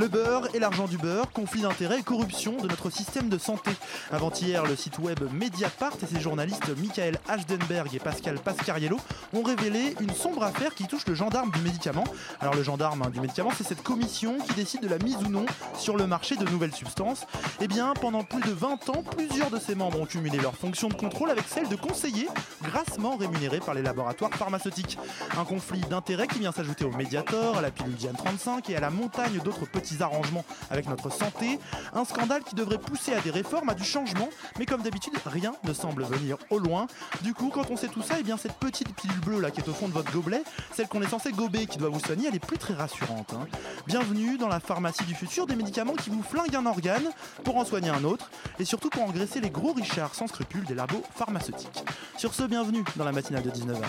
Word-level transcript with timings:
Le 0.00 0.08
beurre 0.08 0.48
et 0.54 0.58
l'argent 0.58 0.86
du 0.86 0.96
beurre, 0.96 1.30
conflit 1.30 1.60
d'intérêts 1.60 1.98
et 1.98 2.02
corruption 2.02 2.56
de 2.56 2.66
notre 2.66 2.88
système 2.88 3.28
de 3.28 3.36
santé. 3.36 3.70
Avant-hier, 4.10 4.64
le 4.64 4.74
site 4.74 4.98
web 4.98 5.20
Mediapart 5.30 5.92
et 6.02 6.06
ses 6.06 6.20
journalistes 6.20 6.70
Michael 6.74 7.18
Ashdenberg 7.28 7.94
et 7.94 7.98
Pascal 7.98 8.38
Pascariello 8.38 8.96
ont 9.34 9.42
révélé 9.42 9.94
une 10.00 10.14
sombre 10.14 10.42
affaire 10.42 10.74
qui 10.74 10.86
touche 10.86 11.06
le 11.06 11.14
gendarme 11.14 11.50
du 11.50 11.60
médicament. 11.60 12.04
Alors 12.40 12.54
le 12.54 12.62
gendarme 12.62 13.10
du 13.10 13.20
médicament, 13.20 13.50
c'est 13.54 13.62
cette 13.62 13.82
commission 13.82 14.38
qui 14.38 14.54
décide 14.54 14.80
de 14.80 14.88
la 14.88 14.96
mise 14.96 15.18
ou 15.18 15.28
non 15.28 15.44
sur 15.76 15.98
le 15.98 16.06
marché 16.06 16.34
de 16.36 16.46
nouvelles 16.46 16.74
substances. 16.74 17.26
Eh 17.60 17.68
bien, 17.68 17.92
pendant 17.92 18.24
plus 18.24 18.40
de 18.40 18.52
20 18.52 18.88
ans, 18.88 19.02
plusieurs 19.02 19.50
de 19.50 19.58
ses 19.58 19.74
membres 19.74 20.00
ont 20.00 20.06
cumulé 20.06 20.38
leur 20.38 20.54
fonction 20.54 20.88
de 20.88 20.94
contrôle 20.94 21.28
avec 21.28 21.44
celle 21.46 21.68
de 21.68 21.76
conseiller, 21.76 22.26
grassement 22.62 23.18
rémunérés 23.18 23.60
par 23.60 23.74
les 23.74 23.82
laboratoires 23.82 24.32
pharmaceutiques. 24.32 24.96
Un 25.36 25.44
conflit 25.44 25.82
d'intérêts 25.90 26.26
qui 26.26 26.38
vient 26.38 26.52
s'ajouter 26.52 26.86
au 26.86 26.90
Mediator, 26.90 27.58
à 27.58 27.60
la 27.60 27.70
pilule 27.70 27.96
Diane 27.96 28.16
35 28.16 28.70
et 28.70 28.76
à 28.76 28.80
la 28.80 28.88
montagne 28.88 29.40
d'autres 29.44 29.66
petits 29.66 29.89
arrangements 30.00 30.44
avec 30.70 30.88
notre 30.88 31.10
santé. 31.10 31.58
Un 31.92 32.04
scandale 32.04 32.42
qui 32.44 32.54
devrait 32.54 32.78
pousser 32.78 33.12
à 33.12 33.20
des 33.20 33.30
réformes, 33.30 33.68
à 33.68 33.74
du 33.74 33.84
changement, 33.84 34.28
mais 34.58 34.66
comme 34.66 34.82
d'habitude, 34.82 35.14
rien 35.26 35.52
ne 35.64 35.72
semble 35.72 36.04
venir 36.04 36.36
au 36.50 36.58
loin. 36.58 36.86
Du 37.22 37.34
coup, 37.34 37.50
quand 37.52 37.70
on 37.70 37.76
sait 37.76 37.88
tout 37.88 38.02
ça, 38.02 38.14
eh 38.18 38.22
bien 38.22 38.36
cette 38.36 38.54
petite 38.54 38.94
pilule 38.94 39.20
bleue 39.20 39.40
là 39.40 39.50
qui 39.50 39.60
est 39.60 39.68
au 39.68 39.72
fond 39.74 39.88
de 39.88 39.92
votre 39.92 40.10
gobelet, 40.12 40.42
celle 40.74 40.88
qu'on 40.88 41.02
est 41.02 41.08
censé 41.08 41.32
gober 41.32 41.66
qui 41.66 41.78
doit 41.78 41.88
vous 41.90 42.00
soigner, 42.00 42.28
elle 42.28 42.34
est 42.36 42.38
plus 42.46 42.58
très 42.58 42.74
rassurante. 42.74 43.32
hein. 43.34 43.46
Bienvenue 43.86 44.38
dans 44.38 44.48
la 44.48 44.60
pharmacie 44.60 45.04
du 45.04 45.14
futur, 45.14 45.46
des 45.46 45.56
médicaments 45.56 45.94
qui 45.94 46.10
vous 46.10 46.22
flinguent 46.22 46.56
un 46.56 46.66
organe 46.66 47.08
pour 47.44 47.56
en 47.56 47.64
soigner 47.64 47.90
un 47.90 48.04
autre, 48.04 48.30
et 48.58 48.64
surtout 48.64 48.90
pour 48.90 49.02
engraisser 49.02 49.40
les 49.40 49.50
gros 49.50 49.72
richards 49.72 50.14
sans 50.14 50.26
scrupules 50.26 50.64
des 50.64 50.74
labos 50.74 51.02
pharmaceutiques. 51.14 51.84
Sur 52.16 52.34
ce, 52.34 52.42
bienvenue 52.44 52.84
dans 52.96 53.04
la 53.04 53.12
matinale 53.12 53.42
de 53.42 53.50
19h. 53.50 53.84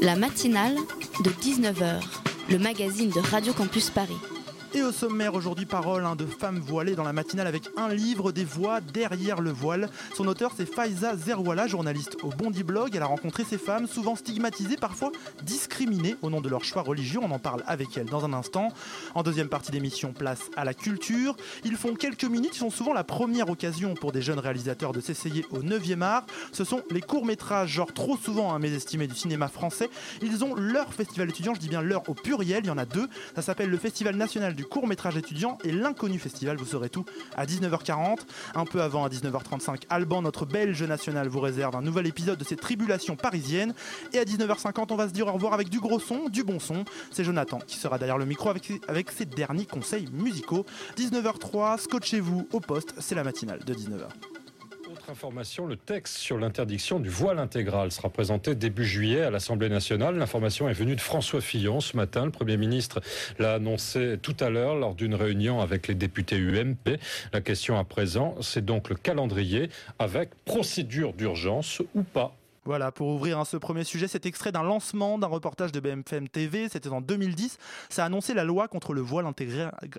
La 0.00 0.16
matinale 0.16 0.76
de 1.24 1.30
19h, 1.30 2.02
le 2.50 2.58
magazine 2.58 3.10
de 3.10 3.20
Radio 3.20 3.52
Campus 3.52 3.90
Paris. 3.90 4.16
Et 4.76 4.82
au 4.82 4.92
sommaire 4.92 5.34
aujourd'hui, 5.34 5.64
parole 5.64 6.04
hein, 6.04 6.16
de 6.16 6.26
femmes 6.26 6.58
voilées 6.58 6.94
dans 6.94 7.02
la 7.02 7.14
matinale 7.14 7.46
avec 7.46 7.62
un 7.78 7.88
livre 7.88 8.30
des 8.30 8.44
voix 8.44 8.82
derrière 8.82 9.40
le 9.40 9.50
voile. 9.50 9.88
Son 10.14 10.26
auteur 10.26 10.52
c'est 10.54 10.66
Faiza 10.66 11.16
Zerwala, 11.16 11.66
journaliste 11.66 12.18
au 12.22 12.28
Bondi 12.28 12.62
Blog. 12.62 12.90
Elle 12.94 13.00
a 13.00 13.06
rencontré 13.06 13.44
ces 13.44 13.56
femmes 13.56 13.86
souvent 13.86 14.16
stigmatisées, 14.16 14.76
parfois 14.76 15.12
discriminées 15.44 16.16
au 16.20 16.28
nom 16.28 16.42
de 16.42 16.50
leur 16.50 16.62
choix 16.62 16.82
religieux. 16.82 17.20
On 17.22 17.30
en 17.30 17.38
parle 17.38 17.62
avec 17.66 17.96
elle 17.96 18.04
dans 18.04 18.26
un 18.26 18.34
instant. 18.34 18.68
En 19.14 19.22
deuxième 19.22 19.48
partie 19.48 19.70
d'émission, 19.70 20.12
place 20.12 20.42
à 20.56 20.66
la 20.66 20.74
culture. 20.74 21.38
Ils 21.64 21.76
font 21.76 21.94
quelques 21.94 22.24
minutes, 22.24 22.56
ils 22.56 22.58
sont 22.58 22.68
souvent 22.68 22.92
la 22.92 23.04
première 23.04 23.48
occasion 23.48 23.94
pour 23.94 24.12
des 24.12 24.20
jeunes 24.20 24.40
réalisateurs 24.40 24.92
de 24.92 25.00
s'essayer 25.00 25.46
au 25.52 25.60
9e 25.60 26.02
art. 26.02 26.26
Ce 26.52 26.64
sont 26.64 26.82
les 26.90 27.00
courts-métrages, 27.00 27.70
genre 27.70 27.94
trop 27.94 28.18
souvent 28.18 28.54
à 28.54 28.58
mésestimés 28.58 29.06
du 29.06 29.14
cinéma 29.14 29.48
français. 29.48 29.88
Ils 30.20 30.44
ont 30.44 30.54
leur 30.54 30.92
festival 30.92 31.30
étudiant, 31.30 31.54
je 31.54 31.60
dis 31.60 31.70
bien 31.70 31.80
leur 31.80 32.06
au 32.10 32.14
pluriel, 32.14 32.64
il 32.64 32.66
y 32.66 32.70
en 32.70 32.76
a 32.76 32.84
deux. 32.84 33.08
Ça 33.34 33.40
s'appelle 33.40 33.70
le 33.70 33.78
Festival 33.78 34.16
national 34.16 34.54
du 34.54 34.65
court 34.66 34.86
métrage 34.86 35.16
étudiant 35.16 35.58
et 35.64 35.72
l'inconnu 35.72 36.18
festival, 36.18 36.56
vous 36.56 36.66
saurez 36.66 36.90
tout, 36.90 37.04
à 37.36 37.46
19h40. 37.46 38.18
Un 38.54 38.64
peu 38.64 38.82
avant, 38.82 39.04
à 39.04 39.08
19h35, 39.08 39.82
Alban, 39.88 40.22
notre 40.22 40.46
belge 40.46 40.82
national, 40.82 41.28
vous 41.28 41.40
réserve 41.40 41.76
un 41.76 41.82
nouvel 41.82 42.06
épisode 42.06 42.38
de 42.38 42.44
ses 42.44 42.56
tribulations 42.56 43.16
parisiennes. 43.16 43.74
Et 44.12 44.18
à 44.18 44.24
19h50, 44.24 44.86
on 44.90 44.96
va 44.96 45.08
se 45.08 45.12
dire 45.12 45.26
au 45.28 45.32
revoir 45.32 45.52
avec 45.54 45.68
du 45.68 45.80
gros 45.80 46.00
son, 46.00 46.28
du 46.28 46.44
bon 46.44 46.58
son. 46.58 46.84
C'est 47.10 47.24
Jonathan 47.24 47.58
qui 47.66 47.76
sera 47.76 47.98
derrière 47.98 48.18
le 48.18 48.26
micro 48.26 48.50
avec, 48.50 48.72
avec 48.88 49.10
ses 49.10 49.24
derniers 49.24 49.66
conseils 49.66 50.08
musicaux. 50.12 50.66
19h03, 50.96 51.78
scotchez-vous 51.78 52.48
au 52.52 52.60
poste, 52.60 52.94
c'est 52.98 53.14
la 53.14 53.24
matinale 53.24 53.60
de 53.64 53.74
19h. 53.74 54.35
Le 55.08 55.76
texte 55.76 56.16
sur 56.16 56.36
l'interdiction 56.36 56.98
du 56.98 57.08
voile 57.08 57.38
intégral 57.38 57.92
sera 57.92 58.08
présenté 58.08 58.56
début 58.56 58.84
juillet 58.84 59.20
à 59.20 59.30
l'Assemblée 59.30 59.68
nationale. 59.68 60.16
L'information 60.16 60.68
est 60.68 60.72
venue 60.72 60.96
de 60.96 61.00
François 61.00 61.40
Fillon 61.40 61.80
ce 61.80 61.96
matin. 61.96 62.24
Le 62.24 62.32
Premier 62.32 62.56
ministre 62.56 63.00
l'a 63.38 63.54
annoncé 63.54 64.18
tout 64.20 64.34
à 64.40 64.50
l'heure 64.50 64.74
lors 64.74 64.96
d'une 64.96 65.14
réunion 65.14 65.60
avec 65.60 65.86
les 65.86 65.94
députés 65.94 66.36
UMP. 66.36 66.98
La 67.32 67.40
question 67.40 67.78
à 67.78 67.84
présent, 67.84 68.34
c'est 68.40 68.64
donc 68.64 68.88
le 68.88 68.96
calendrier 68.96 69.68
avec 70.00 70.30
procédure 70.44 71.12
d'urgence 71.12 71.82
ou 71.94 72.02
pas. 72.02 72.34
Voilà, 72.66 72.90
pour 72.90 73.06
ouvrir 73.06 73.46
ce 73.46 73.56
premier 73.56 73.84
sujet, 73.84 74.08
c'est 74.08 74.26
extrait 74.26 74.50
d'un 74.50 74.64
lancement 74.64 75.18
d'un 75.18 75.28
reportage 75.28 75.70
de 75.70 75.78
BFM 75.78 76.28
TV, 76.28 76.68
c'était 76.68 76.88
en 76.88 77.00
2010. 77.00 77.58
Ça 77.88 78.02
a 78.02 78.06
annoncé 78.06 78.34
la 78.34 78.42
loi 78.42 78.66
contre 78.66 78.92
le 78.92 79.00
voile 79.00 79.24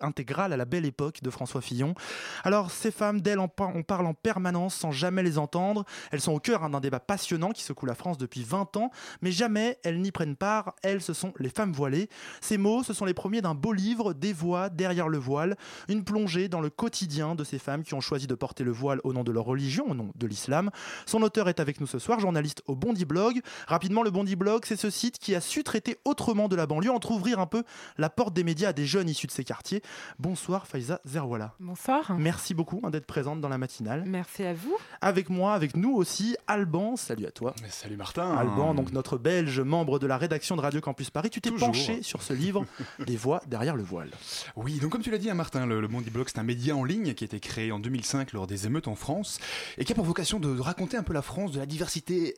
intégral 0.01 0.51
à 0.51 0.57
la 0.57 0.65
belle 0.65 0.85
époque 0.85 1.23
de 1.23 1.29
François 1.29 1.61
Fillon. 1.61 1.95
Alors, 2.43 2.69
ces 2.69 2.91
femmes, 2.91 3.21
d'elles, 3.21 3.39
on 3.39 3.47
parle 3.47 4.05
en 4.05 4.13
permanence 4.13 4.75
sans 4.75 4.91
jamais 4.91 5.23
les 5.23 5.37
entendre. 5.37 5.85
Elles 6.11 6.19
sont 6.19 6.33
au 6.33 6.41
cœur 6.41 6.61
hein, 6.61 6.69
d'un 6.69 6.81
débat 6.81 6.99
passionnant 6.99 7.51
qui 7.51 7.63
secoue 7.63 7.85
la 7.85 7.95
France 7.95 8.17
depuis 8.17 8.43
20 8.43 8.75
ans, 8.75 8.91
mais 9.21 9.31
jamais 9.31 9.79
elles 9.85 10.01
n'y 10.01 10.11
prennent 10.11 10.35
part. 10.35 10.75
Elles, 10.83 11.01
ce 11.01 11.13
sont 11.13 11.33
les 11.39 11.49
femmes 11.49 11.71
voilées. 11.71 12.09
Ces 12.41 12.57
mots, 12.57 12.83
ce 12.83 12.91
sont 12.91 13.05
les 13.05 13.13
premiers 13.13 13.41
d'un 13.41 13.55
beau 13.55 13.71
livre, 13.71 14.11
Des 14.11 14.33
voix 14.33 14.67
derrière 14.67 15.07
le 15.07 15.19
voile, 15.19 15.55
une 15.87 16.03
plongée 16.03 16.49
dans 16.49 16.59
le 16.59 16.69
quotidien 16.69 17.33
de 17.33 17.45
ces 17.45 17.59
femmes 17.59 17.83
qui 17.83 17.93
ont 17.93 18.01
choisi 18.01 18.27
de 18.27 18.35
porter 18.35 18.65
le 18.65 18.71
voile 18.71 18.99
au 19.05 19.13
nom 19.13 19.23
de 19.23 19.31
leur 19.31 19.45
religion, 19.45 19.89
au 19.89 19.93
nom 19.93 20.11
de 20.13 20.27
l'islam. 20.27 20.69
Son 21.05 21.21
auteur 21.21 21.47
est 21.47 21.61
avec 21.61 21.79
nous 21.79 21.87
ce 21.87 21.97
soir, 21.97 22.19
journaliste 22.19 22.56
au 22.67 22.75
Bondi 22.75 23.05
Blog. 23.05 23.41
Rapidement, 23.67 24.03
le 24.03 24.09
Bondi 24.11 24.35
Blog, 24.35 24.63
c'est 24.65 24.75
ce 24.75 24.89
site 24.89 25.19
qui 25.19 25.35
a 25.35 25.41
su 25.41 25.63
traiter 25.63 25.97
autrement 26.05 26.47
de 26.47 26.55
la 26.55 26.65
banlieue, 26.65 26.91
entre 26.91 27.11
ouvrir 27.11 27.39
un 27.39 27.45
peu 27.45 27.63
la 27.97 28.09
porte 28.09 28.33
des 28.33 28.43
médias 28.43 28.69
à 28.69 28.73
des 28.73 28.85
jeunes 28.85 29.09
issus 29.09 29.27
de 29.27 29.31
ces 29.31 29.43
quartiers. 29.43 29.81
Bonsoir 30.19 30.67
Faiza 30.67 30.99
Zerwala. 31.05 31.53
Bonsoir. 31.59 32.15
Merci 32.17 32.53
beaucoup 32.53 32.81
hein, 32.83 32.89
d'être 32.89 33.05
présente 33.05 33.41
dans 33.41 33.49
la 33.49 33.57
matinale. 33.57 34.03
Merci 34.05 34.43
à 34.43 34.53
vous. 34.53 34.75
Avec 35.01 35.29
moi, 35.29 35.53
avec 35.53 35.75
nous 35.75 35.93
aussi, 35.93 36.35
Alban. 36.47 36.95
Salut 36.95 37.25
à 37.25 37.31
toi. 37.31 37.53
Mais 37.61 37.69
salut 37.69 37.97
Martin. 37.97 38.35
Alban, 38.35 38.73
donc 38.73 38.91
notre 38.91 39.17
belge 39.17 39.59
membre 39.59 39.99
de 39.99 40.07
la 40.07 40.17
rédaction 40.17 40.55
de 40.55 40.61
Radio 40.61 40.81
Campus 40.81 41.09
Paris, 41.09 41.29
tu 41.29 41.41
t'es 41.41 41.51
penché 41.51 42.01
sur 42.03 42.21
ce 42.21 42.33
livre 42.33 42.65
des 43.05 43.15
voix 43.17 43.41
derrière 43.47 43.75
le 43.75 43.83
voile. 43.83 44.11
Oui, 44.55 44.79
donc 44.79 44.91
comme 44.91 45.01
tu 45.01 45.11
l'as 45.11 45.17
dit, 45.17 45.29
hein, 45.29 45.33
Martin, 45.33 45.65
le, 45.65 45.81
le 45.81 45.87
Bondi 45.87 46.09
Blog, 46.09 46.27
c'est 46.27 46.39
un 46.39 46.43
média 46.43 46.75
en 46.75 46.83
ligne 46.83 47.13
qui 47.13 47.23
a 47.23 47.25
été 47.25 47.39
créé 47.39 47.71
en 47.71 47.79
2005 47.79 48.33
lors 48.33 48.47
des 48.47 48.65
émeutes 48.65 48.87
en 48.87 48.95
France 48.95 49.39
et 49.77 49.85
qui 49.85 49.91
a 49.91 49.95
pour 49.95 50.05
vocation 50.05 50.39
de, 50.39 50.55
de 50.55 50.61
raconter 50.61 50.97
un 50.97 51.03
peu 51.03 51.13
la 51.13 51.21
France, 51.21 51.51
de 51.51 51.59
la 51.59 51.65
diversité 51.65 52.35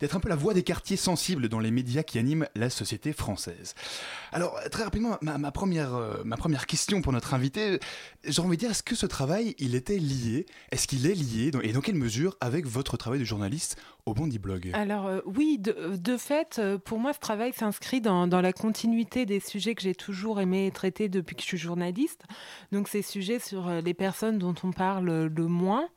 d'être 0.00 0.16
un 0.16 0.20
peu 0.20 0.28
la 0.28 0.36
voix 0.36 0.54
des 0.54 0.62
quartiers 0.62 0.96
sensibles 0.96 1.48
dans 1.48 1.60
les 1.60 1.70
médias 1.70 2.02
qui 2.02 2.18
animent 2.18 2.46
la 2.54 2.70
société 2.70 3.12
française. 3.12 3.74
Alors, 4.32 4.56
euh, 4.58 4.68
très 4.68 4.84
rapidement, 4.84 5.18
ma, 5.20 5.52
première, 5.52 5.94
euh, 5.94 6.22
ma 6.24 6.36
première 6.36 6.66
question 6.66 7.02
pour 7.02 7.12
notre 7.12 7.34
invité, 7.34 7.80
j'ai 8.24 8.40
envie 8.40 8.56
de 8.56 8.60
dire, 8.60 8.70
est-ce 8.70 8.82
que 8.82 8.94
ce 8.94 9.06
travail, 9.06 9.54
il 9.58 9.74
était 9.74 9.98
lié, 9.98 10.46
est-ce 10.70 10.86
qu'il 10.86 11.06
est 11.06 11.14
lié, 11.14 11.50
et 11.62 11.72
dans 11.72 11.80
quelle 11.80 11.96
mesure, 11.96 12.36
avec 12.40 12.66
votre 12.66 12.96
travail 12.96 13.20
de 13.20 13.24
journaliste 13.24 13.76
au 14.06 14.14
Bondi 14.14 14.38
Blog? 14.38 14.70
Alors 14.74 15.06
euh, 15.06 15.20
oui, 15.24 15.58
de, 15.58 15.96
de 15.96 16.16
fait, 16.16 16.58
euh, 16.58 16.78
pour 16.78 16.98
moi, 16.98 17.12
ce 17.12 17.20
travail 17.20 17.52
s'inscrit 17.52 18.00
dans, 18.00 18.26
la 18.26 18.52
continuité 18.52 19.26
des 19.26 19.40
sujets 19.40 19.74
que 19.74 19.82
j'ai 19.82 19.94
toujours 19.94 20.40
aimé 20.40 20.70
traiter 20.72 21.08
depuis 21.08 21.36
que 21.36 21.42
je 21.42 21.46
suis 21.46 21.58
journaliste. 21.58 22.22
Donc 22.72 22.88
ces 22.88 23.02
sujets 23.02 23.38
sur 23.38 23.68
euh, 23.68 23.80
les 23.80 23.94
personnes 23.94 24.38
dont 24.38 24.54
on 24.62 24.72
parle 24.72 25.26
le 25.26 25.46
moins, 25.46 25.88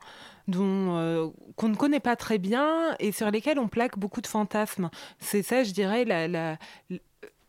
dont 0.47 0.95
euh, 0.97 1.28
qu'on 1.56 1.69
ne 1.69 1.75
connaît 1.75 2.00
pas 2.00 2.16
très 2.16 2.38
bien 2.38 2.95
et 3.00 3.11
sur 3.11 3.29
lesquels 3.31 3.59
on 3.59 3.67
plaque 3.67 3.97
beaucoup 3.97 4.22
de 4.22 4.28
fantasmes. 4.28 4.89
C'est 5.19 5.43
ça, 5.43 5.64
je 5.64 5.72
dirais, 5.72 6.05
la, 6.05 6.28
la- 6.28 6.58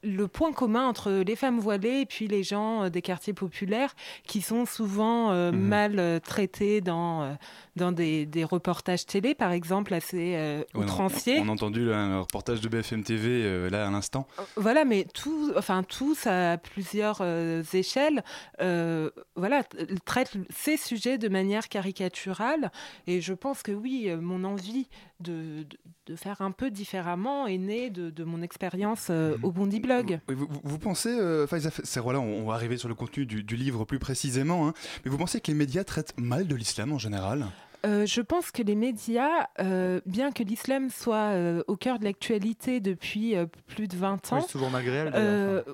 le 0.03 0.29
point 0.29 0.53
commun 0.53 0.87
entre 0.87 1.11
les 1.11 1.35
femmes 1.37 1.59
voilées 1.59 2.03
et 2.03 2.07
puis 2.07 2.29
les 2.29 2.43
gens 2.45 2.85
euh, 2.85 2.89
des 2.91 3.03
quartiers 3.03 3.33
populaires 3.33 3.95
qui 4.27 4.41
sont 4.41 4.65
souvent 4.65 5.33
euh, 5.33 5.51
Mhm. 5.51 5.59
mal 5.59 6.21
traités 6.23 6.81
dans, 6.81 7.37
dans 7.77 7.93
des, 7.93 8.27
des 8.27 8.45
reportages 8.45 9.07
télé, 9.07 9.35
par 9.35 9.53
exemple, 9.53 9.95
assez 9.95 10.35
euh, 10.37 10.63
outranciers. 10.75 11.39
On, 11.41 11.49
a 11.49 11.53
entendu 11.53 11.87
là, 11.87 11.99
un 11.99 12.21
reportage 12.21 12.61
de 12.61 12.69
BFM 12.69 13.05
TV 13.05 13.43
euh, 13.45 13.71
là 13.71 13.87
à 13.87 13.91
l'instant. 13.91 14.27
Voilà, 14.57 14.85
mais 14.85 15.07
tout, 15.15 15.53
enfin 15.57 15.83
tous 15.83 16.27
à 16.27 16.57
plusieurs 16.59 17.19
euh, 17.21 17.63
échelles, 17.73 18.25
euh, 18.61 19.11
voilà, 19.37 19.63
traitent 20.05 20.37
ces 20.51 20.77
sujets 20.77 21.19
de 21.19 21.29
manière 21.29 21.69
caricaturale. 21.69 22.71
Et 23.07 23.21
je 23.21 23.33
pense 23.35 23.63
que 23.63 23.73
oui, 23.73 24.05
euh, 24.09 24.21
mon 24.21 24.45
envie 24.45 24.89
de, 25.21 25.63
de, 25.63 25.67
de 26.07 26.17
faire 26.17 26.41
un 26.43 26.51
peu 26.51 26.71
différemment 26.71 27.47
est 27.47 27.59
née 27.59 27.91
de, 27.91 28.11
de 28.11 28.25
mon 28.25 28.43
expérience 28.43 29.09
euh, 29.11 29.37
au 29.43 29.51
Bondi 29.53 29.81
Blog. 29.81 30.21
Vous, 30.29 30.47
vous- 30.49 30.61
vous 30.65 30.79
pensez, 30.79 31.11
euh, 31.11 31.47
Faiza 31.47 31.71
Serrola, 31.85 32.21
on, 32.21 32.43
on 32.43 32.47
va 32.47 32.55
arriver 32.55 32.77
sur 32.79 32.89
le 32.89 32.95
contenu 32.95 33.27
du, 33.27 33.43
du 33.43 33.57
livre 33.57 33.85
plus 33.85 33.99
précisément, 33.99 34.69
hein, 34.69 34.75
mais 35.05 35.11
vous 35.11 35.19
pensez 35.19 35.41
que 35.41 35.51
les 35.51 35.57
médias 35.57 35.85
traitent 35.85 36.15
mal 36.19 36.47
de 36.47 36.55
l'islam 36.55 36.93
en 36.93 36.99
général? 36.99 37.47
Euh, 37.87 38.05
je 38.05 38.21
pense 38.21 38.51
que 38.51 38.63
les 38.63 38.75
médias, 38.75 39.47
euh, 39.61 40.01
bien 40.07 40.33
que 40.33 40.43
l'islam 40.43 40.91
soit 40.91 41.33
euh, 41.35 41.63
au 41.69 41.77
cœur 41.77 41.99
de 41.99 42.05
l'actualité 42.05 42.81
depuis 42.81 43.37
plus 43.67 43.87
de 43.87 43.97
20 43.97 44.33
ans, 44.33 44.47
Oui, 44.55 44.61
malgré 44.73 44.97
elle. 44.97 45.65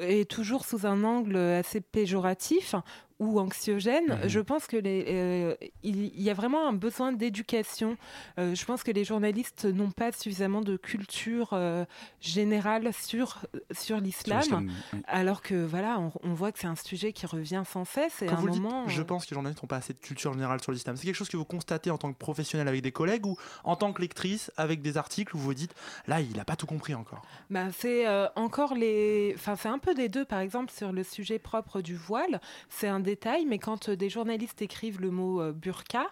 et 0.00 0.24
toujours 0.26 0.64
sous 0.64 0.86
un 0.86 1.02
angle 1.04 1.36
assez 1.36 1.80
péjoratif 1.80 2.74
ou 3.18 3.40
anxiogène, 3.40 4.18
Mhm. 4.22 4.28
je 4.28 4.40
pense 4.40 4.66
que 4.66 4.76
les, 4.76 5.04
euh, 5.08 5.54
il 5.82 6.20
y 6.20 6.28
a 6.30 6.34
vraiment 6.34 6.68
un 6.68 6.72
besoin 6.72 7.12
d'éducation. 7.12 7.96
Euh, 8.38 8.54
je 8.54 8.64
pense 8.64 8.82
que 8.82 8.90
les 8.90 9.04
journalistes 9.04 9.64
n'ont 9.64 9.90
pas 9.90 10.12
suffisamment 10.12 10.60
de 10.60 10.76
culture 10.76 11.50
euh, 11.52 11.84
générale 12.20 12.92
sur 12.92 13.46
sur 13.72 13.98
l'islam. 14.00 14.68
oui. 14.92 15.00
Alors 15.06 15.40
que 15.42 15.54
voilà, 15.64 15.98
on, 15.98 16.12
on 16.22 16.34
voit 16.34 16.52
que 16.52 16.58
c'est 16.58 16.66
un 16.66 16.76
sujet 16.76 17.12
qui 17.12 17.26
revient 17.26 17.62
sans 17.70 17.84
cesse. 17.84 18.22
Et 18.22 18.26
Quand 18.26 18.34
à 18.34 18.36
un 18.38 18.40
vous 18.40 18.46
le 18.48 18.52
dites, 18.52 18.62
moment, 18.62 18.88
je 18.88 19.02
pense 19.02 19.24
que 19.24 19.30
les 19.30 19.34
journalistes 19.36 19.62
n'ont 19.62 19.68
pas 19.68 19.76
assez 19.76 19.92
de 19.92 19.98
culture 19.98 20.32
générale 20.32 20.60
sur 20.62 20.72
l'islam. 20.72 20.96
C'est 20.96 21.06
quelque 21.06 21.14
chose 21.14 21.28
que 21.28 21.36
vous 21.36 21.44
constatez 21.44 21.90
en 21.90 21.98
tant 21.98 22.12
que 22.12 22.18
professionnel 22.18 22.68
avec 22.68 22.82
des 22.82 22.92
collègues 22.92 23.26
ou 23.26 23.36
en 23.64 23.76
tant 23.76 23.92
que 23.92 24.02
lectrice 24.02 24.50
avec 24.56 24.82
des 24.82 24.96
articles 24.96 25.34
où 25.34 25.38
vous 25.38 25.46
vous 25.46 25.54
dites 25.54 25.74
là, 26.06 26.20
il 26.20 26.36
n'a 26.36 26.44
pas 26.44 26.56
tout 26.56 26.66
compris 26.66 26.94
encore? 26.94 27.22
Bah, 27.50 27.70
c'est 27.72 28.06
euh, 28.06 28.26
encore 28.36 28.74
les. 28.74 29.32
Enfin, 29.36 29.54
c'est 29.56 29.68
un 29.68 29.78
peu 29.78 29.94
des 29.94 30.08
deux. 30.08 30.24
Par 30.24 30.40
exemple, 30.40 30.72
sur 30.72 30.90
le 30.92 31.02
sujet 31.04 31.38
propre 31.38 31.80
du 31.80 31.94
voile, 31.94 32.40
c'est 32.68 32.88
un 32.88 33.00
détail, 33.06 33.46
mais 33.46 33.58
quand 33.58 33.88
euh, 33.88 33.96
des 33.96 34.10
journalistes 34.10 34.60
écrivent 34.60 35.00
le 35.00 35.10
mot 35.10 35.40
euh, 35.40 35.52
burqa, 35.52 36.06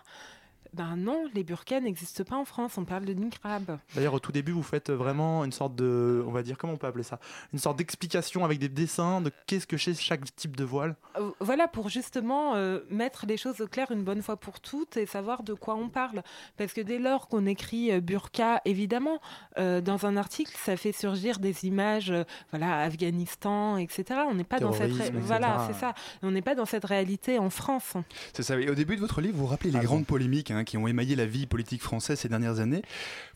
ben 0.75 0.97
non, 0.97 1.25
les 1.35 1.45
burqas 1.45 1.81
n'existent 1.81 2.25
pas 2.25 2.37
en 2.37 2.45
France. 2.45 2.77
On 2.79 2.85
parle 2.85 3.05
de 3.05 3.13
niqab. 3.15 3.79
D'ailleurs, 3.95 4.15
au 4.15 4.19
tout 4.19 4.33
début, 4.33 4.53
vous 4.53 4.63
faites 4.63 4.91
vraiment 4.91 5.45
une 5.45 5.53
sorte 5.53 5.75
de, 5.77 6.23
on 6.27 6.33
va 6.33 6.43
dire, 6.43 6.59
comment 6.59 6.73
on 6.75 6.77
peut 6.77 6.87
appeler 6.87 7.05
ça? 7.05 7.19
Une 7.53 7.59
sorte 7.59 7.79
d'explication 7.79 8.45
avec 8.45 8.59
des 8.59 8.69
dessins 8.69 9.21
de 9.21 9.31
qu'est-ce 9.47 9.67
que 9.67 9.77
c'est 9.77 9.95
chaque 9.95 10.35
type 10.37 10.57
de 10.57 10.65
voile? 10.65 10.97
Euh, 11.19 11.31
Voilà 11.41 11.69
pour 11.69 11.89
justement 11.89 12.55
euh, 12.57 12.81
mettre 12.91 13.27
les 13.27 13.37
choses 13.37 13.61
au 13.61 13.67
clair 13.67 13.91
une 13.91 14.03
bonne 14.05 14.23
fois 14.23 14.37
pour 14.37 14.61
toutes 14.61 14.97
et 14.97 15.07
savoir 15.07 15.43
de 15.43 15.55
quoi 15.55 15.75
on 15.77 15.89
parle. 15.89 16.23
Parce 16.57 16.73
que 16.73 16.81
dès 16.81 16.99
lors 16.99 17.29
qu'on 17.29 17.47
écrit 17.47 17.93
euh, 17.93 18.01
burqa, 18.01 18.61
évidemment, 18.65 19.21
euh, 19.59 19.81
dans 19.81 20.07
un 20.07 20.17
article, 20.17 20.53
ça 20.57 20.77
fait 20.77 20.93
surgir 20.93 21.39
des 21.39 21.65
images, 21.65 22.11
euh, 22.11 22.25
voilà, 22.51 22.81
Afghanistan, 22.81 23.77
etc. 23.77 24.21
On 24.29 24.35
n'est 24.35 24.45
pas 24.45 24.59
dans 24.59 24.73
cette, 24.73 24.93
ré- 24.93 25.11
voilà, 25.15 25.65
c'est 25.69 25.79
ça. 25.79 25.95
On 26.23 26.31
n'est 26.31 26.43
pas 26.43 26.55
dans 26.55 26.67
cette 26.67 26.85
réalité 26.85 27.39
en 27.39 27.51
France. 27.51 27.95
C'est 28.33 28.43
ça. 28.43 28.59
Et 28.59 28.69
au 28.71 28.75
début 28.75 28.97
de 28.97 29.01
votre 29.01 29.21
livre, 29.21 29.37
vous 29.37 29.47
rappelez 29.47 29.71
les 29.71 29.77
Ah 29.79 29.81
bon. 29.83 29.87
grandes 29.87 30.07
polémiques 30.07 30.51
hein, 30.65 30.71
qui 30.75 30.77
ont 30.77 30.89
émaillé 30.89 31.17
la 31.17 31.27
vie 31.27 31.47
politique 31.47 31.83
française 31.83 32.19
ces 32.19 32.29
dernières 32.29 32.61
années. 32.61 32.83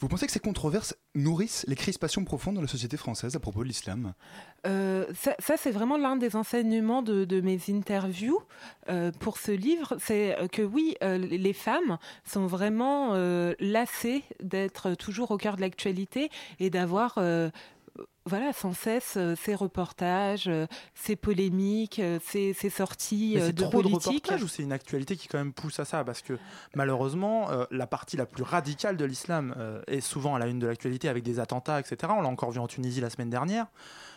Vous 0.00 0.08
pensez 0.08 0.26
que 0.26 0.32
ces 0.32 0.40
controverses 0.40 0.96
nourrissent 1.14 1.64
les 1.68 1.76
crispations 1.76 2.24
profondes 2.24 2.54
dans 2.54 2.62
la 2.62 2.68
société 2.68 2.96
française 2.96 3.36
à 3.36 3.40
propos 3.40 3.62
de 3.62 3.68
l'islam? 3.68 4.14
Euh, 4.66 5.06
ça, 5.38 5.56
c'est 5.56 5.70
vraiment 5.70 5.96
l'un 5.96 6.16
des 6.16 6.36
enseignements 6.36 7.02
de, 7.02 7.40
mes 7.40 7.58
interviews 7.68 8.40
euh, 8.88 9.12
pour 9.20 9.38
ce 9.38 9.52
livre. 9.52 9.96
C'est 10.00 10.36
que 10.52 10.62
oui, 10.62 10.96
euh, 11.02 11.18
les 11.18 11.52
femmes 11.52 11.98
sont 12.24 12.46
vraiment 12.46 13.14
lassées 13.60 14.24
d'être 14.42 14.94
toujours 14.94 15.30
au 15.30 15.36
cœur 15.36 15.56
de 15.56 15.60
l'actualité 15.60 16.30
et 16.58 16.70
d'avoir 16.70 17.18
voilà, 18.26 18.52
sans 18.52 18.72
cesse 18.74 19.14
euh, 19.16 19.34
ces 19.36 19.54
reportages, 19.54 20.48
euh, 20.48 20.66
ces 20.94 21.16
polémiques, 21.16 21.98
euh, 21.98 22.18
ces, 22.22 22.52
ces 22.52 22.68
sorties 22.70 23.32
Mais 23.36 23.46
c'est 23.46 23.52
de 23.52 23.62
trop 23.62 23.78
de 23.82 23.88
politique. 23.88 24.26
reportages 24.26 24.42
ou 24.42 24.48
c'est 24.48 24.62
une 24.62 24.72
actualité 24.72 25.16
qui 25.16 25.28
quand 25.28 25.38
même 25.38 25.52
pousse 25.54 25.80
à 25.80 25.84
ça? 25.84 26.04
Parce 26.04 26.20
que 26.22 26.38
malheureusement, 26.74 27.50
euh, 27.50 27.64
la 27.70 27.86
partie 27.86 28.16
la 28.16 28.26
plus 28.26 28.42
radicale 28.42 28.96
de 28.96 29.04
l'islam 29.04 29.54
euh, 29.56 29.80
est 29.86 30.00
souvent 30.00 30.34
à 30.34 30.38
la 30.38 30.46
une 30.46 30.58
de 30.58 30.66
l'actualité 30.66 31.08
avec 31.08 31.22
des 31.24 31.40
attentats, 31.40 31.80
etc. 31.80 32.12
On 32.16 32.20
l'a 32.20 32.28
encore 32.28 32.50
vu 32.50 32.60
en 32.60 32.66
Tunisie 32.66 33.00
la 33.00 33.10
semaine 33.10 33.30
dernière. 33.30 33.66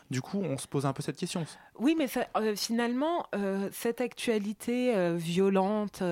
Du 0.09 0.21
coup, 0.21 0.41
on 0.43 0.57
se 0.57 0.67
pose 0.67 0.85
un 0.85 0.91
peu 0.91 1.01
cette 1.01 1.15
question. 1.15 1.45
Oui, 1.79 1.95
mais 1.97 2.07
ça, 2.07 2.27
euh, 2.35 2.53
finalement, 2.53 3.27
euh, 3.33 3.69
cette 3.71 4.01
actualité 4.01 4.93
euh, 4.93 5.15
violente 5.15 6.03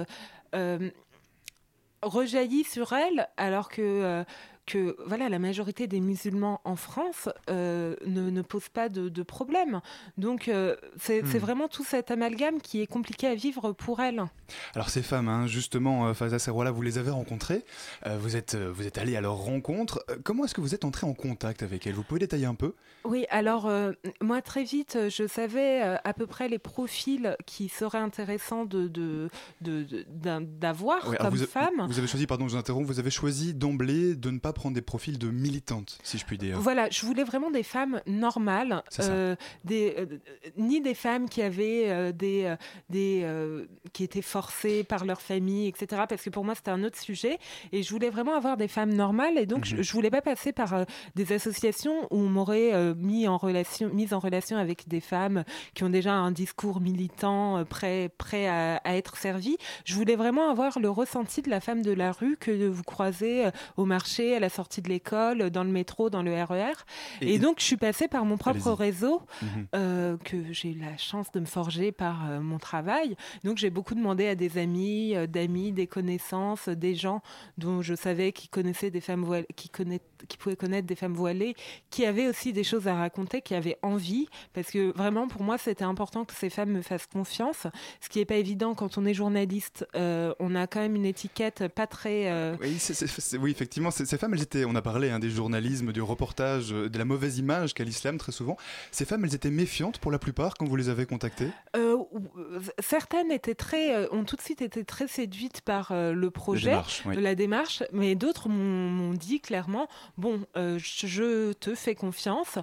rejaillit 2.02 2.64
sur 2.64 2.94
elle, 2.94 3.28
alors 3.36 3.68
que, 3.68 4.24
que 4.70 4.96
voilà, 5.06 5.30
la 5.30 5.40
majorité 5.40 5.88
des 5.88 6.00
musulmans 6.00 6.62
en 6.64 6.76
France 6.76 7.28
euh, 7.50 7.96
ne, 8.06 8.30
ne 8.30 8.42
posent 8.42 8.70
pas 8.70 8.88
de, 8.88 9.10
de 9.10 9.24
problème. 9.24 9.82
Donc, 10.18 10.48
euh, 10.48 10.76
c'est 10.98 11.24
Hmm. 11.24 11.38
vraiment 11.40 11.68
tout 11.68 11.84
cet 11.84 12.12
amalgame 12.12 12.62
qui 12.62 12.82
est 12.82 12.88
compliqué 12.88 13.28
à 13.28 13.36
vivre 13.36 13.72
pour 13.74 14.00
elle. 14.00 14.24
Alors 14.76 14.90
ces 14.90 15.02
femmes, 15.02 15.28
hein, 15.28 15.48
justement, 15.48 16.08
euh, 16.08 16.14
Faza 16.14 16.38
Serwala, 16.40 16.72
vous 16.72 16.82
les 16.82 16.98
avez 16.98 17.12
rencontrées, 17.12 17.64
euh, 18.06 18.18
vous 18.20 18.36
êtes, 18.36 18.56
vous 18.56 18.86
êtes 18.88 18.98
allé 18.98 19.16
à 19.16 19.22
leur 19.22 19.36
rencontre. 19.38 20.06
Comment 20.24 20.46
est-ce 20.46 20.54
que 20.54 20.62
vous 20.62 20.76
êtes 20.76 20.86
entré 20.86 21.06
en 21.08 21.14
contact 21.14 21.64
avec 21.64 21.86
elles? 21.88 21.94
Vous 21.96 22.04
pouvez 22.04 22.20
détailler 22.20 22.46
un 22.46 22.56
peu? 22.56 22.74
Oui, 23.06 23.26
alors 23.30 23.70
moi 24.22 24.42
très 24.42 24.64
vite, 24.64 24.98
je 25.10 25.28
savais 25.28 25.82
à 26.04 26.14
peu 26.14 26.28
près 26.28 26.48
les 26.50 26.60
profils 26.60 27.36
qui 27.46 27.70
seraient 27.70 27.98
intéressants 28.00 28.66
de 28.66 28.88
de- 28.88 29.30
de- 29.62 30.06
d'avoir 30.60 31.08
alors 31.10 31.18
comme 31.18 31.36
vous, 31.36 31.46
femme. 31.46 31.86
vous 31.88 31.98
avez 31.98 32.08
choisi, 32.08 32.28
pardon, 32.28 32.48
je 32.48 32.54
vous 32.54 32.60
interromps, 32.60 32.86
vous 32.88 33.00
avez 33.00 33.12
choisi 33.12 33.54
d'emblée 33.54 34.16
de 34.16 34.30
ne 34.32 34.40
pas 34.40 34.54
prendre 34.60 34.76
des 34.76 34.82
profils 34.82 35.18
de 35.18 35.30
militantes, 35.30 35.98
si 36.04 36.18
je 36.18 36.26
puis 36.26 36.38
dire. 36.38 36.60
Voilà, 36.60 36.90
je 36.90 37.06
voulais 37.06 37.24
vraiment 37.24 37.50
des 37.50 37.64
femmes 37.64 38.02
normales, 38.06 38.84
euh, 39.00 39.38
des, 39.64 39.96
euh, 39.98 40.06
ni 40.58 40.82
des 40.82 40.94
femmes 40.96 41.30
qui 41.30 41.42
avaient 41.42 41.86
euh, 41.90 42.12
des, 42.12 42.54
des 42.90 43.26
qui 43.94 44.04
étaient 44.04 44.22
forcées 44.22 44.84
par 44.84 45.06
leur 45.06 45.22
famille, 45.22 45.68
etc. 45.70 46.04
Parce 46.10 46.24
que 46.24 46.30
pour 46.30 46.44
moi 46.44 46.56
c'était 46.56 46.72
un 46.72 46.84
autre 46.84 47.00
sujet, 47.00 47.38
et 47.72 47.84
je 47.84 47.90
voulais 47.90 48.10
vraiment 48.10 48.36
avoir 48.36 48.58
des 48.58 48.68
femmes 48.68 48.94
normales, 48.94 49.38
et 49.38 49.46
donc 49.46 49.60
Mhm. 49.60 49.78
je, 49.78 49.82
je 49.82 49.94
voulais 49.94 50.10
pas 50.12 50.22
passer 50.22 50.52
par 50.52 50.86
des 51.16 51.32
associations 51.32 51.98
où 52.12 52.18
on 52.18 52.30
m'aurait 52.30 52.94
mis 52.96 53.30
en 53.30 53.38
relation, 53.38 53.90
mise 53.94 54.14
en 54.14 54.20
relation 54.20 54.58
avec 54.58 54.90
des 54.90 55.00
femmes 55.02 55.46
qui 55.74 55.86
ont 55.86 55.90
déjà 55.90 56.14
un 56.14 56.32
discours 56.32 56.82
militant 56.82 57.64
prêt, 57.64 58.10
prêt 58.18 58.48
à, 58.48 58.76
à 58.84 58.96
être 58.96 59.16
servi. 59.16 59.56
Je 59.86 59.96
voulais 59.96 60.18
vraiment 60.18 60.50
avoir 60.50 60.80
le 60.80 60.90
ressenti 60.90 61.42
de 61.42 61.50
la 61.50 61.62
femme 61.62 61.82
de 61.82 61.92
la 61.94 62.12
rue 62.12 62.36
que 62.36 62.68
vous 62.68 62.84
croisez 62.84 63.50
au 63.78 63.86
marché, 63.86 64.36
à 64.36 64.40
la 64.40 64.49
sortie 64.50 64.82
de 64.82 64.90
l'école, 64.90 65.50
dans 65.50 65.64
le 65.64 65.70
métro, 65.72 66.10
dans 66.10 66.24
le 66.24 66.34
RER. 66.44 66.74
Et, 67.22 67.40
donc, 67.40 67.60
je 67.60 67.66
suis 67.66 67.78
passée 67.78 68.08
par 68.08 68.26
mon 68.26 68.38
propre 68.38 68.72
réseau 68.72 69.22
Mhm. 69.42 69.68
euh, 69.76 70.18
que 70.18 70.52
j'ai 70.52 70.70
eu 70.72 70.80
la 70.80 70.98
chance 70.98 71.32
de 71.32 71.40
me 71.40 71.46
forger 71.46 71.92
par 71.92 72.30
euh, 72.30 72.40
mon 72.40 72.58
travail. 72.58 73.16
Donc, 73.44 73.58
j'ai 73.58 73.70
beaucoup 73.70 73.96
demandé 73.96 74.28
à 74.28 74.36
des 74.36 74.58
amis, 74.58 75.16
euh, 75.16 75.28
d'amis, 75.28 75.72
des 75.72 75.88
connaissances, 75.88 76.68
des 76.70 76.96
gens 76.96 77.22
dont 77.58 77.82
je 77.82 77.94
savais 77.96 78.32
qui 78.32 78.48
connaissaient 78.48 78.92
des 78.92 79.02
femmes 79.02 79.24
voilées, 79.24 79.48
qui, 79.56 79.70
connaît- 79.70 80.02
qui 80.28 80.38
pouvaient 80.38 80.56
connaître 80.56 80.88
des 80.88 80.96
femmes 80.96 81.14
voilées, 81.14 81.56
qui 81.90 82.06
avaient 82.06 82.28
aussi 82.28 82.54
des 82.54 82.64
choses 82.64 82.88
à 82.88 82.96
raconter, 82.96 83.42
qui 83.42 83.56
avaient 83.56 83.78
envie. 83.82 84.28
Parce 84.54 84.72
que 84.72 84.92
vraiment, 84.98 85.28
pour 85.28 85.44
moi, 85.44 85.58
c'était 85.58 85.84
important 85.84 86.26
que 86.26 86.34
ces 86.34 86.50
femmes 86.50 86.72
me 86.72 86.82
fassent 86.82 87.08
confiance. 87.08 87.68
Ce 88.02 88.10
qui 88.10 88.20
n'est 88.20 88.26
pas 88.26 88.36
évident 88.36 88.76
quand 88.76 88.98
on 88.98 89.06
est 89.06 89.14
journaliste. 89.14 89.86
On 89.96 90.56
a 90.56 90.68
quand 90.68 90.80
même 90.80 90.96
une 90.96 91.06
étiquette 91.06 91.68
pas 91.68 91.88
très. 91.88 92.54
Oui, 92.60 92.78
c'est- 92.80 92.94
c'est- 92.94 93.38
oui, 93.38 93.52
effectivement, 93.52 93.92
ces 93.92 94.06
femmes, 94.18 94.34
elles 94.40 94.44
étaient, 94.44 94.66
on 94.66 94.76
a 94.76 94.82
parlé 94.82 95.10
hein, 95.10 95.20
des 95.20 95.30
journalismes, 95.30 95.92
du 95.92 96.02
reportage, 96.02 96.72
euh, 96.72 96.90
de 96.90 96.98
la 96.98 97.06
mauvaise 97.06 97.38
image 97.38 97.74
qu'a 97.74 97.84
l'islam 97.84 98.18
très 98.18 98.32
souvent. 98.32 98.58
Ces 98.92 99.06
femmes, 99.06 99.26
elles 99.26 99.36
étaient 99.36 99.52
méfiantes 99.52 100.00
pour 100.00 100.12
la 100.12 100.20
plupart 100.20 100.54
quand 100.56 100.66
vous 100.66 100.76
les 100.76 100.90
avez 100.90 101.06
contactées? 101.06 101.50
Euh, 101.76 101.98
euh, 102.38 102.60
certaines 102.80 103.32
étaient 103.32 103.56
très, 103.56 104.10
ont 104.12 104.24
tout 104.24 104.36
de 104.36 104.42
suite 104.42 104.62
été 104.62 104.86
très 104.86 105.08
séduites 105.08 105.62
par 105.62 105.92
le 105.94 106.30
projet, 106.30 106.78
oui. 107.06 107.22
la 107.22 107.36
démarche, 107.36 107.84
mais 107.92 108.16
d'autres 108.16 108.50
m'ont 108.50 109.14
dit 109.14 109.42
clairement 109.42 109.88
bon, 110.18 110.46
je 110.56 111.54
te 111.54 111.76
fais 111.76 111.96
confiance. 111.96 112.60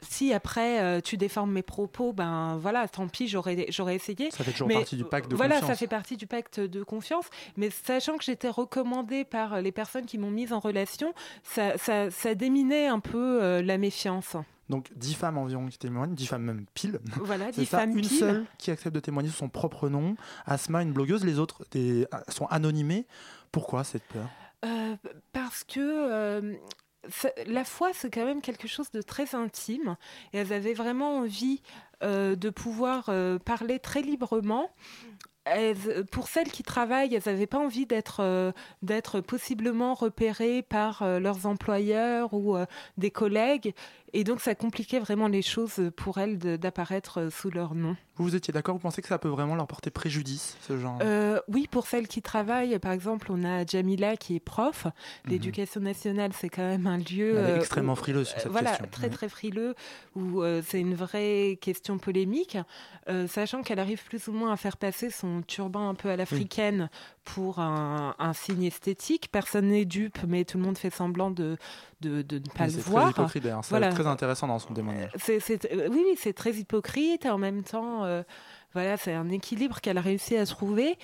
Si 0.00 0.32
après 0.32 0.80
euh, 0.80 1.00
tu 1.00 1.16
déformes 1.16 1.50
mes 1.52 1.62
propos, 1.62 2.12
ben 2.12 2.56
voilà, 2.58 2.86
tant 2.86 3.08
pis, 3.08 3.26
j'aurais 3.28 3.66
j'aurais 3.70 3.96
essayé. 3.96 4.30
Ça 4.30 4.44
fait 4.44 4.52
toujours 4.52 4.68
Mais, 4.68 4.74
partie 4.74 4.96
du 4.96 5.04
pacte 5.04 5.28
de 5.30 5.34
voilà, 5.36 5.56
confiance. 5.56 5.70
ça 5.70 5.76
fait 5.76 5.86
partie 5.88 6.16
du 6.16 6.26
pacte 6.26 6.60
de 6.60 6.82
confiance. 6.84 7.26
Mais 7.56 7.70
sachant 7.70 8.16
que 8.16 8.24
j'étais 8.24 8.48
recommandée 8.48 9.24
par 9.24 9.60
les 9.60 9.72
personnes 9.72 10.06
qui 10.06 10.16
m'ont 10.18 10.30
mise 10.30 10.52
en 10.52 10.60
relation, 10.60 11.12
ça, 11.42 11.76
ça, 11.78 12.10
ça 12.10 12.34
déminait 12.36 12.86
un 12.86 13.00
peu 13.00 13.42
euh, 13.42 13.60
la 13.62 13.76
méfiance. 13.76 14.36
Donc 14.68 14.90
10 14.96 15.14
femmes 15.14 15.38
environ 15.38 15.66
qui 15.66 15.78
témoignent, 15.78 16.14
10 16.14 16.26
femmes 16.26 16.42
même 16.44 16.66
pile. 16.74 17.00
Voilà, 17.22 17.46
C'est 17.52 17.62
dix 17.62 17.66
ça, 17.66 17.78
femmes 17.78 17.90
une 17.96 18.02
pile. 18.02 18.18
seule 18.18 18.44
qui 18.58 18.70
accepte 18.70 18.94
de 18.94 19.00
témoigner 19.00 19.30
sous 19.30 19.36
son 19.38 19.48
propre 19.48 19.88
nom. 19.88 20.14
Asma, 20.46 20.82
une 20.82 20.92
blogueuse, 20.92 21.24
les 21.24 21.38
autres 21.38 21.64
des- 21.72 22.06
sont 22.28 22.46
anonymées. 22.46 23.06
Pourquoi 23.50 23.82
cette 23.82 24.04
peur? 24.04 24.28
Euh, 24.64 24.96
parce 25.32 25.64
que 25.64 25.80
la 27.46 27.64
foi, 27.64 27.90
c'est 27.92 28.10
quand 28.10 28.24
même 28.24 28.42
quelque 28.42 28.68
chose 28.68 28.90
de 28.90 29.02
très 29.02 29.34
intime. 29.34 29.96
Et 30.32 30.38
elles 30.38 30.52
avaient 30.52 30.74
vraiment 30.74 31.18
envie 31.18 31.62
euh, 32.02 32.36
de 32.36 32.50
pouvoir 32.50 33.06
euh, 33.08 33.38
parler 33.38 33.78
très 33.78 34.02
librement. 34.02 34.70
Pour 36.12 36.28
celles 36.28 36.52
qui 36.52 36.62
travaillent, 36.62 37.14
elles 37.14 37.22
n'avaient 37.24 37.46
pas 37.46 37.58
envie 37.58 37.86
d'être 37.86 38.20
euh, 38.20 38.52
d'être 38.82 39.22
possiblement 39.22 39.94
repérées 39.94 40.60
par 40.60 41.02
leurs 41.20 41.46
employeurs 41.46 42.34
ou 42.34 42.56
des 42.98 43.10
collègues. 43.10 43.74
Et 44.12 44.24
donc, 44.24 44.40
ça 44.40 44.54
compliquait 44.54 44.98
vraiment 45.00 45.28
les 45.28 45.42
choses 45.42 45.90
pour 45.96 46.18
elles 46.18 46.38
d'apparaître 46.38 47.20
euh, 47.20 47.30
sous 47.30 47.50
leur 47.50 47.74
nom. 47.74 47.96
Vous, 48.16 48.24
vous 48.24 48.34
étiez 48.36 48.52
d'accord? 48.52 48.74
Vous 48.74 48.80
pensez 48.80 49.00
que 49.02 49.08
ça 49.08 49.18
peut 49.18 49.28
vraiment 49.28 49.54
leur 49.54 49.66
porter 49.66 49.90
préjudice, 49.90 50.56
ce 50.66 50.78
genre? 50.78 50.98
Euh, 51.02 51.38
oui, 51.48 51.68
pour 51.70 51.86
celles 51.86 52.08
qui 52.08 52.20
travaillent, 52.22 52.78
par 52.78 52.92
exemple, 52.92 53.28
on 53.30 53.44
a 53.44 53.64
Jamila 53.64 54.16
qui 54.16 54.34
est 54.36 54.40
prof. 54.40 54.86
Mhm. 54.86 55.30
L'éducation 55.30 55.80
nationale, 55.80 56.32
c'est 56.32 56.48
quand 56.48 56.62
même 56.66 56.86
un 56.86 56.98
lieu 56.98 57.36
Elle 57.36 57.44
est 57.44 57.50
euh, 57.52 57.56
extrêmement 57.58 57.92
où- 57.92 57.96
frileuse 57.96 58.28
sur 58.28 58.38
euh, 58.38 58.40
cette 58.42 58.50
voilà, 58.52 58.70
question. 58.70 58.86
très 58.90 59.04
Ouais. 59.08 59.12
très 59.12 59.28
frileux, 59.28 59.74
où 60.16 60.42
euh, 60.42 60.62
c'est 60.66 60.80
une 60.80 60.94
vraie 60.94 61.58
question 61.60 61.98
polémique, 61.98 62.58
euh, 63.08 63.28
sachant 63.28 63.62
qu'elle 63.62 63.78
arrive 63.78 64.02
plus 64.04 64.26
ou 64.28 64.32
moins 64.32 64.52
à 64.52 64.56
faire 64.56 64.76
passer 64.78 65.10
son 65.10 65.42
turban 65.42 65.88
un 65.88 65.94
peu 65.94 66.08
à 66.10 66.16
l'africaine 66.16 66.90
pour 67.24 67.58
un, 67.60 68.14
un 68.18 68.32
signe 68.32 68.64
esthétique. 68.64 69.28
Personne 69.30 69.68
n'est 69.68 69.84
dupe, 69.84 70.18
mais 70.26 70.44
tout 70.44 70.58
le 70.58 70.64
monde 70.64 70.78
fait 70.78 70.90
semblant 70.90 71.30
de, 71.30 71.56
de, 72.00 72.22
de 72.22 72.36
ne 72.38 72.44
pas 72.44 72.64
Oui, 72.64 72.66
le 72.66 72.70
c'est 72.70 72.80
voir. 72.80 73.02
très 73.04 73.10
hypocrite 73.22 73.42
d'ailleurs. 73.42 73.64
C'est 73.64 73.70
Voilà. 73.70 73.92
très 73.92 74.06
intéressant 74.06 74.46
dans 74.46 74.58
son 74.58 74.72
témoignage. 74.74 75.10
C'est- 75.16 75.40
c'est- 75.40 75.70
euh, 75.72 75.88
oui, 75.90 76.02
oui, 76.06 76.14
c'est 76.16 76.32
très 76.32 76.52
hypocrite 76.52 77.24
et 77.24 77.30
en 77.30 77.38
même 77.38 77.62
temps, 77.64 78.04
euh, 78.04 78.22
voilà, 78.74 78.96
c'est 78.96 79.12
un 79.14 79.28
équilibre 79.30 79.80
qu'elle 79.80 79.98
a 79.98 80.02
réussi 80.02 80.36
à 80.36 80.46
trouver. 80.46 80.96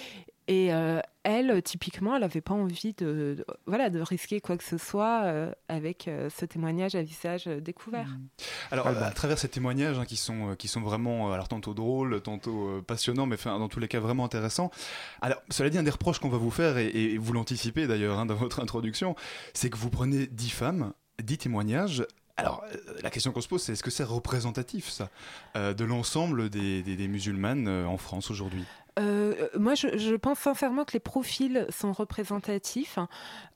Et 0.46 0.74
euh, 0.74 1.00
elle, 1.22 1.62
typiquement, 1.62 2.14
elle 2.14 2.20
n'avait 2.20 2.42
pas 2.42 2.52
envie 2.52 2.92
de, 2.92 3.34
de- 3.38 3.46
voilà, 3.64 3.88
de 3.88 4.00
risquer 4.00 4.42
quoi 4.42 4.58
que 4.58 4.64
ce 4.64 4.76
soit 4.76 5.22
euh, 5.24 5.50
avec 5.68 6.06
euh, 6.06 6.28
ce 6.28 6.44
témoignage 6.44 6.94
à 6.94 7.02
visage 7.02 7.46
découvert. 7.46 8.08
Alors, 8.70 8.84
Ouais, 8.86 8.92
bah. 8.92 9.06
à 9.06 9.10
travers 9.10 9.38
ces 9.38 9.48
témoignages 9.48 9.98
hein, 9.98 10.04
qui, 10.04 10.16
sont, 10.16 10.54
qui 10.56 10.68
sont 10.68 10.82
vraiment, 10.82 11.32
alors 11.32 11.48
tantôt 11.48 11.72
drôles, 11.72 12.20
tantôt 12.20 12.68
euh, 12.68 12.82
passionnants, 12.82 13.24
mais 13.24 13.36
dans 13.42 13.68
tous 13.68 13.80
les 13.80 13.88
cas 13.88 14.00
vraiment 14.00 14.24
intéressants. 14.26 14.70
Alors, 15.22 15.40
cela 15.48 15.70
dit, 15.70 15.78
un 15.78 15.82
des 15.82 15.90
reproches 15.90 16.18
qu'on 16.18 16.28
va 16.28 16.36
vous 16.38 16.50
faire, 16.50 16.76
et, 16.76 16.88
et 16.88 17.16
vous 17.16 17.32
l'anticipez 17.32 17.86
d'ailleurs 17.86 18.18
hein, 18.18 18.26
dans 18.26 18.34
votre 18.34 18.60
introduction, 18.60 19.16
c'est 19.54 19.70
que 19.70 19.78
vous 19.78 19.88
prenez 19.88 20.26
dix 20.26 20.50
femmes, 20.50 20.92
dix 21.22 21.38
témoignages. 21.38 22.06
Alors, 22.36 22.64
la 23.02 23.10
question 23.10 23.30
qu'on 23.32 23.40
se 23.40 23.48
pose, 23.48 23.62
c'est 23.62 23.72
est-ce 23.72 23.82
que 23.84 23.90
c'est 23.92 24.04
représentatif, 24.04 24.90
ça, 24.90 25.08
euh, 25.56 25.72
de 25.72 25.84
l'ensemble 25.84 26.50
des, 26.50 26.82
des- 26.82 26.96
des 26.96 27.08
musulmanes 27.08 27.68
euh, 27.68 27.86
en 27.86 27.96
France 27.96 28.30
aujourd'hui? 28.30 28.64
Euh, 28.98 29.48
moi, 29.58 29.74
je, 29.74 29.98
je 29.98 30.14
pense 30.14 30.38
sincèrement 30.38 30.84
que 30.84 30.92
les 30.92 31.00
profils 31.00 31.66
sont 31.70 31.92
représentatifs. 31.92 32.98
hein. 32.98 33.08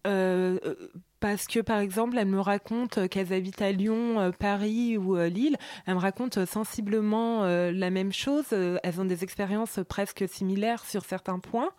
Euh, 0.06 0.58
euh, 0.64 0.74
parce 1.20 1.48
que, 1.48 1.58
par 1.58 1.78
exemple, 1.80 2.16
elle 2.16 2.28
me 2.28 2.40
raconte 2.40 3.08
qu'elles 3.08 3.32
habitent 3.32 3.60
à 3.60 3.72
Lyon, 3.72 4.20
euh, 4.20 4.30
Paris 4.30 4.96
ou 4.96 5.16
euh, 5.16 5.28
Lille. 5.28 5.56
Elle 5.86 5.94
me 5.94 6.00
raconte 6.00 6.44
sensiblement 6.44 7.42
euh, 7.44 7.72
la 7.72 7.90
même 7.90 8.12
chose. 8.12 8.44
Euh, 8.52 8.78
Elles 8.84 9.00
ont 9.00 9.04
des 9.04 9.24
expériences 9.24 9.80
presque 9.88 10.28
similaires 10.28 10.84
sur 10.84 11.04
certains 11.04 11.40
points. 11.40 11.70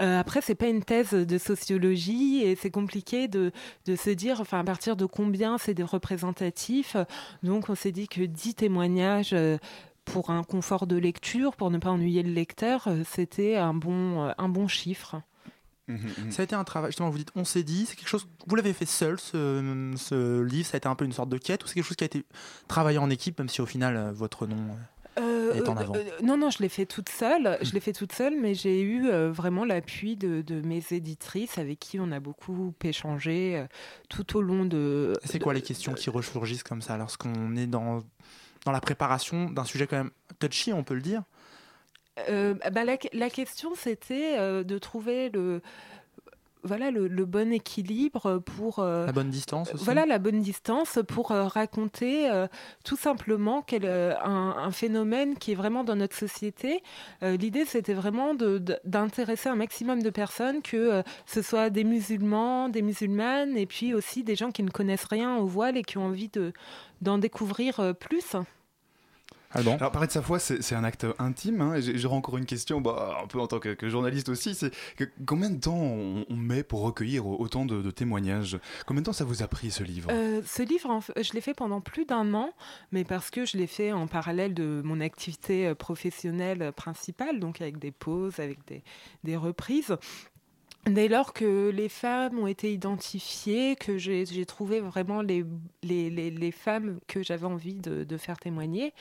Euh, 0.00 0.18
après, 0.18 0.40
c'est 0.40 0.54
pas 0.54 0.68
une 0.68 0.82
thèse 0.84 1.10
de 1.12 1.38
sociologie 1.38 2.42
et 2.42 2.56
c'est 2.56 2.70
compliqué 2.70 3.28
de, 3.28 3.52
de 3.86 3.94
se 3.96 4.08
dire, 4.10 4.40
enfin, 4.40 4.60
à 4.60 4.64
partir 4.64 4.96
de 4.96 5.04
combien 5.04 5.58
c'est 5.58 5.74
des 5.74 5.82
représentatifs. 5.82 6.96
Donc, 7.42 7.68
on 7.68 7.74
s'est 7.74 7.92
dit 7.92 8.08
que 8.08 8.22
10 8.22 8.54
témoignages 8.54 9.30
euh, 9.34 9.58
pour 10.12 10.30
un 10.30 10.42
confort 10.44 10.86
de 10.86 10.96
lecture, 10.96 11.54
pour 11.56 11.70
ne 11.70 11.78
pas 11.78 11.90
ennuyer 11.90 12.22
le 12.22 12.32
lecteur, 12.32 12.88
euh, 12.88 13.02
c'était 13.08 13.56
un 13.56 13.74
bon, 13.74 14.26
euh, 14.28 14.32
un 14.38 14.48
bon 14.48 14.68
chiffre. 14.68 15.20
Mhm, 15.88 16.30
Ça 16.30 16.42
a 16.42 16.44
été 16.44 16.54
un 16.54 16.64
travail, 16.64 16.90
justement, 16.90 17.08
vous 17.08 17.16
dites, 17.18 17.30
on 17.34 17.44
s'est 17.44 17.62
dit, 17.62 17.86
c'est 17.86 17.96
quelque 17.96 18.08
chose, 18.08 18.28
vous 18.46 18.56
l'avez 18.56 18.74
fait 18.74 18.84
seul, 18.86 19.18
ce, 19.18 19.92
ce 19.96 20.42
livre, 20.42 20.66
ça 20.68 20.76
a 20.76 20.78
été 20.78 20.86
un 20.88 20.94
peu 20.94 21.06
une 21.06 21.12
sorte 21.12 21.30
de 21.30 21.38
quête, 21.38 21.64
ou 21.64 21.66
c'est 21.66 21.74
quelque 21.74 21.84
chose 21.86 21.96
qui 21.96 22.04
a 22.04 22.06
été 22.06 22.24
travaillé 22.68 22.98
en 22.98 23.08
équipe, 23.08 23.38
même 23.38 23.48
si 23.48 23.62
au 23.62 23.66
final, 23.66 23.96
euh, 23.96 24.12
votre 24.12 24.46
nom. 24.46 24.56
euh, 24.56 25.20
Euh, 25.20 25.54
est 25.54 25.68
en 25.68 25.76
avant. 25.76 25.96
euh, 25.96 26.02
non, 26.22 26.36
non, 26.36 26.50
je 26.50 26.58
l'ai 26.62 26.68
fait 26.68 26.84
toute 26.86 27.08
seule. 27.08 27.58
Je 27.62 27.72
l'ai 27.72 27.80
fait 27.80 27.92
toute 27.94 28.12
seule, 28.12 28.34
mais 28.38 28.54
j'ai 28.54 28.82
eu 28.82 29.08
euh, 29.08 29.32
vraiment 29.32 29.64
l'appui 29.64 30.14
de, 30.16 30.42
de 30.42 30.60
mes 30.60 30.84
éditrices 30.92 31.58
avec 31.58 31.80
qui 31.80 31.98
on 31.98 32.12
a 32.12 32.20
beaucoup 32.20 32.72
échangé 32.84 33.56
euh, 33.56 33.66
tout 34.08 34.36
au 34.36 34.42
long 34.42 34.64
de. 34.64 35.14
C'est 35.24 35.40
quoi 35.40 35.54
les 35.54 35.62
questions 35.62 35.94
qui 35.94 36.08
ressurgissent 36.10 36.62
comme 36.62 36.82
ça 36.82 36.96
lorsqu'on 36.98 37.56
est 37.56 37.66
dans, 37.66 38.04
dans 38.68 38.72
la 38.72 38.80
préparation 38.82 39.48
d'un 39.50 39.64
sujet 39.64 39.86
quand 39.86 39.96
même 39.96 40.10
touchy, 40.38 40.74
on 40.74 40.84
peut 40.84 40.94
le 40.94 41.00
dire 41.00 41.22
Euh, 42.28 42.54
bah, 42.72 42.84
la, 42.84 42.96
la 43.12 43.30
question, 43.30 43.70
c'était 43.74 44.34
euh, 44.38 44.64
de 44.64 44.76
trouver 44.78 45.30
le, 45.30 45.62
voilà, 46.64 46.90
le, 46.90 47.06
le 47.06 47.24
bon 47.24 47.52
équilibre 47.52 48.38
pour. 48.38 48.80
euh, 48.80 49.06
La 49.06 49.12
bonne 49.12 49.30
distance 49.30 49.72
aussi 49.72 49.84
Voilà 49.84 50.04
la 50.04 50.18
bonne 50.18 50.40
distance 50.42 50.98
pour 51.06 51.30
euh, 51.30 51.44
raconter 51.46 52.28
euh, 52.28 52.48
tout 52.84 52.96
simplement 52.96 53.62
quel, 53.62 53.86
un, 53.86 54.54
un 54.68 54.70
phénomène 54.72 55.36
qui 55.38 55.52
est 55.52 55.54
vraiment 55.54 55.84
dans 55.84 55.94
notre 55.94 56.16
société. 56.16 56.82
L'idée, 57.22 57.64
c'était 57.64 57.94
vraiment 57.94 58.34
d'intéresser 58.84 59.48
un 59.48 59.56
maximum 59.56 60.02
de 60.02 60.10
personnes, 60.10 60.60
que 60.60 61.04
ce 61.24 61.40
soit 61.40 61.70
des 61.70 61.84
musulmans, 61.84 62.68
des 62.68 62.82
musulmanes, 62.82 63.56
et 63.56 63.66
puis 63.66 63.94
aussi 63.94 64.24
des 64.24 64.34
gens 64.34 64.50
qui 64.50 64.64
ne 64.64 64.70
connaissent 64.70 65.08
rien 65.08 65.36
au 65.36 65.46
voile 65.46 65.76
et 65.76 65.84
qui 65.84 65.96
ont 65.98 66.06
envie 66.06 66.28
de- 66.28 66.52
d'en 67.00 67.18
découvrir 67.18 67.94
plus. 68.00 68.34
Alban 69.50 69.76
Alors, 69.76 69.90
parler 69.92 70.06
de 70.08 70.12
sa 70.12 70.20
foi, 70.22 70.38
c'est 70.38 70.74
un 70.74 70.84
acte 70.84 71.06
intime. 71.18 71.60
hein, 71.62 71.74
J'aurais 71.80 72.16
encore 72.16 72.36
une 72.36 72.44
question, 72.44 72.80
bah, 72.80 73.18
un 73.22 73.26
peu 73.26 73.40
en 73.40 73.46
tant 73.46 73.58
que, 73.58 73.70
que 73.74 73.88
journaliste 73.88 74.28
aussi. 74.28 74.54
C'est 74.54 74.70
que 74.96 75.04
combien 75.26 75.50
de 75.50 75.58
temps 75.58 75.76
on, 75.76 76.26
on 76.28 76.36
met 76.36 76.62
pour 76.62 76.82
recueillir 76.82 77.26
autant 77.26 77.64
de, 77.64 77.80
de 77.80 77.90
témoignages? 77.90 78.58
Combien 78.86 79.00
de 79.00 79.06
temps 79.06 79.12
ça 79.12 79.24
vous 79.24 79.42
a 79.42 79.48
pris 79.48 79.70
ce 79.70 79.82
livre? 79.82 80.10
Euh, 80.12 80.42
ce 80.44 80.62
livre, 80.62 81.00
je 81.16 81.32
l'ai 81.32 81.40
fait 81.40 81.54
pendant 81.54 81.80
plus 81.80 82.04
d'un 82.04 82.34
an, 82.34 82.50
mais 82.92 83.04
parce 83.04 83.30
que 83.30 83.46
je 83.46 83.56
l'ai 83.56 83.66
fait 83.66 83.92
en 83.92 84.06
parallèle 84.06 84.52
de 84.54 84.82
mon 84.84 85.00
activité 85.00 85.66
euh, 85.68 85.74
professionnelle 85.74 86.72
principale, 86.76 87.40
donc 87.40 87.60
avec 87.60 87.78
des 87.78 87.90
pauses, 87.90 88.40
avec 88.40 88.58
des, 88.66 88.82
des 89.24 89.36
reprises. 89.36 89.96
Dès 90.86 91.08
lors 91.08 91.34
que 91.34 91.68
les 91.68 91.90
femmes 91.90 92.38
ont 92.38 92.46
été 92.46 92.72
identifiées, 92.72 93.76
que 93.76 93.98
j'ai 93.98 94.46
trouvé 94.46 94.80
vraiment 94.80 95.20
les, 95.20 95.44
les, 95.82 96.08
les, 96.08 96.30
les 96.30 96.50
femmes 96.50 96.98
que 97.06 97.22
j'avais 97.22 97.44
envie 97.46 97.74
de, 97.74 98.04
de 98.04 98.16
faire 98.16 98.38
témoigner, 98.38 98.94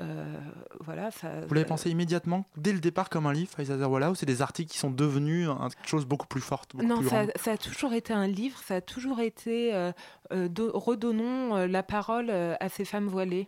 euh, 0.00 0.36
voilà, 0.80 1.12
ça. 1.12 1.42
Vous 1.46 1.54
l'avez 1.54 1.66
pensé 1.66 1.90
immédiatement, 1.90 2.44
dès 2.56 2.72
le 2.72 2.80
départ, 2.80 3.08
comme 3.08 3.26
un 3.26 3.32
livre, 3.32 3.50
Faiza 3.54 3.78
Zawala, 3.78 4.10
ou 4.10 4.16
c'est 4.16 4.26
des 4.26 4.42
articles 4.42 4.72
qui 4.72 4.78
sont 4.78 4.90
devenus 4.90 5.48
quelque 5.76 5.86
chose 5.88 6.06
beaucoup 6.06 6.26
plus 6.26 6.40
forte 6.40 6.74
beaucoup 6.74 6.88
Non, 6.88 6.98
plus 7.00 7.08
ça, 7.08 7.26
ça 7.36 7.52
a 7.52 7.56
toujours 7.56 7.92
été 7.92 8.12
un 8.12 8.26
livre, 8.26 8.58
ça 8.66 8.76
a 8.76 8.80
toujours 8.80 9.20
été 9.20 9.72
euh, 9.74 9.92
euh, 10.32 10.48
do- 10.48 10.72
redonnons 10.76 11.66
la 11.68 11.82
parole 11.84 12.30
à 12.30 12.68
ces 12.68 12.84
femmes 12.84 13.06
voilées. 13.06 13.46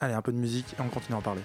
Allez, 0.00 0.14
un 0.14 0.22
peu 0.22 0.32
de 0.32 0.38
musique 0.38 0.66
et 0.76 0.82
on 0.82 0.88
continue 0.88 1.14
à 1.14 1.18
en 1.18 1.22
parler. 1.22 1.42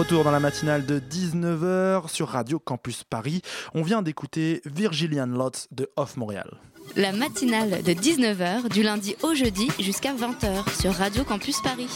Retour 0.00 0.24
dans 0.24 0.30
la 0.30 0.40
matinale 0.40 0.86
de 0.86 0.98
19h 0.98 2.08
sur 2.08 2.28
Radio 2.28 2.58
Campus 2.58 3.04
Paris, 3.04 3.42
on 3.74 3.82
vient 3.82 4.00
d'écouter 4.00 4.62
Virgilian 4.64 5.26
Lots 5.26 5.66
de 5.72 5.90
Off 5.96 6.16
Montréal. 6.16 6.56
La 6.96 7.12
matinale 7.12 7.82
de 7.82 7.92
19h 7.92 8.70
du 8.70 8.82
lundi 8.82 9.14
au 9.22 9.34
jeudi 9.34 9.68
jusqu'à 9.78 10.14
20h 10.14 10.80
sur 10.80 10.94
Radio 10.94 11.22
Campus 11.22 11.60
Paris. 11.62 11.90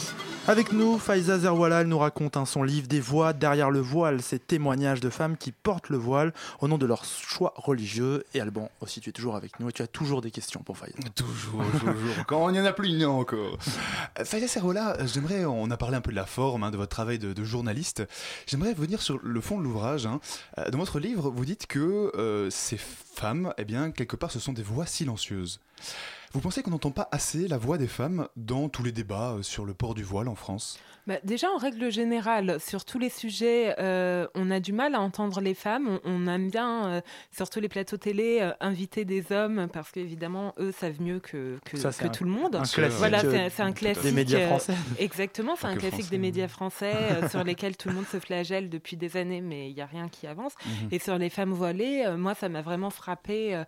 Avec 0.47 0.73
nous, 0.73 0.99
Faiza 0.99 1.39
Zerwala, 1.39 1.81
elle 1.81 1.87
nous 1.87 1.99
raconte 1.99 2.37
hein, 2.37 2.45
son 2.45 2.63
livre 2.63 2.87
Des 2.87 3.01
voix 3.01 3.33
derrière 3.33 3.71
le 3.71 3.81
voile, 3.81 4.21
ces 4.21 4.39
témoignages 4.39 5.01
de 5.01 5.09
femmes 5.09 5.39
qui 5.39 5.53
portent 5.53 5.89
le 5.89 5.97
voile 5.97 6.35
au 6.61 6.69
nom 6.69 6.77
de 6.77 6.85
leur 6.85 7.05
choix 7.07 7.55
religieux. 7.57 8.25
Et 8.35 8.41
Alban, 8.43 8.71
aussi, 8.83 9.01
tu 9.01 9.09
es 9.09 9.13
toujours 9.13 9.37
avec 9.37 9.59
nous 9.59 9.71
et 9.71 9.73
tu 9.73 9.81
as 9.81 9.87
toujours 9.87 10.21
des 10.21 10.31
questions 10.31 10.61
pour 10.63 10.77
Faiza. 10.77 10.93
Toujours, 11.15 11.63
toujours. 11.73 11.95
Quand 12.27 12.51
il 12.51 12.53
n'y 12.53 12.61
en 12.61 12.67
a 12.67 12.75
plus, 12.75 12.89
il 12.91 12.99
y 13.01 13.05
en 13.07 13.11
a 13.13 13.21
encore. 13.21 13.57
Euh, 14.19 14.25
Faiza 14.27 14.47
Servola, 14.47 14.99
euh, 14.99 15.07
j'aimerais, 15.07 15.47
on 15.47 15.71
a 15.71 15.79
parlé 15.79 15.97
un 15.97 16.03
peu 16.03 16.11
de 16.11 16.17
la 16.17 16.27
forme, 16.27 16.63
hein, 16.63 16.71
de 16.71 16.77
votre 16.77 16.91
travail 16.91 17.19
de, 17.19 17.33
de 17.33 17.45
journaliste. 17.45 18.03
J'aimerais 18.47 18.75
venir 18.75 19.01
sur 19.01 19.19
le 19.23 19.41
fond 19.41 19.59
de 19.59 19.65
l'ouvrage. 19.65 20.05
hein. 20.05 20.21
Euh, 20.59 20.69
Dans 20.69 20.79
votre 20.79 20.99
livre, 21.01 21.31
vous 21.31 21.45
dites 21.47 21.67
que 21.67 22.13
euh, 22.17 22.51
ces 22.51 22.77
femmes, 22.77 23.55
eh 23.57 23.65
bien, 23.65 23.91
quelque 23.91 24.17
part, 24.17 24.31
ce 24.31 24.41
sont 24.41 24.53
des 24.53 24.63
voix 24.63 24.85
silencieuses. 24.85 25.61
Vous 26.35 26.41
pensez 26.41 26.63
qu'on 26.65 26.73
n'entend 26.73 26.91
pas 26.91 27.09
assez 27.13 27.47
la 27.47 27.59
voix 27.59 27.79
des 27.79 27.87
femmes 27.87 28.27
dans 28.37 28.69
tous 28.69 28.83
les 28.83 28.91
débats 28.91 29.35
euh, 29.39 29.43
sur 29.43 29.65
le 29.65 29.73
port 29.73 29.95
du 29.95 30.03
voile 30.03 30.27
en 30.27 30.35
France? 30.35 30.81
Bah, 31.07 31.15
déjà, 31.23 31.49
en 31.51 31.59
règle 31.59 31.93
générale, 31.93 32.59
sur 32.61 32.85
tous 32.85 32.99
les 32.99 33.11
sujets, 33.11 33.75
euh, 33.79 34.27
on 34.35 34.51
a 34.51 34.59
du 34.59 34.73
mal 34.73 34.95
à 34.97 35.01
entendre 35.01 35.41
les 35.41 35.55
femmes. 35.55 35.87
On, 35.87 36.01
on 36.05 36.27
aime 36.27 36.51
bien, 36.51 36.87
euh, 36.87 37.01
sur 37.31 37.51
tous 37.51 37.61
les 37.61 37.69
plateaux 37.69 37.99
télé, 37.99 38.39
euh, 38.41 38.51
inviter 38.61 39.05
des 39.05 39.31
hommes 39.31 39.69
parce 39.73 39.93
qu'évidemment, 39.93 40.55
eux 40.59 40.73
savent 40.73 41.01
mieux 41.01 41.21
que, 41.21 41.59
que, 41.67 41.77
Ça, 41.77 41.93
c'est 41.93 42.05
que 42.05 42.09
un- 42.09 42.11
tout 42.11 42.25
le 42.25 42.31
monde. 42.31 42.57
un 42.57 42.63
voilà, 42.89 43.21
c'est 43.51 43.61
un 43.63 43.73
classique. 43.73 44.03
des 44.03 44.13
médias 44.13 44.47
français. 44.49 44.75
Exactement, 44.99 45.55
c'est 45.57 45.67
un 45.67 45.75
que 45.75 45.81
classique 45.81 46.01
français. 46.01 46.11
des 46.11 46.19
médias 46.19 46.49
français 46.49 46.95
euh, 47.23 47.29
sur 47.29 47.45
lesquels 47.45 47.77
tout 47.77 47.91
le 47.91 47.95
monde 47.97 48.07
se 48.11 48.19
flagelle 48.19 48.71
depuis 48.71 48.97
des 48.97 49.17
années, 49.19 49.43
mais 49.43 49.69
il 49.71 49.75
n'y 49.75 49.83
a 49.83 49.87
rien 49.87 50.09
qui 50.09 50.27
avance. 50.27 50.55
Mhm. 50.67 50.89
Et 50.91 50.99
sur 50.99 51.17
les 51.17 51.29
femmes 51.31 51.53
voilées, 51.53 52.03
euh, 52.07 52.17
moi, 52.17 52.35
ça 52.35 52.49
m'a 52.49 52.63
vraiment 52.63 52.91
frappé. 52.91 53.63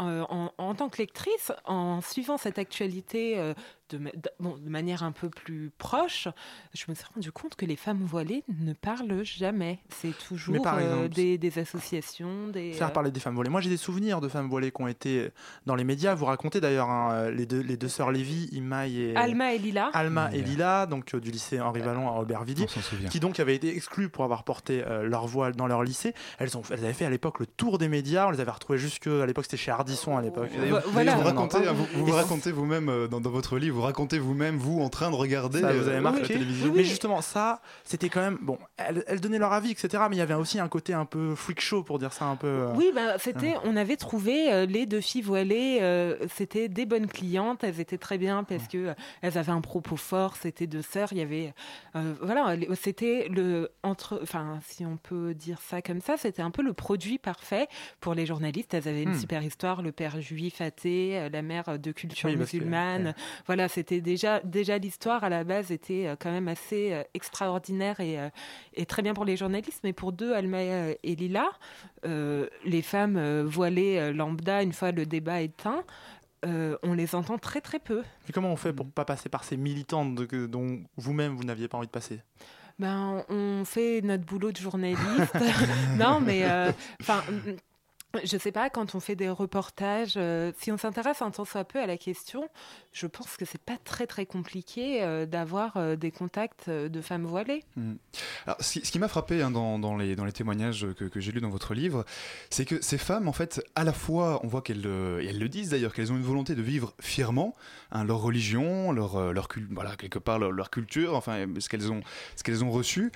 Euh, 0.00 0.20
euh, 0.20 0.24
en, 0.28 0.52
en 0.58 0.74
tant 0.74 0.88
que 0.88 0.98
lectrice, 0.98 1.52
en 1.64 2.00
suivant 2.00 2.36
cette 2.36 2.58
actualité 2.58 3.54
euh, 3.94 3.98
de, 3.98 4.30
bon, 4.38 4.58
manière 4.66 5.02
un 5.02 5.12
peu 5.12 5.28
plus 5.28 5.70
proche, 5.78 6.28
je 6.74 6.84
me 6.88 6.94
suis 6.94 7.04
rendu 7.14 7.32
compte 7.32 7.56
que 7.56 7.66
les 7.66 7.76
femmes 7.76 8.02
voilées 8.04 8.44
ne 8.48 8.72
parlent 8.72 9.22
jamais. 9.24 9.78
C'est 9.88 10.16
toujours 10.16 10.62
par 10.62 10.78
euh, 10.78 11.08
des, 11.08 11.38
des 11.38 11.58
associations, 11.58 12.48
des... 12.48 12.72
Faire 12.72 12.88
euh, 12.88 12.90
parler 12.90 13.10
des 13.10 13.20
femmes 13.20 13.34
voilées. 13.34 13.50
Moi, 13.50 13.60
j'ai 13.60 13.70
des 13.70 13.76
souvenirs 13.76 14.20
de 14.20 14.28
femmes 14.28 14.48
voilées 14.48 14.70
qui 14.70 14.82
ont 14.82 14.88
été 14.88 15.30
dans 15.66 15.74
les 15.74 15.84
médias. 15.84 16.14
Vous 16.14 16.26
racontez 16.26 16.60
d'ailleurs 16.60 16.90
hein, 16.90 17.30
les, 17.30 17.46
deux, 17.46 17.60
les 17.60 17.76
deux 17.76 17.88
sœurs 17.88 18.10
Lévy, 18.10 18.48
Imaï 18.52 19.00
et 19.00 19.16
Alma 19.16 19.54
et 19.54 19.58
Lila. 19.58 19.90
Alma 19.92 20.30
et 20.32 20.42
Lila. 20.42 20.86
Donc 20.86 21.14
euh, 21.14 21.20
du 21.20 21.30
lycée 21.30 21.60
Henri 21.60 21.80
Vallon 21.80 22.08
à 22.08 22.20
Aubervilliers. 22.20 22.64
On 22.64 22.68
s'en 22.68 22.80
souvient. 22.80 23.08
qui 23.08 23.20
donc 23.20 23.40
avaient 23.40 23.54
été 23.54 23.74
exclues 23.74 24.08
pour 24.08 24.24
avoir 24.24 24.44
porté 24.44 24.82
euh, 24.86 25.02
leur 25.02 25.26
voile 25.26 25.54
dans 25.56 25.66
leur 25.66 25.82
lycée. 25.82 26.14
Elles, 26.38 26.56
ont, 26.56 26.62
elles 26.70 26.84
avaient 26.84 26.92
fait 26.92 27.04
à 27.04 27.10
l'époque 27.10 27.38
le 27.40 27.46
tour 27.46 27.78
des 27.78 27.88
médias, 27.88 28.26
on 28.26 28.30
les 28.30 28.40
avait 28.40 28.50
retrouvées 28.50 28.78
jusque 28.78 29.06
à 29.06 29.26
l'époque 29.26 29.44
c'était 29.44 29.56
chez 29.56 29.70
Ardisson 29.70 30.16
à 30.16 30.22
l'époque. 30.22 30.50
Voilà. 30.86 31.16
Vous 31.16 31.24
racontez, 31.24 31.58
vous, 31.94 32.12
racontez 32.12 32.52
vous-même 32.52 32.88
euh, 32.88 33.08
dans, 33.08 33.20
dans 33.20 33.30
votre 33.30 33.58
livre, 33.58 33.79
vous 33.80 33.86
racontez 33.86 34.18
vous-même 34.18 34.56
vous 34.56 34.80
en 34.80 34.88
train 34.88 35.10
de 35.10 35.16
regarder 35.16 35.60
Ça 35.60 35.72
vous 35.72 35.88
euh, 35.88 35.92
avait 35.92 36.00
marqué 36.00 36.20
la 36.20 36.28
télévision. 36.28 36.66
Oui, 36.66 36.72
Mais 36.76 36.84
justement 36.84 37.20
ça, 37.22 37.60
c'était 37.84 38.08
quand 38.08 38.20
même 38.20 38.38
bon. 38.42 38.58
Elles, 38.76 39.02
elles 39.06 39.20
donnaient 39.20 39.38
leur 39.38 39.52
avis, 39.52 39.70
etc. 39.70 40.04
Mais 40.08 40.16
il 40.16 40.18
y 40.18 40.22
avait 40.22 40.34
aussi 40.34 40.58
un 40.60 40.68
côté 40.68 40.92
un 40.92 41.04
peu 41.06 41.34
freak 41.34 41.60
show 41.60 41.82
pour 41.82 41.98
dire 41.98 42.12
ça 42.12 42.26
un 42.26 42.36
peu. 42.36 42.46
euh, 42.46 42.72
Oui, 42.76 42.90
bah, 42.94 43.18
c'était, 43.18 43.54
on 43.64 43.76
avait 43.76 43.96
trouvé 43.96 44.52
euh, 44.52 44.66
les 44.66 44.86
deux 44.86 45.00
filles 45.00 45.22
voilées, 45.22 45.78
euh, 45.80 46.16
c'était 46.34 46.68
des 46.68 46.86
bonnes 46.86 47.06
clientes, 47.06 47.64
elles 47.64 47.80
étaient 47.80 47.98
très 47.98 48.18
bien 48.18 48.44
parce 48.44 48.68
que 48.68 48.78
euh, 48.78 48.94
elles 49.22 49.38
avaient 49.38 49.52
un 49.52 49.60
propos 49.60 49.96
fort, 49.96 50.36
c'était 50.36 50.66
deux 50.66 50.82
sœurs, 50.82 51.08
il 51.12 51.18
y 51.18 51.22
avait, 51.22 51.54
euh, 51.96 52.14
voilà, 52.20 52.54
c'était 52.80 53.28
le 53.30 53.70
entre, 53.82 54.20
enfin, 54.22 54.58
si 54.66 54.84
on 54.84 54.96
peut 54.96 55.34
dire 55.34 55.58
ça 55.66 55.80
comme 55.82 56.00
ça, 56.00 56.16
c'était 56.16 56.42
un 56.42 56.50
peu 56.50 56.62
le 56.62 56.72
produit 56.72 57.18
parfait 57.18 57.66
pour 58.00 58.14
les 58.14 58.26
journalistes. 58.26 58.74
Elles 58.74 58.88
avaient 58.88 59.02
une 59.02 59.10
Hmm. 59.10 59.18
super 59.18 59.42
histoire, 59.42 59.82
le 59.82 59.92
père 59.92 60.20
juif 60.20 60.60
athée, 60.60 61.18
euh, 61.18 61.28
la 61.32 61.42
mère 61.42 61.78
de 61.78 61.92
culture 61.92 62.28
Oui, 62.28 62.36
parce 62.36 62.50
que- 62.50 62.56
musulmane. 62.58 63.06
ouais. 63.06 63.14
Voilà, 63.46 63.68
c'était 63.70 64.00
déjà, 64.00 64.40
déjà 64.40 64.78
l'histoire 64.78 65.24
à 65.24 65.28
la 65.28 65.44
base 65.44 65.70
était 65.70 66.06
euh, 66.06 66.16
quand 66.18 66.30
même 66.30 66.48
assez 66.48 66.92
euh, 66.92 67.02
extraordinaire 67.14 68.00
et, 68.00 68.18
euh, 68.18 68.28
et 68.74 68.84
très 68.86 69.02
bien 69.02 69.14
pour 69.14 69.24
les 69.24 69.36
journalistes, 69.36 69.80
mais 69.84 69.92
pour 69.92 70.12
deux, 70.12 70.32
Alma 70.34 70.58
et 70.62 70.98
Lila, 71.16 71.48
euh, 72.04 72.46
les 72.64 72.82
femmes 72.82 73.42
voilées 73.44 74.12
lambda, 74.12 74.62
une 74.62 74.72
fois 74.72 74.92
le 74.92 75.06
débat 75.06 75.40
éteint, 75.40 75.84
euh, 76.46 76.76
on 76.82 76.94
les 76.94 77.14
entend 77.14 77.38
très 77.38 77.60
très 77.60 77.78
peu. 77.78 78.02
Mais 78.26 78.32
comment 78.32 78.50
on 78.52 78.56
fait 78.56 78.72
pour 78.72 78.86
pas 78.90 79.04
passer 79.04 79.28
par 79.28 79.44
ces 79.44 79.56
militantes 79.56 80.14
de- 80.14 80.46
dont 80.46 80.80
vous-même 80.96 81.34
vous 81.34 81.44
n'aviez 81.44 81.68
pas 81.68 81.78
envie 81.78 81.86
de 81.86 81.92
passer? 81.92 82.20
Ben, 82.78 83.22
on 83.28 83.62
fait 83.66 84.00
notre 84.02 84.24
boulot 84.24 84.50
de 84.52 84.56
journaliste. 84.56 85.34
non, 85.98 86.20
mais 86.20 86.44
euh, 86.44 86.72
enfin. 87.02 87.22
Je 88.24 88.36
sais 88.38 88.50
pas, 88.50 88.70
quand 88.70 88.94
on 88.94 89.00
fait 89.00 89.14
des 89.14 89.28
reportages, 89.28 90.14
euh, 90.16 90.52
si 90.58 90.72
on 90.72 90.78
s'intéresse 90.78 91.22
un 91.22 91.30
tant 91.30 91.44
soit 91.44 91.64
peu 91.64 91.78
à 91.78 91.86
la 91.86 91.96
question, 91.96 92.48
je 92.92 93.06
pense 93.06 93.36
que 93.36 93.44
c'est 93.44 93.60
pas 93.60 93.76
très 93.84 94.06
très 94.06 94.26
compliqué 94.26 95.02
euh, 95.02 95.26
d'avoir 95.26 95.76
euh, 95.76 95.94
des 95.94 96.10
contacts 96.10 96.68
de 96.68 97.00
femmes 97.00 97.24
voilées. 97.24 97.62
Mm. 97.76 97.94
Alors, 98.46 98.56
ce 98.60 98.80
qui, 98.80 98.98
m'a 98.98 99.06
frappé 99.06 99.42
hein, 99.42 99.50
dans, 99.50 99.96
les, 99.96 100.16
témoignages 100.32 100.86
que, 100.94 101.20
j'ai 101.20 101.30
lus 101.30 101.40
dans 101.40 101.50
votre 101.50 101.74
livre, 101.74 102.04
c'est 102.50 102.64
que 102.64 102.82
ces 102.82 102.98
femmes, 102.98 103.28
en 103.28 103.32
fait, 103.32 103.62
à 103.76 103.84
la 103.84 103.92
fois, 103.92 104.40
on 104.42 104.48
voit 104.48 104.62
qu'elles 104.62 104.80
le 104.82 105.48
disent 105.48 105.70
d'ailleurs, 105.70 105.92
qu'elles 105.92 106.12
ont 106.12 106.16
une 106.16 106.22
volonté 106.22 106.54
de 106.54 106.62
vivre 106.62 106.94
fièrement 107.00 107.54
hein, 107.92 108.04
leur 108.04 108.18
religion, 108.18 108.90
leur, 108.92 109.32
leur 109.32 109.48
quelque 109.48 110.18
part 110.18 110.38
leur, 110.38 110.70
culture, 110.70 111.14
enfin, 111.14 111.46
ce 111.58 111.68
qu'elles 111.68 111.92
ont, 112.64 112.70
reçu, 112.70 113.12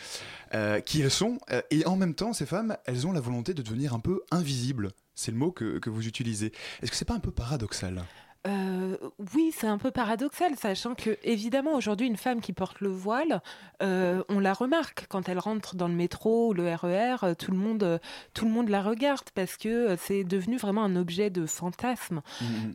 qui 0.84 1.00
elles 1.00 1.10
sont, 1.10 1.38
et 1.70 1.84
en 1.86 1.96
même 1.96 2.14
temps, 2.14 2.32
ces 2.32 2.46
femmes, 2.46 2.76
elles 2.84 3.06
ont 3.06 3.12
la 3.12 3.20
volonté 3.20 3.54
de 3.54 3.62
devenir 3.62 3.94
un 3.94 4.00
peu 4.00 4.22
invisibles. 4.30 4.83
C'est 5.14 5.30
le 5.30 5.38
mot 5.38 5.52
que, 5.52 5.78
que 5.78 5.90
vous 5.90 6.06
utilisez. 6.06 6.52
Est-ce 6.82 6.90
que 6.90 6.96
c'est 6.96 7.04
pas 7.04 7.14
un 7.14 7.20
peu 7.20 7.30
paradoxal? 7.30 8.04
Euh, 8.46 8.98
oui, 9.34 9.52
c'est 9.56 9.66
un 9.66 9.78
peu 9.78 9.90
paradoxal, 9.90 10.54
sachant 10.56 10.94
que 10.94 11.16
évidemment 11.22 11.74
aujourd'hui 11.74 12.06
une 12.06 12.18
femme 12.18 12.42
qui 12.42 12.52
porte 12.52 12.80
le 12.80 12.90
voile, 12.90 13.40
euh, 13.82 14.22
on 14.28 14.38
la 14.38 14.52
remarque 14.52 15.06
quand 15.08 15.30
elle 15.30 15.38
rentre 15.38 15.76
dans 15.76 15.88
le 15.88 15.94
métro 15.94 16.48
ou 16.48 16.52
le 16.52 16.74
RER, 16.74 17.16
euh, 17.22 17.34
tout 17.34 17.52
le 17.52 17.56
monde, 17.56 18.00
tout 18.34 18.44
le 18.44 18.50
monde 18.50 18.68
la 18.68 18.82
regarde 18.82 19.30
parce 19.34 19.56
que 19.56 19.96
c'est 19.98 20.24
devenu 20.24 20.58
vraiment 20.58 20.84
un 20.84 20.94
objet 20.96 21.30
de 21.30 21.46
fantasme. 21.46 22.20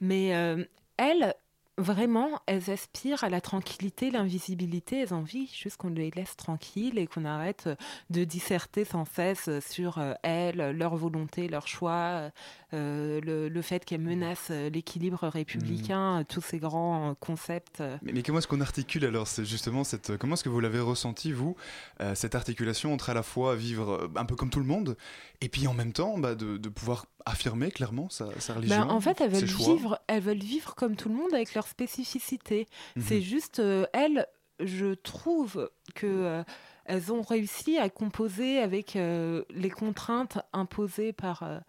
Mais 0.01 0.35
euh, 0.35 0.63
elles, 0.97 1.35
vraiment, 1.79 2.39
elles 2.45 2.69
aspirent 2.69 3.23
à 3.23 3.29
la 3.29 3.41
tranquillité, 3.41 4.11
l'invisibilité. 4.11 4.99
Elles 5.01 5.13
ont 5.13 5.17
envie 5.19 5.47
juste 5.47 5.77
qu'on 5.77 5.89
les 5.89 6.11
laisse 6.11 6.35
tranquilles 6.35 6.99
et 6.99 7.07
qu'on 7.07 7.25
arrête 7.25 7.63
euh, 7.67 7.75
de 8.09 8.23
disserter 8.23 8.85
sans 8.85 9.05
cesse 9.05 9.49
sur 9.67 9.97
euh, 9.97 10.13
elles, 10.23 10.71
leur 10.77 10.95
volonté, 10.95 11.47
leur 11.47 11.67
choix, 11.67 12.29
euh, 12.73 13.21
le, 13.21 13.49
le 13.49 13.61
fait 13.61 13.83
qu'elles 13.85 14.01
menacent 14.01 14.51
euh, 14.51 14.69
l'équilibre 14.69 15.27
républicain, 15.27 16.19
euh, 16.19 16.23
tous 16.27 16.41
ces 16.41 16.59
grands 16.59 17.11
euh, 17.11 17.13
concepts. 17.19 17.81
euh. 17.81 17.97
Mais, 18.01 18.11
mais 18.13 18.21
comment 18.23 18.39
est-ce 18.39 18.47
qu'on 18.47 18.61
articule 18.61 19.05
alors 19.05 19.27
C'est 19.27 19.45
justement 19.45 19.83
cette. 19.83 20.17
Comment 20.17 20.35
est-ce 20.35 20.43
que 20.43 20.49
vous 20.49 20.59
l'avez 20.59 20.79
ressenti 20.79 21.31
vous 21.31 21.55
euh, 22.01 22.15
cette 22.15 22.35
articulation 22.35 22.93
entre 22.93 23.09
à 23.09 23.13
la 23.13 23.23
fois 23.23 23.55
vivre 23.55 23.91
euh, 23.91 24.11
un 24.15 24.25
peu 24.25 24.35
comme 24.35 24.49
tout 24.49 24.59
le 24.59 24.65
monde 24.65 24.97
et 25.41 25.49
puis 25.49 25.67
en 25.67 25.73
même 25.73 25.93
temps 25.93 26.17
bah, 26.17 26.35
de, 26.35 26.57
de 26.57 26.69
pouvoir 26.69 27.05
affirmer 27.25 27.71
clairement 27.71 28.09
sa, 28.09 28.27
sa 28.39 28.53
religion. 28.55 28.85
Ben, 28.85 28.89
en 28.89 29.01
fait, 29.01 29.21
elles 29.21 29.31
veulent, 29.31 29.43
vivre, 29.45 29.99
elles 30.07 30.21
veulent 30.21 30.37
vivre 30.37 30.75
comme 30.75 30.95
tout 30.95 31.09
le 31.09 31.15
monde 31.15 31.33
avec 31.33 31.53
leur 31.53 31.67
spécificité. 31.67 32.67
Mhm. 32.95 33.03
C'est 33.03 33.21
juste, 33.21 33.59
euh, 33.59 33.85
elles, 33.93 34.25
je 34.59 34.93
trouve 34.93 35.69
que 35.95 36.07
euh, 36.07 36.43
elles 36.85 37.11
ont 37.13 37.21
réussi 37.21 37.77
à 37.77 37.89
composer 37.89 38.59
avec 38.59 38.95
euh, 38.95 39.43
les 39.51 39.69
contraintes 39.69 40.39
imposées 40.53 41.13
par. 41.13 41.43
euh, 41.43 41.59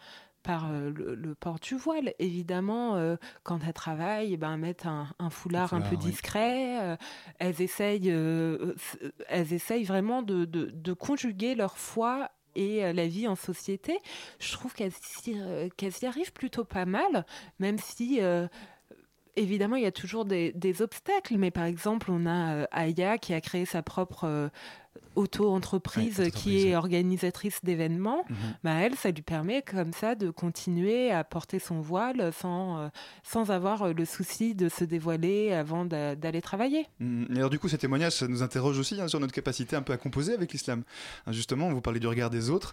par 0.43 0.71
euh, 0.73 0.91
le, 0.91 1.15
le 1.15 1.35
port 1.35 1.59
du 1.59 1.75
voile. 1.77 2.15
Évidemment, 2.19 2.97
quand 3.43 3.59
elles 3.67 3.75
travaillent, 3.75 4.39
ben, 4.39 4.57
mettre 4.57 4.87
un, 4.87 5.09
un 5.19 5.29
foulard 5.29 5.75
un, 5.75 5.83
peu 5.83 5.97
oui. 5.97 5.99
discret. 5.99 6.97
elles, 7.39 7.61
essayent, 7.61 8.09
elles 9.29 9.53
essayent 9.53 9.85
vraiment 9.85 10.23
de, 10.23 10.47
de- 10.47 10.71
de 10.73 10.93
conjuguer 10.95 11.55
leur 11.55 11.77
foi 11.77 12.31
et 12.55 12.85
euh, 12.85 12.93
la 12.93 13.07
vie 13.07 13.29
en 13.29 13.37
société. 13.37 13.99
Je 14.39 14.53
trouve 14.53 14.75
qu'elles 14.75 14.93
s'y- 14.93 15.35
euh, 15.39 15.69
y 15.81 16.07
arrivent 16.07 16.33
plutôt 16.33 16.65
pas 16.65 16.87
mal, 16.87 17.25
même 17.59 17.79
si... 17.79 18.19
euh, 18.21 18.47
Évidemment, 19.37 19.77
il 19.77 19.85
y 19.85 19.87
a 19.87 19.93
toujours 19.93 20.25
des, 20.25 20.53
obstacles, 20.83 21.37
mais 21.39 21.53
par 21.53 21.65
exemple, 21.65 22.11
on 22.11 22.27
a 22.27 22.65
Aya 22.73 23.17
qui 23.17 23.33
a 23.33 23.41
créé 23.41 23.65
sa 23.65 23.81
propre 23.81 24.51
auto-entreprise 25.17 26.19
Ouais, 26.19 26.31
qui 26.31 26.67
est 26.69 26.77
organisatrice 26.77 27.61
d'événements. 27.65 28.25
Mhm. 28.29 28.37
Bah, 28.65 28.73
elle, 28.81 28.95
ça 28.97 29.11
lui 29.11 29.23
permet 29.23 29.63
comme 29.63 29.93
ça 29.93 30.15
de 30.15 30.31
continuer 30.31 31.11
à 31.11 31.25
porter 31.25 31.59
son 31.59 31.81
voile 31.81 32.33
sans, 32.33 32.79
euh, 32.79 32.89
sans 33.23 33.51
avoir 33.51 33.83
euh, 33.83 33.93
le 33.93 34.05
souci 34.05 34.55
de 34.55 34.69
se 34.69 34.85
dévoiler 34.85 35.53
avant 35.53 35.85
d'a- 35.85 36.15
d'aller 36.17 36.41
travailler. 36.41 36.87
Mm, 37.01 37.25
Et 37.35 37.37
alors 37.39 37.51
du 37.51 37.59
coup, 37.59 37.69
ces 37.69 37.79
témoignages, 37.79 38.15
ça 38.15 38.29
nous 38.29 38.43
interroge 38.43 38.79
aussi 38.79 39.01
hein, 39.01 39.09
sur 39.09 39.21
notre 39.21 39.33
capacité 39.35 39.77
un 39.77 39.83
peu 39.83 39.93
à 39.93 39.97
composer 39.97 40.33
avec 40.33 40.53
l'islam. 40.53 40.83
Hein, 41.27 41.33
justement, 41.33 41.71
vous 41.71 41.81
parlez 41.81 42.01
du 42.01 42.07
regard 42.07 42.31
des 42.31 42.51
autres. 42.51 42.73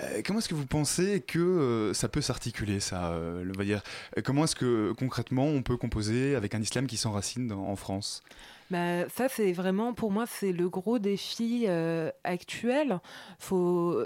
Euh, 0.00 0.22
comment 0.24 0.38
est-ce 0.38 0.48
que 0.48 0.54
vous 0.54 0.66
pensez 0.66 1.20
que 1.20 1.38
euh, 1.38 1.94
ça 1.94 2.08
peut 2.08 2.20
s'articuler, 2.22 2.80
ça 2.80 3.12
euh, 3.12 3.44
le- 3.44 3.52
va 3.52 3.64
dire, 3.64 3.82
Comment 4.24 4.44
est-ce 4.44 4.56
que 4.56 4.92
concrètement 4.98 5.44
on 5.46 5.62
peut 5.62 5.76
composer 5.76 6.34
avec 6.34 6.54
un 6.54 6.60
islam 6.60 6.86
qui 6.86 6.96
s'enracine 6.96 7.52
en 7.52 7.76
France? 7.76 8.22
Bah, 8.70 9.08
ça, 9.08 9.28
c'est 9.28 9.52
vraiment, 9.52 9.92
pour 9.94 10.10
moi, 10.10 10.24
c'est 10.26 10.52
le 10.52 10.68
gros 10.68 10.98
défi 10.98 11.64
euh, 11.68 12.10
actuel. 12.24 13.00
Faut. 13.38 13.96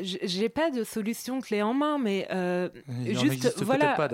J'ai 0.00 0.48
pas 0.48 0.70
de 0.70 0.84
solution 0.84 1.42
clé 1.42 1.60
en 1.60 1.74
main, 1.74 1.98
mais 1.98 2.26
euh, 2.30 2.70
Il 3.04 3.08
juste 3.18 3.42
voilà 3.62 3.88
pas 3.88 4.08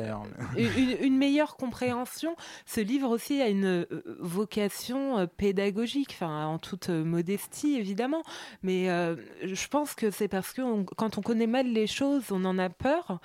une, 0.57 0.97
une 1.01 1.17
meilleure 1.17 1.57
compréhension. 1.57 2.35
Ce 2.67 2.81
livre 2.81 3.09
aussi 3.09 3.41
a 3.41 3.47
une 3.49 3.67
euh, 3.67 3.87
vocation 4.19 5.25
pédagogique, 5.37 6.11
enfin 6.15 6.47
en 6.47 6.59
toute 6.59 6.89
modestie 6.89 7.77
évidemment, 7.77 8.25
mais 8.65 8.91
euh, 8.91 9.15
je 9.45 9.69
pense 9.69 9.95
que 9.95 10.11
c'est 10.11 10.27
parce 10.27 10.53
que 10.53 10.63
on- 10.63 10.85
quand 10.85 11.17
on 11.17 11.23
connaît 11.23 11.47
mal 11.47 11.69
les 11.69 11.87
choses, 11.87 12.25
on 12.33 12.45
en 12.45 12.59
a 12.59 12.69
peur. 12.69 13.21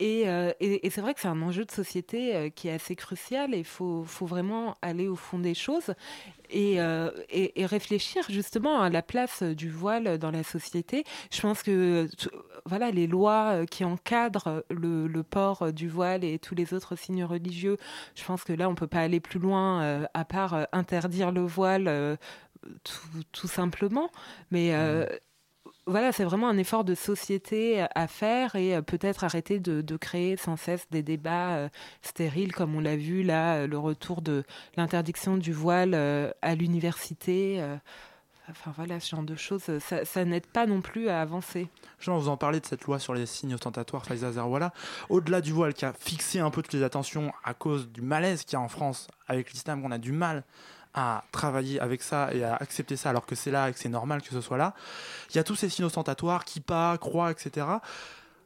Et, 0.00 0.26
euh, 0.26 0.52
et- 0.60 0.88
c'est 0.88 1.02
vrai 1.02 1.12
que 1.12 1.20
c'est 1.20 1.28
un 1.28 1.42
enjeu 1.42 1.66
de 1.66 1.70
société 1.70 2.34
euh, 2.34 2.48
qui 2.48 2.68
est 2.68 2.72
assez 2.72 2.96
crucial 2.96 3.54
il 3.54 3.64
faut, 3.64 4.02
vraiment 4.22 4.74
aller 4.80 5.06
au 5.08 5.14
fond 5.14 5.38
des 5.38 5.52
choses 5.54 5.92
et, 6.48 6.80
euh, 6.80 7.10
et- 7.28 7.66
réfléchir 7.66 8.24
justement 8.30 8.80
à 8.80 8.88
la 8.88 9.02
place 9.02 9.42
du 9.42 9.68
voile 9.68 10.16
dans 10.18 10.30
la 10.30 10.42
société. 10.42 11.04
Je 11.30 11.40
pense 11.42 11.62
que 11.62 12.08
voilà, 12.64 12.90
les 12.90 13.06
lois 13.06 13.66
qui 13.70 13.84
encadrent 13.84 14.64
le, 14.70 15.22
port 15.22 15.70
du 15.72 15.88
voile 15.88 16.24
et 16.24 16.38
tous 16.38 16.54
les 16.54 16.72
autres 16.72 16.96
signes 16.96 17.24
religieux, 17.24 17.76
je 18.14 18.24
pense 18.24 18.42
que 18.42 18.54
là, 18.54 18.68
on 18.70 18.74
peut 18.74 18.86
pas 18.86 19.00
aller 19.00 19.20
plus 19.20 19.38
loin 19.38 20.06
à 20.14 20.24
part 20.24 20.66
interdire 20.72 21.30
le 21.30 21.42
voile 21.42 22.16
tout, 23.32 23.46
simplement. 23.48 24.10
Mais 24.50 24.74
euh, 24.74 25.06
voilà, 25.90 26.12
c'est 26.12 26.24
vraiment 26.24 26.48
un 26.48 26.56
effort 26.58 26.84
de 26.84 26.94
société 26.94 27.84
à 27.94 28.06
faire 28.06 28.56
et 28.56 28.76
euh, 28.76 28.82
peut-être 28.82 29.24
arrêter 29.24 29.58
de, 29.58 29.96
créer 29.96 30.36
sans 30.36 30.56
cesse 30.56 30.86
des 30.90 31.02
débats 31.02 31.56
euh, 31.56 31.68
stériles 32.02 32.52
comme 32.54 32.74
on 32.74 32.80
l'a 32.80 32.96
vu 32.96 33.22
là, 33.22 33.56
euh, 33.56 33.66
le 33.66 33.78
retour 33.78 34.22
de 34.22 34.44
l'interdiction 34.76 35.36
du 35.36 35.52
voile 35.52 35.92
euh, 35.94 36.30
à 36.42 36.54
l'université. 36.54 37.60
euh, 37.60 37.76
Enfin 38.50 38.72
voilà, 38.76 38.98
ce 38.98 39.10
genre 39.10 39.22
de 39.22 39.36
choses, 39.36 39.62
euh, 39.68 39.78
ça, 39.80 40.24
n'aide 40.24 40.46
pas 40.46 40.66
non 40.66 40.80
plus 40.80 41.08
à 41.08 41.20
avancer. 41.20 41.68
Jean, 42.00 42.18
vous 42.18 42.28
en 42.28 42.36
parlez 42.36 42.60
de 42.60 42.66
cette 42.66 42.84
loi 42.84 42.98
sur 42.98 43.14
les 43.14 43.26
signes 43.26 43.54
ostentatoires, 43.54 44.04
Faiza 44.04 44.32
Zerwala. 44.32 44.72
Au-delà 45.08 45.40
du 45.40 45.52
voile 45.52 45.72
qui 45.72 45.84
a 45.84 45.92
fixé 45.92 46.40
un 46.40 46.50
peu 46.50 46.62
toutes 46.62 46.72
les 46.72 46.82
attentions 46.82 47.32
à 47.44 47.54
cause 47.54 47.88
du 47.88 48.02
malaise 48.02 48.42
qu'il 48.44 48.54
y 48.54 48.56
a 48.56 48.60
en 48.60 48.68
France 48.68 49.08
avec 49.28 49.52
l'islam, 49.52 49.82
qu'on 49.82 49.92
a 49.92 49.98
du 49.98 50.12
mal 50.12 50.44
à 50.94 51.24
travailler 51.32 51.80
avec 51.80 52.02
ça 52.02 52.32
et 52.32 52.42
à 52.42 52.56
accepter 52.56 52.96
ça 52.96 53.10
alors 53.10 53.26
que 53.26 53.34
c'est 53.34 53.50
là 53.50 53.68
et 53.68 53.72
que 53.72 53.78
c'est 53.78 53.88
normal 53.88 54.22
que 54.22 54.30
ce 54.30 54.40
soit 54.40 54.58
là. 54.58 54.74
Il 55.30 55.36
y 55.36 55.38
a 55.38 55.44
tous 55.44 55.56
ces 55.56 55.68
signes 55.68 55.84
ostentatoires, 55.84 56.44
kippa, 56.44 56.96
croix, 57.00 57.30
etc. 57.30 57.66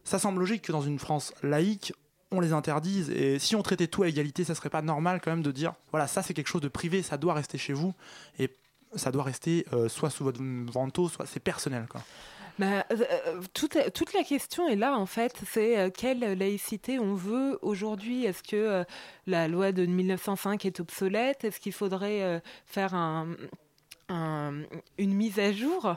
Ça 0.04 0.18
semble 0.18 0.40
logique 0.40 0.62
que 0.62 0.72
dans 0.72 0.82
une 0.82 0.98
France 0.98 1.32
laïque, 1.42 1.94
on 2.30 2.40
les 2.40 2.52
interdise. 2.52 3.10
Et 3.10 3.38
si 3.38 3.56
on 3.56 3.62
traitait 3.62 3.86
tout 3.86 4.02
à 4.02 4.08
égalité, 4.08 4.44
ça 4.44 4.54
serait 4.54 4.70
pas 4.70 4.82
normal 4.82 5.20
quand 5.22 5.30
même 5.30 5.42
de 5.42 5.52
dire 5.52 5.74
voilà, 5.90 6.06
ça 6.06 6.22
c'est 6.22 6.34
quelque 6.34 6.48
chose 6.48 6.62
de 6.62 6.68
privé, 6.68 7.02
ça 7.02 7.16
doit 7.16 7.34
rester 7.34 7.58
chez 7.58 7.72
vous 7.72 7.94
et 8.38 8.54
ça 8.96 9.10
doit 9.10 9.24
rester 9.24 9.66
euh, 9.72 9.88
soit 9.88 10.10
sous 10.10 10.24
votre 10.24 10.40
manteau, 10.40 11.08
soit 11.08 11.26
c'est 11.26 11.40
personnel. 11.40 11.86
Quoi. 11.88 12.02
Bah, 12.58 12.86
euh, 12.92 12.96
euh, 13.26 13.40
toute, 13.52 13.74
la 14.14 14.22
question 14.22 14.68
est 14.68 14.76
là 14.76 14.96
en 14.96 15.06
fait, 15.06 15.34
c'est 15.44 15.76
euh, 15.76 15.90
quelle 15.90 16.20
laïcité 16.38 17.00
on 17.00 17.14
veut 17.14 17.58
aujourd'hui? 17.62 18.24
Est-ce 18.26 18.42
que 18.44 18.84
la 19.26 19.48
loi 19.48 19.72
de 19.72 19.84
1905 19.86 20.64
est 20.64 20.78
obsolète? 20.78 21.42
Est-ce 21.44 21.58
qu'il 21.58 21.72
faudrait 21.72 22.40
faire 22.64 22.94
un, 22.94 23.28
un- 24.08 24.62
une 24.98 25.14
mise 25.14 25.40
à 25.40 25.52
jour? 25.52 25.96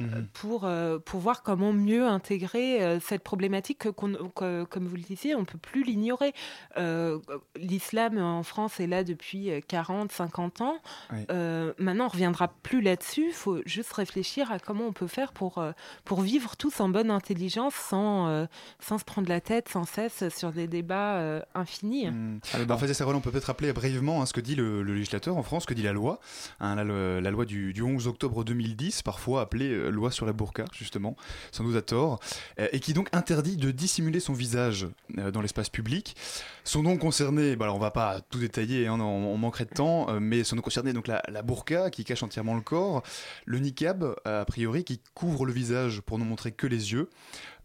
Euh, 0.00 0.22
pour, 0.32 0.64
euh, 0.64 0.98
pour 0.98 1.20
voir 1.20 1.42
comment 1.42 1.72
mieux 1.72 2.06
intégrer 2.06 2.82
euh, 2.82 3.00
cette 3.00 3.22
problématique 3.22 3.78
que, 3.78 3.88
qu'on- 3.88 4.30
que, 4.34 4.64
comme 4.64 4.86
vous 4.86 4.96
le 4.96 5.02
disiez, 5.02 5.34
on 5.34 5.40
ne 5.40 5.44
peut 5.44 5.58
plus 5.58 5.82
l'ignorer. 5.84 6.32
Euh, 6.78 7.18
L'islam 7.56 8.18
en 8.18 8.42
France 8.42 8.80
est 8.80 8.86
là 8.86 9.04
depuis 9.04 9.50
euh, 9.50 9.60
40, 9.66 10.12
50 10.12 10.60
ans. 10.60 10.76
Oui. 11.12 11.18
Euh, 11.30 11.72
maintenant, 11.78 12.04
on 12.04 12.08
ne 12.08 12.12
reviendra 12.12 12.48
plus 12.62 12.80
là-dessus. 12.80 13.26
Il 13.28 13.34
faut 13.34 13.58
juste 13.66 13.92
réfléchir 13.92 14.50
à 14.52 14.58
comment 14.58 14.84
on 14.86 14.92
peut 14.92 15.06
faire 15.06 15.32
pour, 15.32 15.62
pour 16.04 16.20
vivre 16.20 16.56
tous 16.56 16.80
en 16.80 16.88
bonne 16.88 17.10
intelligence 17.10 17.74
sans, 17.74 18.46
sans 18.80 18.98
se 18.98 19.04
prendre 19.04 19.28
la 19.28 19.40
tête 19.40 19.68
sans 19.68 19.84
cesse 19.84 20.28
sur 20.36 20.52
des 20.52 20.66
débats 20.66 21.42
infinis. 21.54 22.08
Hmm. 22.10 22.38
Alors, 22.54 22.78
Faiza 22.80 22.94
Serrola, 22.94 23.18
on 23.18 23.20
peut 23.20 23.30
peut-être 23.30 23.44
rappeler 23.44 23.72
brièvement 23.72 24.22
hein, 24.22 24.26
ce 24.26 24.32
que 24.32 24.40
dit 24.40 24.54
le, 24.54 24.82
le 24.82 24.94
législateur 24.94 25.36
en 25.36 25.42
France, 25.42 25.62
ce 25.62 25.66
que 25.68 25.74
dit 25.74 25.82
la 25.82 25.92
loi. 25.92 26.20
Hein, 26.60 26.76
la, 26.76 27.30
loi 27.30 27.44
du, 27.44 27.72
du 27.72 27.82
11 27.82 28.06
octobre 28.06 28.44
2010, 28.44 29.02
parfois 29.02 29.42
appelée 29.42 29.89
loi 29.90 30.10
sur 30.10 30.26
la 30.26 30.32
burqa, 30.32 30.64
justement, 30.72 31.16
sans 31.52 31.64
doute 31.64 31.76
à 31.76 31.82
tort, 31.82 32.20
euh, 32.58 32.68
et 32.72 32.80
qui 32.80 32.92
donc 32.92 33.08
interdit 33.12 33.56
de 33.56 33.70
dissimuler 33.70 34.20
son 34.20 34.32
visage 34.32 34.88
euh, 35.18 35.30
dans 35.30 35.40
l'espace 35.40 35.68
public. 35.68 36.16
Sont 36.64 36.82
donc 36.82 37.00
concernés, 37.00 37.56
bah, 37.56 37.64
alors 37.64 37.76
on 37.76 37.80
va 37.80 37.90
pas 37.90 38.20
tout 38.20 38.38
détailler, 38.38 38.86
hein, 38.86 39.00
on, 39.00 39.36
manquerait 39.36 39.64
de 39.64 39.74
temps, 39.74 40.08
euh, 40.10 40.20
mais 40.20 40.44
sont 40.44 40.56
donc 40.56 40.64
concernés 40.64 40.92
donc 40.92 41.06
la, 41.06 41.22
la 41.28 41.42
burqa 41.42 41.90
qui 41.90 42.04
cache 42.04 42.22
entièrement 42.22 42.54
le 42.54 42.60
corps, 42.60 43.02
le 43.44 43.58
niqab, 43.58 44.14
a 44.24 44.44
priori, 44.44 44.84
qui 44.84 45.00
couvre 45.14 45.46
le 45.46 45.52
visage 45.52 46.00
pour 46.00 46.18
ne 46.18 46.24
montrer 46.24 46.52
que 46.52 46.66
les 46.66 46.92
yeux. 46.92 47.08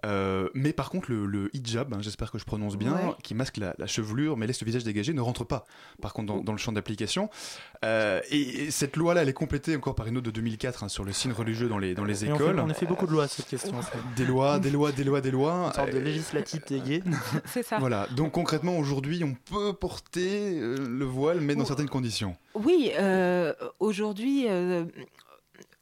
Euh, 0.05 0.49
mais 0.53 0.71
par 0.71 0.89
contre, 0.89 1.09
le, 1.11 1.25
le 1.25 1.49
hijab, 1.55 1.93
hein, 1.93 1.97
j'espère 2.01 2.31
que 2.31 2.37
je 2.37 2.45
prononce 2.45 2.77
bien, 2.77 2.93
Ouais. 2.93 3.13
qui 3.23 3.33
masque 3.33 3.57
la, 3.57 3.73
la 3.79 3.87
chevelure 3.87 4.37
mais 4.37 4.45
laisse 4.47 4.61
le 4.61 4.65
visage 4.65 4.83
dégagé, 4.83 5.13
ne 5.13 5.21
rentre 5.21 5.43
pas, 5.43 5.65
par 6.01 6.13
contre, 6.13 6.27
dans, 6.33 6.41
dans 6.43 6.51
le 6.51 6.57
champ 6.57 6.71
d'application. 6.71 7.29
Euh, 7.83 8.21
et, 8.29 8.65
et 8.65 8.71
cette 8.71 8.95
loi-là, 8.97 9.23
elle 9.23 9.29
est 9.29 9.33
complétée 9.33 9.75
encore 9.75 9.95
par 9.95 10.07
une 10.07 10.17
autre 10.17 10.25
de 10.27 10.31
2004 10.31 10.83
hein, 10.83 10.89
sur 10.89 11.03
le 11.03 11.11
signe 11.11 11.31
religieux 11.31 11.67
dans 11.67 11.77
les, 11.79 11.95
dans 11.95 12.05
les 12.05 12.23
Et 12.25 12.31
on, 12.31 12.35
fait- 12.37 12.43
écoles. 12.43 12.59
on 12.59 12.69
a 12.69 12.73
fait 12.73 12.85
beaucoup 12.85 13.07
de 13.07 13.11
lois 13.11 13.23
à 13.23 13.27
cette 13.27 13.47
question. 13.47 13.75
Des 14.15 14.25
lois, 14.25 14.59
des 14.59 14.69
lois, 14.69 14.91
des 14.91 15.03
lois, 15.03 15.21
des 15.21 15.31
lois. 15.31 15.65
Une 15.67 15.73
sorte 15.73 15.91
de 15.91 15.97
Euh, 15.97 16.01
législativité 16.03 16.79
gay. 16.81 17.03
C'est 17.45 17.63
ça. 17.63 17.79
Voilà, 17.79 18.07
donc 18.15 18.31
concrètement, 18.33 18.77
aujourd'hui, 18.77 19.23
on 19.23 19.33
peut 19.51 19.73
porter 19.73 20.59
le 20.59 21.05
voile, 21.05 21.41
mais 21.41 21.55
dans 21.55 21.63
Oh. 21.63 21.65
certaines 21.65 21.89
conditions. 21.89 22.35
Oui, 22.53 22.91
euh, 22.99 23.53
aujourd'hui, 23.79 24.45
euh, 24.47 24.85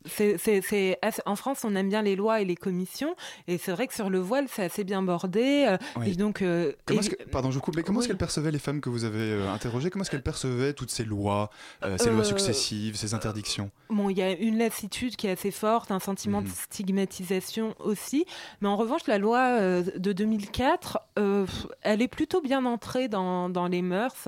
c'est, 0.05 0.37
c'est- 0.37 0.61
c'est 0.61 0.97
assez- 1.01 1.21
en 1.25 1.35
France, 1.35 1.63
on 1.63 1.75
aime 1.75 1.89
bien 1.89 2.01
les 2.01 2.15
lois 2.15 2.41
et 2.41 2.45
les 2.45 2.55
commissions, 2.55 3.15
et 3.47 3.57
c'est 3.57 3.71
vrai 3.71 3.87
que 3.87 3.93
sur 3.93 4.09
le 4.09 4.19
voile, 4.19 4.45
c'est 4.49 4.63
assez 4.63 4.83
bien 4.83 5.01
bordé. 5.01 5.65
euh, 5.67 5.77
Oui. 5.97 6.11
Et 6.11 6.15
donc, 6.15 6.41
euh, 6.41 6.73
Comment 6.85 7.01
et- 7.01 7.05
est-ce 7.05 7.09
que, 7.15 7.23
pardon, 7.29 7.49
je 7.51 7.55
vous 7.55 7.61
coupe, 7.61 7.75
mais 7.75 7.83
comment 7.83 7.99
est-ce 7.99 8.05
Oui. 8.05 8.09
qu'elles 8.09 8.17
percevaient 8.17 8.51
les 8.51 8.59
femmes 8.59 8.81
que 8.81 8.89
vous 8.89 9.03
avez 9.05 9.19
euh, 9.31 9.51
interrogées? 9.53 9.89
Comment 9.89 10.03
est-ce 10.03 10.11
qu'elles 10.11 10.21
percevaient 10.23 10.73
toutes 10.73 10.91
ces 10.91 11.05
lois, 11.05 11.49
euh, 11.83 11.97
ces 11.97 12.09
lois 12.09 12.23
successives, 12.23 12.95
ces 12.95 13.13
interdictions? 13.13 13.71
Bon, 13.89 14.09
il 14.09 14.17
y 14.17 14.21
a 14.21 14.31
une 14.31 14.57
lassitude 14.57 15.15
qui 15.15 15.27
est 15.27 15.31
assez 15.31 15.51
forte, 15.51 15.91
un 15.91 15.99
sentiment 15.99 16.41
Mhm. 16.41 16.47
de 16.47 16.51
stigmatisation 16.51 17.75
aussi. 17.79 18.25
Mais 18.61 18.67
en 18.67 18.75
revanche, 18.75 19.01
la 19.07 19.17
loi 19.17 19.59
de 19.83 20.13
2004, 20.13 20.99
euh, 21.19 21.45
elle 21.81 22.01
est 22.01 22.07
plutôt 22.07 22.41
bien 22.41 22.65
entrée 22.65 23.07
dans, 23.07 23.49
dans 23.49 23.67
les 23.67 23.81
mœurs. 23.81 24.27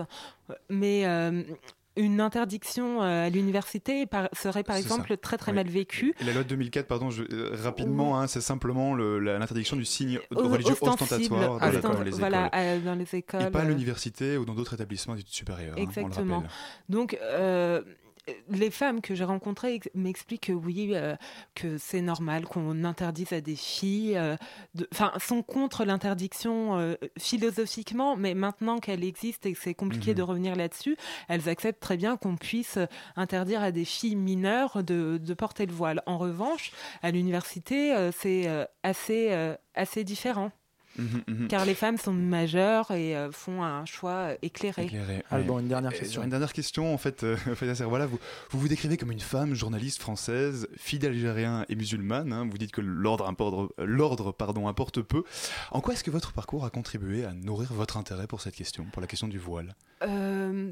Mais 0.69 1.05
euh, 1.05 1.41
une 1.97 2.19
interdiction 2.21 3.01
euh, 3.01 3.27
à 3.27 3.29
l'université 3.29 4.05
serait 4.33 4.63
par 4.63 4.75
exemple 4.75 5.09
ça. 5.09 5.17
très 5.17 5.37
très 5.37 5.51
Oui. 5.51 5.55
mal 5.55 5.67
vécue. 5.67 6.13
La 6.25 6.33
loi 6.33 6.43
de 6.43 6.49
2004, 6.49 6.87
pardon, 6.87 7.09
je- 7.09 7.23
euh, 7.31 7.51
rapidement, 7.63 8.19
hein, 8.19 8.27
c'est 8.27 8.41
simplement 8.41 8.95
l'interdiction 8.95 9.77
du 9.77 9.85
signe 9.85 10.19
religieux 10.31 10.73
ostentatoire 10.73 11.59
dans, 11.59 11.67
ostent- 11.67 11.81
dans 11.81 12.01
les 12.01 12.11
voilà, 12.11 12.47
écoles. 12.47 12.59
euh, 12.59 12.79
dans 12.79 12.95
les 12.95 13.15
écoles. 13.15 13.41
Et 13.43 13.49
pas 13.49 13.59
à 13.61 13.65
euh, 13.65 13.67
l'université 13.69 14.37
ou 14.37 14.45
dans 14.45 14.55
d'autres 14.55 14.73
établissements 14.73 15.15
d'études 15.15 15.33
supérieures. 15.33 15.73
hein, 15.73 15.75
on 15.77 15.83
le 15.83 15.83
Exactement. 15.83 16.43
Donc, 16.89 17.17
euh, 17.21 17.81
les 18.49 18.71
femmes 18.71 19.01
que 19.01 19.13
j'ai 19.15 19.23
rencontrées 19.23 19.75
ex- 19.75 19.89
m'expliquent 19.93 20.47
que 20.47 20.51
oui, 20.51 20.91
euh, 20.93 21.15
que 21.53 21.77
c'est 21.77 22.01
normal 22.01 22.45
qu'on 22.45 22.83
interdise 22.83 23.33
à 23.33 23.41
des 23.41 23.55
filles, 23.55 24.17
euh, 24.17 24.35
de- 24.73 24.87
enfin, 24.91 25.11
sont 25.19 25.43
contre 25.43 25.85
l'interdiction 25.85 26.77
euh, 26.77 26.95
philosophiquement, 27.17 28.15
mais 28.15 28.33
maintenant 28.33 28.79
qu'elle 28.79 29.03
existe 29.03 29.45
et 29.45 29.53
que 29.53 29.59
c'est 29.61 29.73
compliqué 29.73 30.11
Mhm. 30.11 30.17
de 30.17 30.21
revenir 30.23 30.55
là-dessus, 30.55 30.97
elles 31.27 31.47
acceptent 31.49 31.79
très 31.81 31.97
bien 31.97 32.17
qu'on 32.17 32.35
puisse 32.35 32.79
interdire 33.15 33.61
à 33.61 33.71
des 33.71 33.85
filles 33.85 34.15
mineures 34.15 34.83
de, 34.83 35.17
de 35.17 35.33
porter 35.33 35.65
le 35.65 35.73
voile. 35.73 36.01
En 36.05 36.17
revanche, 36.17 36.71
à 37.03 37.11
l'université, 37.11 38.09
c'est 38.17 38.47
assez, 38.83 39.55
assez 39.75 40.03
différent, 40.03 40.51
Mhm, 40.97 41.23
mhm. 41.27 41.47
car 41.47 41.65
les 41.65 41.75
femmes 41.75 41.97
sont 41.97 42.13
majeures 42.13 42.91
et 42.91 43.15
euh, 43.15 43.31
font 43.31 43.63
un 43.63 43.85
choix 43.85 44.11
euh, 44.29 44.35
éclairé. 44.41 44.85
Éclairé, 44.85 45.23
Alban, 45.29 45.55
ouais. 45.55 45.61
une 45.61 45.67
dernière 45.67 45.91
question. 45.91 46.11
Sur 46.11 46.23
une 46.23 46.29
dernière 46.29 46.53
question, 46.53 46.93
en 46.93 46.97
fait, 46.97 47.23
euh, 47.23 47.35
Serwala, 47.75 48.05
vous, 48.05 48.19
vous 48.51 48.59
vous 48.59 48.67
décrivez 48.67 48.97
comme 48.97 49.11
une 49.11 49.19
femme 49.19 49.53
journaliste 49.53 49.99
française, 49.99 50.67
fille 50.77 51.05
algérien 51.05 51.65
et 51.69 51.75
musulmane. 51.75 52.31
hein. 52.31 52.47
Vous 52.49 52.57
dites 52.57 52.71
que 52.71 52.81
l'ordre 52.81 53.27
importe, 53.27 53.73
l'ordre, 53.77 54.31
pardon, 54.31 54.67
importe 54.67 55.01
peu. 55.01 55.23
En 55.71 55.81
quoi 55.81 55.93
est-ce 55.93 56.03
que 56.03 56.11
votre 56.11 56.31
parcours 56.33 56.65
a 56.65 56.69
contribué 56.69 57.25
à 57.25 57.33
nourrir 57.33 57.73
votre 57.73 57.97
intérêt 57.97 58.27
pour 58.27 58.41
cette 58.41 58.55
question, 58.55 58.85
pour 58.91 59.01
la 59.01 59.07
question 59.07 59.27
du 59.27 59.37
voile? 59.39 59.75
Euh, 60.03 60.71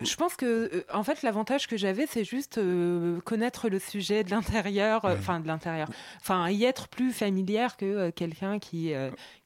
je 0.00 0.16
pense 0.16 0.36
que, 0.36 0.46
euh, 0.74 0.84
en 0.90 1.02
fait, 1.04 1.22
l'avantage 1.22 1.66
que 1.66 1.76
j'avais, 1.76 2.06
c'est 2.06 2.24
juste 2.24 2.56
euh, 2.56 3.20
connaître 3.20 3.68
le 3.68 3.78
sujet 3.78 4.24
de 4.24 4.30
l'intérieur, 4.30 5.04
euh, 5.04 5.16
enfin 5.18 5.38
de 5.38 5.46
l'intérieur, 5.46 5.88
enfin 6.20 6.48
y 6.50 6.64
être 6.64 6.88
plus 6.88 7.12
familière 7.12 7.76
que 7.76 7.84
euh, 7.84 8.10
quelqu'un 8.10 8.58
qui 8.58 8.92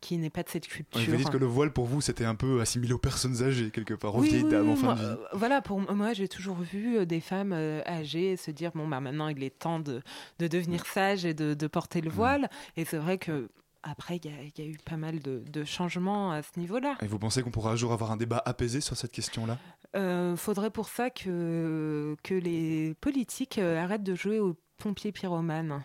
qui 0.00 0.18
n'est 0.18 0.30
pas 0.30 0.44
de 0.44 0.48
cette 0.48 0.68
culture. 0.68 1.00
Vous 1.10 1.16
dites 1.16 1.30
que 1.30 1.36
le 1.36 1.46
voile, 1.46 1.72
pour 1.72 1.86
vous, 1.86 2.00
c'était 2.00 2.24
un 2.24 2.36
peu 2.36 2.60
assimilé 2.60 2.92
aux 2.92 2.98
personnes 2.98 3.42
âgées, 3.42 3.70
quelque 3.70 3.94
part, 3.94 4.14
aux 4.14 4.20
Oui, 4.20 4.28
vieilles 4.28 4.44
oui, 4.44 4.50
dames 4.50 4.68
en 4.68 4.72
oui, 4.74 4.78
fin 4.78 4.94
moi, 4.94 4.94
de 4.94 5.00
vie. 5.14 5.16
voilà, 5.32 5.60
pour 5.62 5.80
moi, 5.80 6.12
j'ai 6.12 6.28
toujours 6.28 6.56
vu 6.60 7.04
des 7.06 7.20
femmes 7.20 7.52
âgées 7.52 8.36
se 8.36 8.52
dire 8.52 8.70
bon, 8.74 8.86
bah 8.86 9.00
maintenant, 9.00 9.28
il 9.28 9.42
est 9.42 9.58
temps 9.58 9.80
de, 9.80 10.00
de 10.38 10.46
devenir 10.46 10.86
sage 10.86 11.24
et 11.24 11.34
de, 11.34 11.54
de 11.54 11.66
porter 11.66 12.00
le 12.00 12.10
voile. 12.10 12.48
Et 12.76 12.84
c'est 12.84 12.98
vrai 12.98 13.18
que 13.18 13.48
après, 13.82 14.16
il 14.18 14.26
y, 14.26 14.28
a- 14.28 14.42
il 14.42 14.52
y 14.64 14.68
a 14.68 14.70
eu 14.70 14.76
pas 14.84 14.96
mal 14.96 15.20
de, 15.20 15.42
de 15.50 15.64
changements 15.64 16.32
à 16.32 16.42
ce 16.42 16.58
niveau-là. 16.58 16.96
Et 17.02 17.06
vous 17.06 17.18
pensez 17.18 17.42
qu'on 17.42 17.50
pourra 17.50 17.72
un 17.72 17.76
jour 17.76 17.92
avoir 17.92 18.10
un 18.12 18.16
débat 18.16 18.42
apaisé 18.44 18.80
sur 18.80 18.96
cette 18.96 19.12
question-là? 19.12 19.58
Euh, 19.96 20.36
faudrait 20.36 20.70
pour 20.70 20.88
ça 20.88 21.10
que, 21.10 22.16
que 22.22 22.34
les 22.34 22.94
politiques 23.00 23.58
euh, 23.58 23.82
arrêtent 23.82 24.02
de 24.02 24.14
jouer 24.14 24.38
aux 24.38 24.56
pompiers 24.78 25.12
pyromanes. 25.12 25.84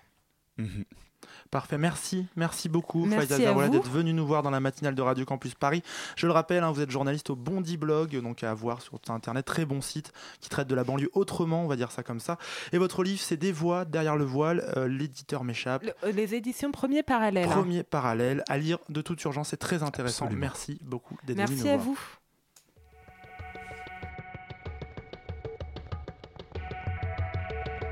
Mhm. 0.58 0.86
Parfait, 1.52 1.78
merci, 1.78 2.26
merci 2.36 2.70
beaucoup 2.70 3.06
Merci 3.06 3.34
à 3.34 3.38
Zaroula 3.38 3.68
vous. 3.68 3.74
d'être 3.74 3.90
venu 3.90 4.14
nous 4.14 4.26
voir 4.26 4.44
dans 4.44 4.50
la 4.50 4.60
matinale 4.60 4.96
de 4.96 5.02
Radio 5.02 5.26
Campus 5.26 5.54
Paris. 5.56 5.84
Je 6.16 6.26
le 6.28 6.34
rappelle, 6.34 6.64
hein, 6.64 6.72
vous 6.72 6.82
êtes 6.82 6.92
journaliste 6.92 7.30
au 7.30 7.36
Bondi 7.36 7.78
Blog, 7.78 8.20
donc 8.22 8.44
à 8.44 8.54
voir 8.54 8.82
sur 8.82 9.00
internet, 9.10 9.46
très 9.46 9.66
bon 9.66 9.82
site 9.82 10.12
qui 10.42 10.50
traite 10.50 10.68
de 10.68 10.76
la 10.76 10.84
banlieue 10.84 11.10
autrement, 11.14 11.64
on 11.64 11.68
va 11.68 11.76
dire 11.76 11.92
ça 11.92 12.04
comme 12.04 12.20
ça. 12.20 12.38
Et 12.74 12.78
votre 12.78 13.04
livre, 13.04 13.22
c'est 13.22 13.38
Des 13.38 13.52
voix 13.52 13.86
derrière 13.86 14.16
le 14.16 14.26
voile, 14.26 14.64
euh, 14.78 14.88
l'éditeur 14.88 15.44
m'échappe. 15.44 15.84
Le- 15.84 15.94
euh, 16.04 16.12
les 16.12 16.36
éditions 16.36 16.72
Premier 16.72 17.04
Parallèle. 17.04 17.48
hein. 17.48 17.52
Premier 17.52 17.84
parallèle 17.84 18.44
à 18.50 18.58
lire 18.58 18.80
de 18.90 19.02
toute 19.02 19.24
urgence, 19.24 19.50
c'est 19.50 19.58
très 19.58 19.84
intéressant. 19.84 20.26
Absolument. 20.26 20.42
Merci 20.42 20.80
beaucoup 20.82 21.16
d'être 21.26 21.38
venu 21.38 21.48
Merci 21.50 21.64
nous 21.64 21.70
à 21.70 21.78
voir. 21.78 21.86
vous. 21.86 22.00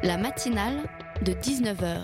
La 0.04 0.18
matinale 0.18 0.84
de 1.22 1.34
19h, 1.34 2.04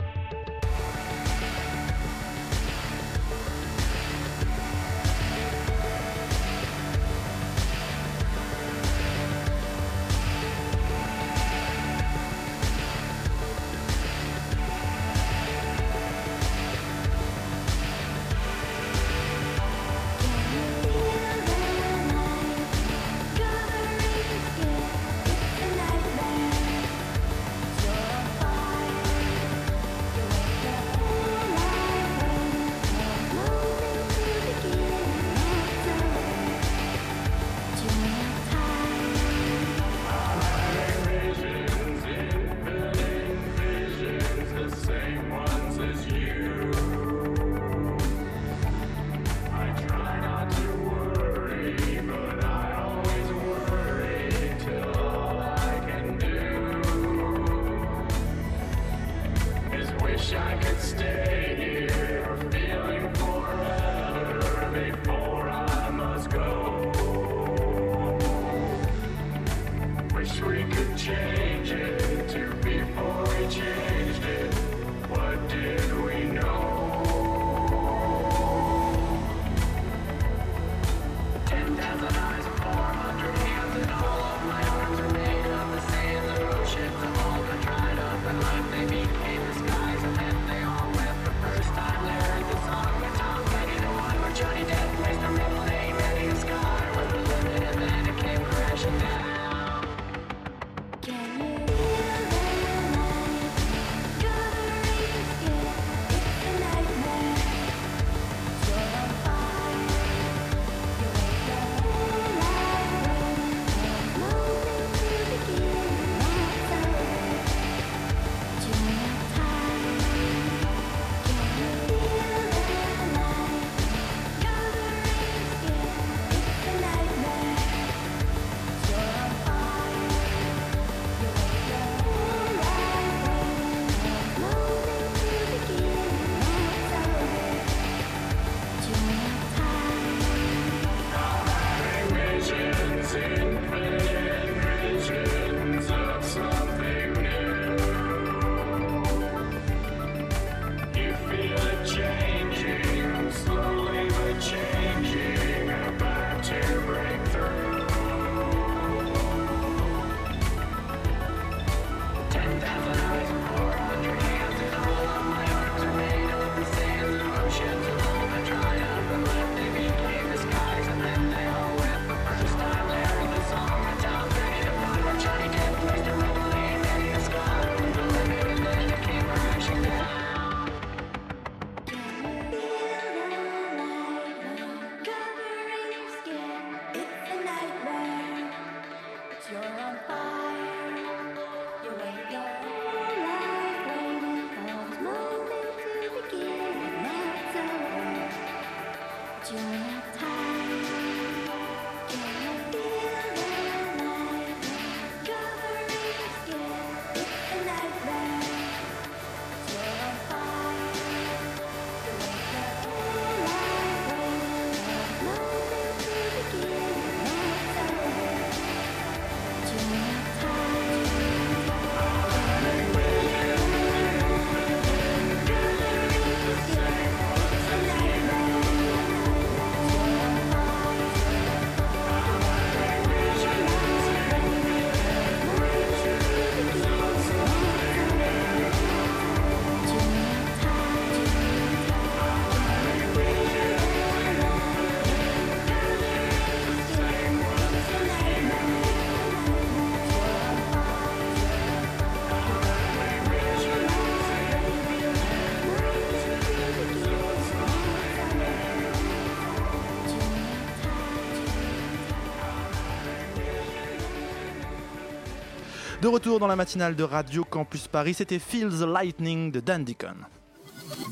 De 266.01 266.07
retour 266.07 266.39
dans 266.39 266.47
la 266.47 266.55
matinale 266.55 266.95
de 266.95 267.03
Radio 267.03 267.43
Campus 267.43 267.87
Paris, 267.87 268.15
c'était 268.15 268.39
Feel 268.39 268.69
the 268.69 268.87
Lightning 268.87 269.51
de 269.51 269.59
Dan 269.59 269.83
Deacon. 269.83 270.15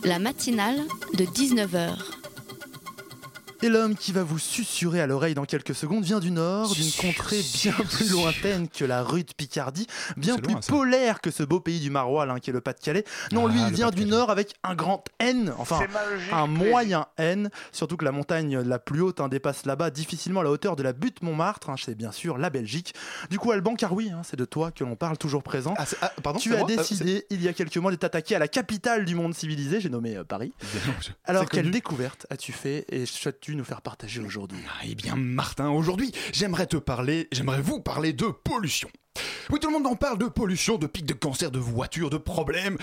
La 0.04 0.18
matinale 0.18 0.80
de 1.14 1.26
19h. 1.26 2.19
Et 3.62 3.68
l'homme 3.68 3.96
qui 3.96 4.14
va 4.14 4.24
vous 4.24 4.40
susurrer 4.40 5.02
à 5.02 5.08
l'oreille 5.08 5.34
dans 5.34 5.44
quelques 5.44 5.76
secondes 5.76 6.04
vient 6.06 6.20
du 6.22 6.32
nord, 6.32 6.74
d'une 6.74 6.92
contrée 6.94 7.42
bien 7.62 7.74
plus 7.74 8.10
lointaine 8.12 8.70
que 8.70 8.86
la 8.86 9.04
rue 9.04 9.24
de 9.26 9.34
Picardie, 9.34 9.86
bien 10.16 10.38
plus 10.38 10.54
loin, 10.54 10.62
polaire 10.66 11.20
que 11.20 11.30
ce 11.30 11.44
beau 11.44 11.60
pays 11.60 11.82
du 11.82 11.90
maroilles 11.90 12.30
hein, 12.30 12.40
qui 12.40 12.52
est 12.52 12.54
le 12.54 12.62
Pas-de-Calais. 12.62 13.04
Non, 13.34 13.48
Ah, 13.48 13.52
lui, 13.52 13.62
il 13.68 13.74
vient 13.74 13.90
du 13.92 14.06
nord 14.06 14.30
avec 14.30 14.54
un 14.64 14.76
grand 14.76 15.04
N, 15.20 15.54
enfin 15.58 15.80
un 16.32 16.48
moyen 16.48 17.08
N, 17.18 17.50
surtout 17.74 17.98
que 17.98 18.06
la 18.06 18.14
montagne 18.14 18.60
la 18.62 18.80
plus 18.80 19.02
haute 19.02 19.20
hein, 19.20 19.28
dépasse 19.28 19.66
là-bas 19.66 19.90
difficilement 19.90 20.42
la 20.42 20.52
hauteur 20.52 20.78
de 20.78 20.84
la 20.84 20.94
butte 20.94 21.22
Montmartre, 21.22 21.70
hein, 21.70 21.76
c'est 21.84 21.96
bien 21.96 22.14
sûr 22.14 22.38
la 22.38 22.50
Belgique. 22.50 22.94
Du 23.30 23.40
coup, 23.40 23.52
Alban, 23.52 23.76
car 23.76 23.92
oui, 23.92 24.10
hein, 24.10 24.22
c'est 24.24 24.38
de 24.38 24.46
toi 24.46 24.72
que 24.72 24.86
l'on 24.86 24.96
parle 24.96 25.18
toujours 25.18 25.44
présent. 25.44 25.74
Ah, 25.78 25.86
ah, 26.02 26.14
pardon, 26.24 26.40
tu 26.40 26.56
as 26.56 26.62
Ah, 26.62 26.64
décidé 26.66 27.26
il 27.30 27.42
y 27.42 27.50
a 27.50 27.54
quelques 27.54 27.78
mois 27.78 27.92
de 27.92 27.98
t'attaquer 27.98 28.36
à 28.36 28.40
la 28.40 28.48
capitale 28.48 29.04
du 29.04 29.16
monde 29.16 29.36
civilisé, 29.36 29.82
j'ai 29.82 29.90
nommé 29.90 30.16
euh, 30.16 30.24
Paris. 30.24 30.54
Alors, 31.26 31.50
quelle 31.50 31.64
connu. 31.64 31.72
découverte 31.72 32.26
as-tu 32.30 32.54
fait? 32.54 32.86
Et 32.90 33.06
nous 33.56 33.64
faire 33.64 33.82
partager 33.82 34.20
aujourd'hui? 34.22 34.60
Ah, 34.68 34.84
Eh 34.86 34.96
bien, 34.96 35.16
Martin, 35.16 35.70
aujourd'hui, 35.70 36.12
j'aimerais 36.34 36.68
te 36.68 36.78
parler, 36.78 37.28
j'aimerais 37.32 37.62
vous 37.62 37.80
parler 37.82 38.14
de 38.14 38.26
pollution. 38.26 38.90
Oui, 39.50 39.60
tout 39.60 39.68
le 39.68 39.74
monde 39.74 39.88
en 39.88 39.96
parle 39.96 40.18
de 40.18 40.26
pollution, 40.26 40.78
de 40.78 40.88
pics 40.88 41.06
de 41.06 41.14
cancer, 41.14 41.52
de 41.52 41.60
voitures, 41.60 42.10
de 42.10 42.18
problèmes. 42.18 42.78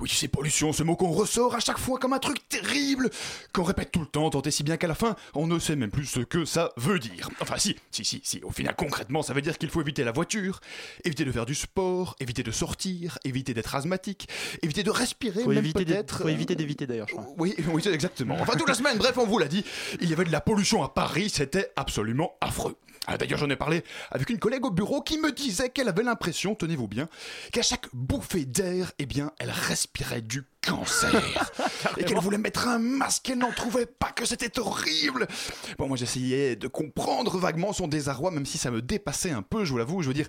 Oui, 0.00 0.10
c'est 0.12 0.28
pollution, 0.28 0.72
ce 0.72 0.82
mot 0.82 0.96
qu'on 0.96 1.10
ressort 1.10 1.54
à 1.54 1.60
chaque 1.60 1.78
fois 1.78 1.98
comme 1.98 2.12
un 2.12 2.18
truc 2.18 2.48
terrible, 2.48 3.10
qu'on 3.52 3.64
répète 3.64 3.90
tout 3.92 4.00
le 4.00 4.06
temps, 4.06 4.30
tant 4.30 4.42
et 4.42 4.50
si 4.50 4.62
bien 4.62 4.76
qu'à 4.76 4.86
la 4.86 4.94
fin, 4.94 5.16
on 5.34 5.46
ne 5.46 5.58
sait 5.58 5.76
même 5.76 5.90
plus 5.90 6.06
ce 6.06 6.20
que 6.20 6.44
ça 6.44 6.72
veut 6.76 6.98
dire. 6.98 7.28
Enfin, 7.40 7.56
si, 7.58 7.76
si, 7.90 8.04
si, 8.04 8.20
si. 8.24 8.40
Au 8.42 8.50
final, 8.50 8.74
concrètement, 8.76 9.22
ça 9.22 9.34
veut 9.34 9.42
dire 9.42 9.58
qu'il 9.58 9.70
faut 9.70 9.80
éviter 9.80 10.04
la 10.04 10.12
voiture, 10.12 10.60
éviter 11.04 11.24
de 11.24 11.32
faire 11.32 11.46
du 11.46 11.54
sport, 11.54 12.16
éviter 12.20 12.42
de 12.42 12.50
sortir, 12.50 13.18
éviter 13.24 13.54
d'être 13.54 13.74
asthmatique, 13.74 14.28
éviter 14.62 14.82
de 14.82 14.90
respirer, 14.90 15.42
Faut 15.42 15.50
même 15.50 15.58
éviter 15.58 15.84
peut-être. 15.84 16.22
faut 16.22 16.28
éviter 16.28 16.54
d'éviter 16.54 16.86
d'ailleurs, 16.86 17.08
je 17.08 17.14
crois. 17.14 17.26
Oui, 17.38 17.54
oui, 17.72 17.82
exactement. 17.88 18.36
Enfin, 18.40 18.56
toute 18.56 18.68
la 18.68 18.74
semaine, 18.74 18.98
bref, 18.98 19.16
on 19.18 19.26
vous 19.26 19.38
l'a 19.38 19.48
dit, 19.48 19.64
il 20.00 20.08
y 20.08 20.12
avait 20.12 20.24
de 20.24 20.32
la 20.32 20.40
pollution 20.40 20.82
à 20.82 20.88
Paris, 20.88 21.30
c'était 21.30 21.70
absolument 21.76 22.34
affreux. 22.40 22.76
Ah, 23.06 23.18
D'ailleurs, 23.18 23.38
j'en 23.38 23.50
ai 23.50 23.56
parlé 23.56 23.82
avec 24.10 24.30
une 24.30 24.38
collègue 24.38 24.64
au 24.64 24.70
bureau 24.70 25.02
qui 25.02 25.18
me 25.18 25.32
disait 25.32 25.70
qu'elle 25.70 25.88
avait 25.88 26.04
l'impression, 26.04 26.54
tenez-vous 26.54 26.86
bien, 26.86 27.08
qu'à 27.52 27.62
chaque 27.62 27.86
bouffée 27.92 28.44
d'air, 28.44 28.92
eh 28.98 29.06
bien, 29.06 29.32
elle 29.38 29.50
respirait 29.50 30.22
du 30.22 30.44
cancer. 30.64 31.52
et 31.96 32.04
qu'elle 32.04 32.18
voulait 32.18 32.38
mettre 32.38 32.68
un 32.68 32.78
masque, 32.78 33.30
elle 33.30 33.38
n'en 33.38 33.50
trouvait 33.50 33.86
pas, 33.86 34.12
que 34.12 34.24
c'était 34.24 34.58
horrible. 34.60 35.26
Bon, 35.78 35.88
moi, 35.88 35.96
j'essayais 35.96 36.54
de 36.54 36.68
comprendre 36.68 37.38
vaguement 37.38 37.72
son 37.72 37.88
désarroi, 37.88 38.30
même 38.30 38.46
si 38.46 38.58
ça 38.58 38.70
me 38.70 38.80
dépassait 38.80 39.32
un 39.32 39.42
peu, 39.42 39.64
je 39.64 39.72
vous 39.72 39.78
l'avoue. 39.78 40.02
Je 40.02 40.08
veux 40.08 40.14
dire, 40.14 40.28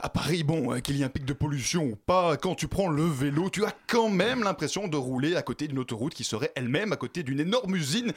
à 0.00 0.08
Paris, 0.08 0.44
bon, 0.44 0.72
euh, 0.72 0.80
qu'il 0.80 0.96
y 0.96 1.02
ait 1.02 1.04
un 1.04 1.08
pic 1.08 1.24
de 1.24 1.32
pollution 1.32 1.84
ou 1.84 1.96
pas, 1.96 2.36
quand 2.36 2.54
tu 2.54 2.68
prends 2.68 2.88
le 2.88 3.04
vélo, 3.04 3.50
tu 3.50 3.64
as 3.64 3.74
quand 3.86 4.08
même 4.08 4.42
l'impression 4.42 4.88
de 4.88 4.96
rouler 4.96 5.36
à 5.36 5.42
côté 5.42 5.68
d'une 5.68 5.78
autoroute 5.78 6.14
qui 6.14 6.24
serait 6.24 6.52
elle-même 6.54 6.92
à 6.92 6.96
côté 6.96 7.22
d'une 7.22 7.40
énorme 7.40 7.74
usine, 7.74 8.12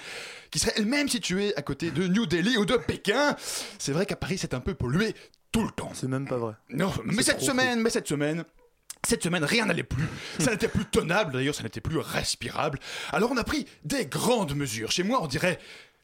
qui 0.51 0.59
serait 0.59 0.73
elle-même 0.75 1.09
située 1.09 1.55
à 1.57 1.61
côté 1.61 1.91
de 1.91 2.07
New 2.07 2.25
Delhi 2.25 2.57
ou 2.57 2.65
de 2.65 2.77
Pékin. 2.77 3.35
C'est 3.79 3.91
vrai 3.91 4.05
qu'à 4.05 4.15
Paris, 4.15 4.37
c'est 4.37 4.53
un 4.53 4.59
peu 4.59 4.73
pollué 4.73 5.15
tout 5.51 5.63
le 5.63 5.71
temps. 5.71 5.91
C'est 5.93 6.07
même 6.07 6.27
pas 6.27 6.37
vrai. 6.37 6.53
Non, 6.69 6.91
mais 7.05 7.23
cette 7.23 7.41
semaine, 7.41 7.81
mais 7.81 7.89
cette 7.89 8.07
semaine. 8.07 8.43
Cette 9.03 9.23
semaine, 9.23 9.43
rien 9.43 9.65
n'allait 9.65 9.81
plus. 9.81 10.07
Ça 10.37 10.51
n'était 10.51 10.67
plus 10.67 10.85
tenable, 10.85 11.33
d'ailleurs, 11.33 11.55
ça 11.55 11.63
n'était 11.63 11.81
plus 11.81 11.97
respirable. 11.97 12.77
Alors 13.11 13.31
on 13.31 13.37
a 13.37 13.43
pris 13.43 13.65
des 13.83 14.05
grandes 14.05 14.55
mesures. 14.55 14.91
Chez 14.91 15.01
moi, 15.01 15.23
on 15.23 15.27
dirait 15.27 15.57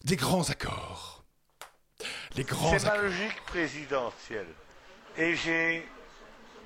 des 0.03 0.15
grands 0.15 0.49
accords. 0.49 1.23
Les 2.35 2.43
grands 2.43 2.77
C'est 2.77 2.85
ma 2.85 2.97
logique 2.97 3.39
présidentielle. 3.45 4.47
Et 5.17 5.35
j'ai 5.35 5.87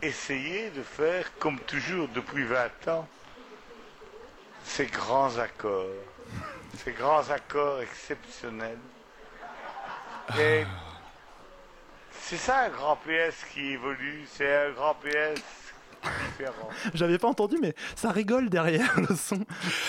essayé 0.01 0.69
de 0.71 0.83
faire, 0.83 1.31
comme 1.39 1.57
toujours 1.59 2.09
depuis 2.09 2.43
20 2.43 2.87
ans, 2.89 3.07
ces 4.65 4.87
grands 4.87 5.37
accords. 5.37 5.85
Ces 6.83 6.91
grands 6.91 7.29
accords 7.29 7.81
exceptionnels. 7.81 8.79
Et 10.37 10.65
c'est 12.11 12.37
ça 12.37 12.59
un 12.59 12.69
grand 12.69 12.97
PS 12.97 13.45
qui 13.53 13.71
évolue, 13.73 14.25
c'est 14.33 14.53
un 14.53 14.71
grand 14.71 14.95
PS. 14.95 15.60
J'avais 16.93 17.17
pas 17.17 17.27
entendu, 17.27 17.57
mais 17.61 17.73
ça 17.95 18.11
rigole 18.11 18.49
derrière 18.49 18.93
le 18.99 19.15
son. 19.15 19.39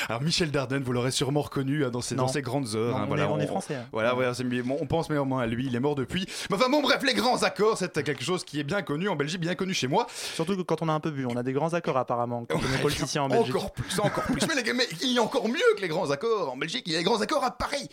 Alors 0.08 0.22
Michel 0.22 0.50
Dardenne, 0.50 0.82
vous 0.82 0.92
l'aurez 0.92 1.10
sûrement 1.10 1.42
reconnu 1.42 1.84
hein, 1.84 1.90
dans, 1.90 2.00
ses, 2.00 2.14
Non. 2.14 2.24
dans 2.24 2.28
ses 2.28 2.42
grandes 2.42 2.74
heures. 2.74 2.92
Non, 2.96 3.02
hein, 3.02 3.02
on 3.04 3.06
voilà, 3.06 3.24
est- 3.24 3.26
on 3.28 3.40
est 3.40 3.46
français, 3.46 3.76
hein. 3.76 3.86
Voilà, 3.92 4.12
voilà, 4.14 4.32
bon, 4.64 4.76
on 4.80 4.86
pense 4.86 5.08
mais 5.10 5.16
au 5.18 5.24
moins 5.24 5.42
à 5.42 5.46
lui, 5.46 5.66
il 5.66 5.74
est 5.74 5.80
mort 5.80 5.94
depuis. 5.94 6.26
Mais 6.50 6.56
enfin 6.56 6.68
bon, 6.70 6.82
bref, 6.82 7.02
les 7.02 7.14
grands 7.14 7.42
accords, 7.42 7.78
c'est 7.78 7.92
quelque 8.02 8.24
chose 8.24 8.44
qui 8.44 8.60
est 8.60 8.64
bien 8.64 8.82
connu 8.82 9.08
en 9.08 9.16
Belgique, 9.16 9.40
bien 9.40 9.54
connu 9.54 9.74
chez 9.74 9.88
moi. 9.88 10.06
Surtout 10.34 10.56
que 10.56 10.62
quand 10.62 10.82
on 10.82 10.88
a 10.88 10.92
un 10.92 11.00
peu 11.00 11.10
bu, 11.10 11.26
on 11.26 11.36
a 11.36 11.42
des 11.42 11.52
grands 11.52 11.72
accords 11.74 11.96
apparemment 11.96 12.44
quand 12.48 12.58
on 12.58 12.74
est 12.74 12.82
politicien 12.82 13.22
en 13.22 13.28
Belgique. 13.28 13.54
Encore 13.54 13.72
plus, 13.72 14.00
encore 14.00 14.24
plus. 14.24 14.46
Mais, 14.48 14.54
les 14.54 14.62
gars, 14.62 14.74
mais 14.74 14.86
il 15.02 15.12
y 15.12 15.18
a 15.18 15.22
encore 15.22 15.48
mieux 15.48 15.60
que 15.76 15.80
les 15.80 15.88
grands 15.88 16.10
accords 16.10 16.52
en 16.52 16.56
Belgique. 16.56 16.84
Il 16.86 16.92
y 16.92 16.96
a 16.96 16.98
les 16.98 17.04
grands 17.04 17.20
accords 17.20 17.44
à 17.44 17.50
Paris. 17.56 17.88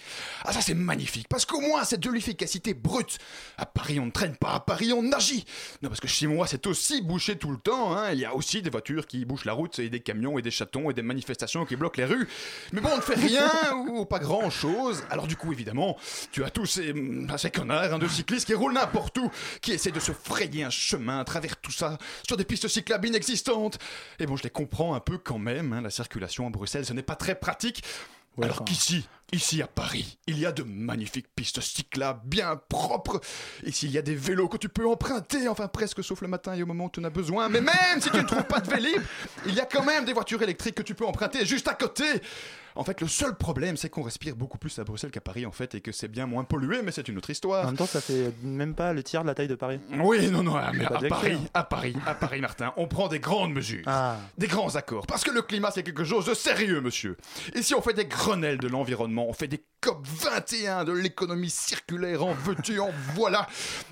Ah, 0.45 0.51
ça, 0.53 0.61
c'est 0.61 0.73
magnifique. 0.73 1.27
Parce 1.29 1.45
qu'au 1.45 1.61
moins, 1.61 1.83
c'est 1.83 1.99
de 1.99 2.09
l'efficacité 2.09 2.73
brute. 2.73 3.17
À 3.57 3.65
Paris, 3.65 3.99
on 3.99 4.05
ne 4.07 4.11
traîne 4.11 4.35
pas. 4.35 4.53
À 4.53 4.59
Paris, 4.59 4.91
on 4.93 5.11
agit. 5.11 5.45
Non, 5.81 5.89
parce 5.89 5.99
que 6.01 6.07
chez 6.07 6.27
moi, 6.27 6.47
c'est 6.47 6.65
aussi 6.67 7.01
bouché 7.01 7.37
tout 7.37 7.51
le 7.51 7.57
temps. 7.57 7.95
hein. 7.95 8.08
Il 8.13 8.19
y 8.19 8.25
a 8.25 8.35
aussi 8.35 8.61
des 8.61 8.69
voitures 8.69 9.07
qui 9.07 9.25
bouchent 9.25 9.45
la 9.45 9.53
route, 9.53 9.79
et 9.79 9.89
des 9.89 9.99
camions, 9.99 10.37
et 10.37 10.41
des 10.41 10.51
chatons, 10.51 10.89
et 10.89 10.93
des 10.93 11.01
manifestations 11.01 11.65
qui 11.65 11.75
bloquent 11.75 12.01
les 12.01 12.05
rues. 12.05 12.27
Mais 12.71 12.81
bon, 12.81 12.89
on 12.93 12.97
ne 12.97 13.01
fait 13.01 13.15
rien 13.15 13.49
ou 13.89 14.05
pas 14.05 14.19
grand 14.19 14.49
chose. 14.49 15.03
Alors, 15.09 15.27
du 15.27 15.35
coup, 15.35 15.51
évidemment, 15.51 15.97
tu 16.31 16.43
as 16.43 16.49
tous 16.49 16.65
ces, 16.65 16.93
ces 17.37 17.51
connards 17.51 17.93
hein, 17.93 17.99
de 17.99 18.07
cyclistes 18.07 18.45
qui 18.45 18.53
roulent 18.53 18.73
n'importe 18.73 19.17
où, 19.17 19.31
qui 19.61 19.71
essaient 19.71 19.91
de 19.91 19.99
se 19.99 20.11
frayer 20.11 20.63
un 20.63 20.69
chemin 20.69 21.19
à 21.19 21.23
travers 21.23 21.57
tout 21.57 21.71
ça, 21.71 21.97
sur 22.27 22.37
des 22.37 22.45
pistes 22.45 22.67
cyclables 22.67 23.07
inexistantes. 23.07 23.79
Et 24.19 24.25
bon, 24.25 24.35
je 24.35 24.43
les 24.43 24.49
comprends 24.49 24.93
un 24.95 24.99
peu 24.99 25.17
quand 25.17 25.39
même. 25.39 25.73
hein, 25.73 25.81
la 25.81 25.89
circulation 25.89 26.47
à 26.47 26.49
Bruxelles, 26.49 26.85
ce 26.85 26.93
n'est 26.93 27.03
pas 27.03 27.15
très 27.15 27.35
pratique. 27.35 27.83
Ouais, 28.39 28.45
Alors 28.45 28.57
enfin. 28.61 28.65
qu'ici, 28.65 29.05
ici 29.33 29.61
à 29.61 29.67
Paris, 29.67 30.17
il 30.27 30.39
y 30.39 30.45
a 30.45 30.51
de 30.51 30.63
magnifiques 30.63 31.27
pistes 31.35 31.59
cyclables 31.61 32.21
bien 32.23 32.55
propres. 32.69 33.19
Ici, 33.65 33.85
il 33.87 33.91
y 33.91 33.97
a 33.97 34.01
des 34.01 34.15
vélos 34.15 34.47
que 34.47 34.57
tu 34.57 34.69
peux 34.69 34.87
emprunter, 34.87 35.47
enfin 35.49 35.67
presque 35.67 36.03
sauf 36.03 36.21
le 36.21 36.27
matin 36.29 36.53
et 36.53 36.63
au 36.63 36.65
moment 36.65 36.85
où 36.85 36.89
tu 36.89 36.99
en 36.99 37.03
as 37.03 37.09
besoin. 37.09 37.49
Mais 37.49 37.61
même 37.61 37.99
si 37.99 38.09
tu 38.09 38.17
ne 38.17 38.23
trouves 38.23 38.45
pas 38.45 38.61
de 38.61 38.69
Vélib, 38.69 39.01
il 39.45 39.53
y 39.53 39.59
a 39.59 39.65
quand 39.65 39.83
même 39.83 40.05
des 40.05 40.13
voitures 40.13 40.41
électriques 40.41 40.75
que 40.75 40.83
tu 40.83 40.95
peux 40.95 41.05
emprunter 41.05 41.45
juste 41.45 41.67
à 41.67 41.73
côté. 41.73 42.05
En 42.79 42.83
fait, 42.85 43.01
le 43.01 43.07
seul 43.07 43.35
problème, 43.35 43.75
c'est 43.75 43.89
qu'on 43.89 44.03
respire 44.03 44.35
beaucoup 44.37 44.57
plus 44.57 44.79
à 44.79 44.85
Bruxelles 44.85 45.11
qu'à 45.11 45.19
Paris, 45.19 45.45
en 45.45 45.51
fait, 45.51 45.75
et 45.75 45.81
que 45.81 45.91
c'est 45.91 46.07
bien 46.07 46.25
moins 46.25 46.45
pollué, 46.45 46.81
mais 46.81 46.91
c'est 46.91 47.07
une 47.09 47.17
autre 47.17 47.29
En 47.29 47.33
histoire. 47.33 47.65
même 47.65 47.75
temps, 47.75 47.85
ça 47.85 47.99
fait 47.99 48.31
même 48.41 48.73
pas 48.73 48.93
le 48.93 49.03
tiers 49.03 49.21
de 49.23 49.27
la 49.27 49.35
taille 49.35 49.49
de 49.49 49.55
Paris. 49.55 49.79
Oui, 49.99 50.29
non, 50.31 50.43
non, 50.43 50.53
mais 50.73 50.85
à 50.85 50.99
Paris, 51.09 51.37
à 51.53 51.63
Paris, 51.65 51.95
à 52.05 52.15
Paris, 52.15 52.39
Martin, 52.41 52.73
on 52.77 52.87
prend 52.87 53.09
des 53.09 53.19
grandes 53.19 53.53
mesures. 53.53 53.83
Ah, 53.85 54.15
Des 54.37 54.47
grands 54.47 54.75
accords. 54.77 55.05
Parce 55.07 55.23
que 55.25 55.31
le 55.31 55.41
climat, 55.41 55.71
c'est 55.71 55.83
quelque 55.83 56.05
chose 56.05 56.25
de 56.25 56.33
sérieux, 56.33 56.79
monsieur. 56.79 57.17
Ici, 57.53 57.75
on 57.75 57.81
fait 57.81 57.93
des 57.93 58.05
Grenelles 58.05 58.59
de 58.59 58.67
l'environnement, 58.69 59.27
on 59.27 59.33
fait 59.33 59.47
des 59.49 59.61
COP 59.81 60.05
21 60.05 60.83
de 60.83 60.91
l'économie 60.91 61.49
circulaire, 61.49 62.25
en 62.25 62.33
veux-tu, 62.33 62.79
en 62.79 62.89
voilà. 63.15 63.47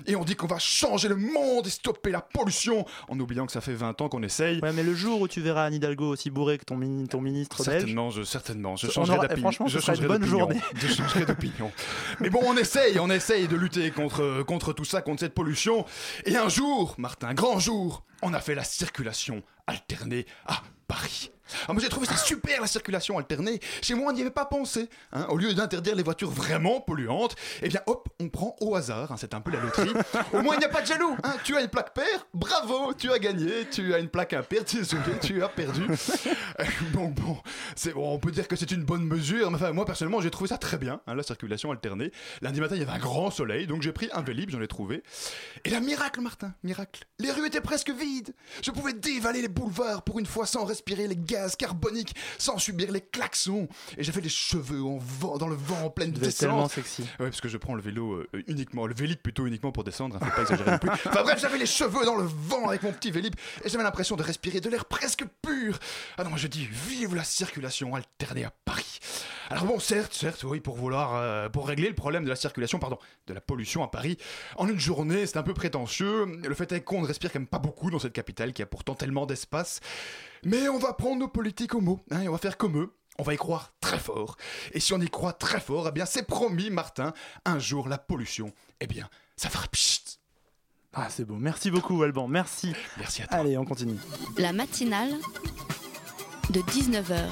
Et 0.06 0.16
on 0.16 0.24
dit 0.24 0.36
qu'on 0.36 0.46
va 0.46 0.58
changer 0.58 1.08
le 1.08 1.16
monde 1.16 1.66
et 1.66 1.70
stopper 1.70 2.10
la 2.10 2.20
pollution, 2.20 2.84
en 3.08 3.18
oubliant 3.18 3.46
que 3.46 3.52
ça 3.52 3.60
fait 3.62 3.72
20 3.72 4.00
ans 4.02 4.08
qu'on 4.10 4.22
essaye. 4.22 4.60
ouais, 4.60 4.72
mais 4.72 4.82
le 4.82 4.94
jour 4.94 5.22
où 5.22 5.28
tu 5.28 5.40
verras 5.40 5.64
Anne 5.64 5.74
Hidalgo 5.74 6.10
aussi 6.10 6.28
bourré 6.30 6.58
que 6.58 6.64
ton, 6.64 6.76
mini- 6.76 7.08
ton 7.08 7.20
ministre 7.22 7.64
belge, 7.64 7.78
Certainement, 7.80 8.10
je, 8.10 8.22
certainement, 8.22 8.76
je 8.76 8.90
changerai 8.90 9.16
d'opinion. 9.18 9.40
franchement, 9.40 9.66
je 9.68 9.78
une 9.78 9.82
changerai 9.84 10.08
bonne 10.08 10.24
journée. 10.24 10.60
Je 10.74 10.88
changerai 10.88 11.24
d'opinion. 11.24 11.72
Mais 12.20 12.28
bon, 12.28 12.40
on 12.44 12.56
essaye, 12.56 12.98
on 12.98 13.08
essaye 13.10 13.48
de 13.48 13.56
lutter 13.56 13.90
contre, 13.90 14.42
contre 14.46 14.72
tout 14.74 14.84
ça, 14.84 15.00
contre 15.00 15.20
cette 15.20 15.34
pollution. 15.34 15.86
Et 16.26 16.36
un 16.36 16.48
jour, 16.50 16.94
Martin, 16.98 17.32
grand 17.32 17.58
jour, 17.58 18.04
on 18.20 18.34
a 18.34 18.40
fait 18.40 18.54
la 18.54 18.64
circulation 18.64 19.42
alternée 19.66 20.26
à 20.46 20.62
Paris. 20.86 21.30
Ah, 21.68 21.72
moi 21.72 21.82
j'ai 21.82 21.88
trouvé 21.88 22.06
ça 22.06 22.16
super 22.16 22.60
la 22.60 22.66
circulation 22.66 23.18
alternée. 23.18 23.60
Chez 23.82 23.94
moi 23.94 24.10
on 24.10 24.14
n'y 24.14 24.20
avait 24.20 24.30
pas 24.30 24.44
pensé. 24.46 24.88
hein. 25.12 25.26
Au 25.28 25.36
lieu 25.36 25.54
d'interdire 25.54 25.94
les 25.94 26.02
voitures 26.02 26.30
vraiment 26.30 26.80
polluantes, 26.80 27.34
eh 27.62 27.68
bien 27.68 27.80
hop, 27.86 28.08
on 28.20 28.28
prend 28.28 28.56
au 28.60 28.74
hasard. 28.76 29.12
hein. 29.12 29.16
C'est 29.18 29.34
un 29.34 29.40
peu 29.40 29.50
la 29.50 29.60
loterie. 29.60 29.92
Au 30.32 30.42
moins 30.42 30.54
il 30.54 30.58
n'y 30.58 30.64
a 30.64 30.68
pas 30.68 30.82
de 30.82 30.86
jaloux. 30.86 31.16
hein. 31.22 31.34
Tu 31.44 31.56
as 31.56 31.60
une 31.60 31.68
plaque 31.68 31.94
paire, 31.94 32.26
bravo, 32.34 32.94
tu 32.94 33.10
as 33.12 33.18
gagné. 33.18 33.66
Tu 33.70 33.94
as 33.94 33.98
une 33.98 34.08
plaque 34.08 34.32
impaire, 34.32 34.64
désolé, 34.64 35.02
tu 35.22 35.42
as 35.42 35.48
perdu. 35.48 35.82
Euh, 36.60 36.64
bon, 36.92 37.08
bon, 37.08 37.36
c'est 37.76 37.92
bon, 37.92 38.12
on 38.14 38.18
peut 38.18 38.30
dire 38.32 38.48
que 38.48 38.56
c'est 38.56 38.70
une 38.72 38.82
bonne 38.82 39.04
mesure. 39.04 39.50
Mais 39.50 39.56
enfin, 39.56 39.72
moi 39.72 39.84
personnellement 39.84 40.20
j'ai 40.20 40.30
trouvé 40.30 40.48
ça 40.48 40.58
très 40.58 40.76
bien, 40.76 41.00
la 41.06 41.22
circulation 41.22 41.70
alternée. 41.70 42.10
Lundi 42.42 42.60
matin 42.60 42.74
il 42.74 42.80
y 42.80 42.82
avait 42.82 42.92
un 42.92 42.98
grand 42.98 43.30
soleil, 43.30 43.66
donc 43.66 43.82
j'ai 43.82 43.92
pris 43.92 44.08
un 44.12 44.22
Vélib, 44.22 44.50
j'en 44.50 44.60
ai 44.60 44.66
trouvé. 44.68 45.02
Et 45.64 45.70
là, 45.70 45.80
miracle, 45.80 46.20
Martin, 46.20 46.52
miracle. 46.64 47.04
Les 47.18 47.30
rues 47.30 47.46
étaient 47.46 47.60
presque 47.60 47.90
vides. 47.90 48.34
Je 48.62 48.70
pouvais 48.70 48.92
dévaler 48.92 49.42
les 49.42 49.48
boulevards 49.48 50.02
pour 50.02 50.18
une 50.18 50.26
fois 50.26 50.46
sans 50.46 50.64
respirer 50.64 51.06
les 51.06 51.16
gaz 51.16 51.37
carbonique 51.56 52.14
sans 52.38 52.58
subir 52.58 52.90
les 52.92 53.00
klaxons. 53.00 53.68
Et 53.96 54.04
j'avais 54.04 54.20
les 54.20 54.28
cheveux 54.28 54.82
en 54.82 54.98
vent, 54.98 55.38
dans 55.38 55.48
le 55.48 55.56
vent 55.56 55.86
en 55.86 55.90
pleine 55.90 56.12
descente. 56.12 56.38
tellement 56.38 56.68
sexy. 56.68 57.02
Ouais, 57.20 57.26
parce 57.26 57.40
que 57.40 57.48
je 57.48 57.56
prends 57.56 57.74
le 57.74 57.82
vélo 57.82 58.14
euh, 58.14 58.42
uniquement, 58.46 58.86
le 58.86 58.94
vélib 58.94 59.18
plutôt 59.18 59.46
uniquement 59.46 59.72
pour 59.72 59.84
descendre, 59.84 60.16
hein, 60.16 60.20
faut 60.24 60.36
pas 60.36 60.42
exagérer 60.42 60.70
non 60.72 60.78
plus. 60.78 60.90
Enfin 61.06 61.22
bref, 61.22 61.40
j'avais 61.40 61.58
les 61.58 61.66
cheveux 61.66 62.04
dans 62.04 62.16
le 62.16 62.24
vent 62.24 62.68
avec 62.68 62.82
mon 62.82 62.92
petit 62.92 63.10
vélib 63.10 63.34
et 63.64 63.68
j'avais 63.68 63.84
l'impression 63.84 64.16
de 64.16 64.22
respirer 64.22 64.60
de 64.60 64.68
l'air 64.68 64.84
presque 64.84 65.24
pur. 65.42 65.78
Ah 66.16 66.24
non, 66.24 66.30
moi 66.30 66.38
je 66.38 66.46
dis 66.46 66.66
vive 66.66 67.14
la 67.14 67.24
circulation 67.24 67.94
alternée 67.94 68.44
à 68.44 68.52
Paris. 68.64 68.98
Alors 69.50 69.64
bon, 69.64 69.78
certes, 69.78 70.12
certes, 70.12 70.44
oui, 70.44 70.60
pour 70.60 70.76
vouloir, 70.76 71.14
euh, 71.14 71.48
pour 71.48 71.66
régler 71.66 71.88
le 71.88 71.94
problème 71.94 72.24
de 72.24 72.28
la 72.28 72.36
circulation, 72.36 72.78
pardon, 72.78 72.98
de 73.26 73.32
la 73.32 73.40
pollution 73.40 73.82
à 73.82 73.88
Paris, 73.88 74.18
en 74.56 74.68
une 74.68 74.78
journée, 74.78 75.26
c'est 75.26 75.38
un 75.38 75.42
peu 75.42 75.54
prétentieux. 75.54 76.26
Le 76.26 76.54
fait 76.54 76.70
est 76.72 76.82
qu'on 76.82 77.00
ne 77.00 77.06
respire 77.06 77.32
quand 77.32 77.38
même 77.38 77.48
pas 77.48 77.58
beaucoup 77.58 77.90
dans 77.90 77.98
cette 77.98 78.12
capitale 78.12 78.52
qui 78.52 78.62
a 78.62 78.66
pourtant 78.66 78.94
tellement 78.94 79.24
d'espace. 79.24 79.80
Mais 80.44 80.68
on 80.68 80.78
va 80.78 80.92
prendre 80.92 81.16
nos 81.16 81.28
politiques 81.28 81.74
au 81.74 81.80
mot, 81.80 82.00
hein, 82.10 82.22
et 82.22 82.28
on 82.28 82.32
va 82.32 82.38
faire 82.38 82.56
comme 82.56 82.78
eux. 82.78 82.94
On 83.18 83.24
va 83.24 83.34
y 83.34 83.36
croire 83.36 83.72
très 83.80 83.98
fort. 83.98 84.36
Et 84.72 84.80
si 84.80 84.92
on 84.92 85.00
y 85.00 85.10
croit 85.10 85.32
très 85.32 85.60
fort, 85.60 85.88
eh 85.88 85.92
bien 85.92 86.06
c'est 86.06 86.22
promis, 86.22 86.70
Martin, 86.70 87.12
un 87.44 87.58
jour 87.58 87.88
la 87.88 87.98
pollution, 87.98 88.52
eh 88.80 88.86
bien, 88.86 89.08
ça 89.36 89.50
fera 89.50 89.66
pchit. 89.66 90.20
Ah, 90.94 91.08
c'est 91.10 91.24
beau. 91.24 91.34
Merci 91.34 91.70
beaucoup, 91.70 92.02
Alban. 92.02 92.28
Merci. 92.28 92.72
Merci 92.96 93.22
à 93.22 93.26
toi. 93.26 93.38
Allez, 93.38 93.58
on 93.58 93.64
continue. 93.64 93.98
La 94.36 94.52
matinale 94.52 95.14
de 96.50 96.60
19h 96.60 97.30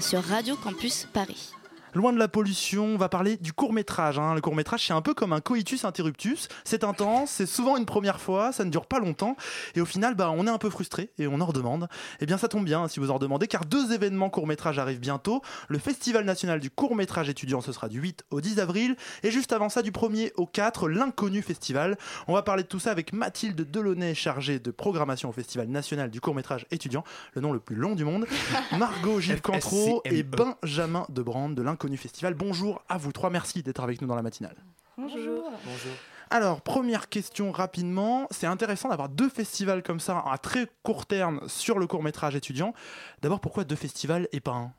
sur 0.00 0.22
Radio 0.24 0.56
Campus 0.56 1.06
Paris. 1.12 1.52
Loin 1.94 2.12
de 2.12 2.18
la 2.18 2.28
pollution, 2.28 2.84
on 2.84 2.96
va 2.96 3.08
parler 3.08 3.36
du 3.36 3.52
court 3.52 3.72
métrage. 3.72 4.20
Le 4.34 4.40
court 4.40 4.54
métrage, 4.54 4.86
c'est 4.86 4.92
un 4.92 5.00
peu 5.00 5.14
comme 5.14 5.32
un 5.32 5.40
coitus 5.40 5.84
interruptus. 5.84 6.48
C'est 6.64 6.84
intense, 6.84 7.30
c'est 7.30 7.46
souvent 7.46 7.76
une 7.76 7.86
première 7.86 8.20
fois, 8.20 8.52
ça 8.52 8.64
ne 8.64 8.70
dure 8.70 8.86
pas 8.86 8.98
longtemps. 8.98 9.36
Et 9.74 9.80
au 9.80 9.86
final, 9.86 10.14
bah, 10.14 10.30
on 10.30 10.46
est 10.46 10.50
un 10.50 10.58
peu 10.58 10.68
frustré 10.68 11.10
et 11.18 11.26
on 11.26 11.40
en 11.40 11.46
redemande. 11.46 11.88
Eh 12.20 12.26
bien, 12.26 12.36
ça 12.36 12.48
tombe 12.48 12.64
bien 12.64 12.88
si 12.88 13.00
vous 13.00 13.10
en 13.10 13.14
redemandez, 13.14 13.46
car 13.46 13.64
deux 13.64 13.92
événements 13.92 14.28
court 14.28 14.46
métrage 14.46 14.78
arrivent 14.78 15.00
bientôt. 15.00 15.42
Le 15.68 15.78
Festival 15.78 16.24
national 16.24 16.60
du 16.60 16.70
court 16.70 16.94
métrage 16.94 17.30
étudiant, 17.30 17.62
ce 17.62 17.72
sera 17.72 17.88
du 17.88 18.00
8 18.00 18.24
au 18.30 18.40
10 18.40 18.60
avril. 18.60 18.96
Et 19.22 19.30
juste 19.30 19.52
avant 19.52 19.70
ça, 19.70 19.80
du 19.82 19.90
1er 19.90 20.32
au 20.36 20.46
4, 20.46 20.88
l'Inconnu 20.88 21.40
Festival. 21.40 21.96
On 22.26 22.34
va 22.34 22.42
parler 22.42 22.64
de 22.64 22.68
tout 22.68 22.80
ça 22.80 22.90
avec 22.90 23.14
Mathilde 23.14 23.70
Delaunay, 23.70 24.14
chargée 24.14 24.58
de 24.58 24.70
programmation 24.70 25.30
au 25.30 25.32
Festival 25.32 25.68
national 25.68 26.10
du 26.10 26.20
court 26.20 26.34
métrage 26.34 26.66
étudiant, 26.70 27.04
le 27.34 27.40
nom 27.40 27.52
le 27.52 27.60
plus 27.60 27.76
long 27.76 27.94
du 27.94 28.04
monde. 28.04 28.26
Margot 28.78 29.20
Gilles 29.20 29.40
Cantreau 29.40 30.02
et 30.04 30.22
Benjamin 30.22 31.06
Debrand 31.08 31.48
de 31.48 31.62
l'Inconnu 31.62 31.77
Festival. 31.96 32.34
Bonjour 32.34 32.82
à 32.88 32.98
vous 32.98 33.12
trois, 33.12 33.30
merci 33.30 33.62
d'être 33.62 33.82
avec 33.82 34.00
nous 34.00 34.08
dans 34.08 34.16
la 34.16 34.22
matinale. 34.22 34.56
Bonjour. 34.96 35.50
Bonjour. 35.64 35.92
Alors, 36.30 36.60
première 36.60 37.08
question 37.08 37.52
rapidement, 37.52 38.26
c'est 38.30 38.46
intéressant 38.46 38.90
d'avoir 38.90 39.08
deux 39.08 39.28
festivals 39.30 39.82
comme 39.82 40.00
ça 40.00 40.22
à 40.30 40.36
très 40.36 40.68
court 40.82 41.06
terme 41.06 41.40
sur 41.46 41.78
le 41.78 41.86
court 41.86 42.02
métrage 42.02 42.36
étudiant. 42.36 42.74
D'abord, 43.22 43.40
pourquoi 43.40 43.64
deux 43.64 43.76
festivals 43.76 44.28
et 44.32 44.40
pas 44.40 44.52
un? 44.52 44.72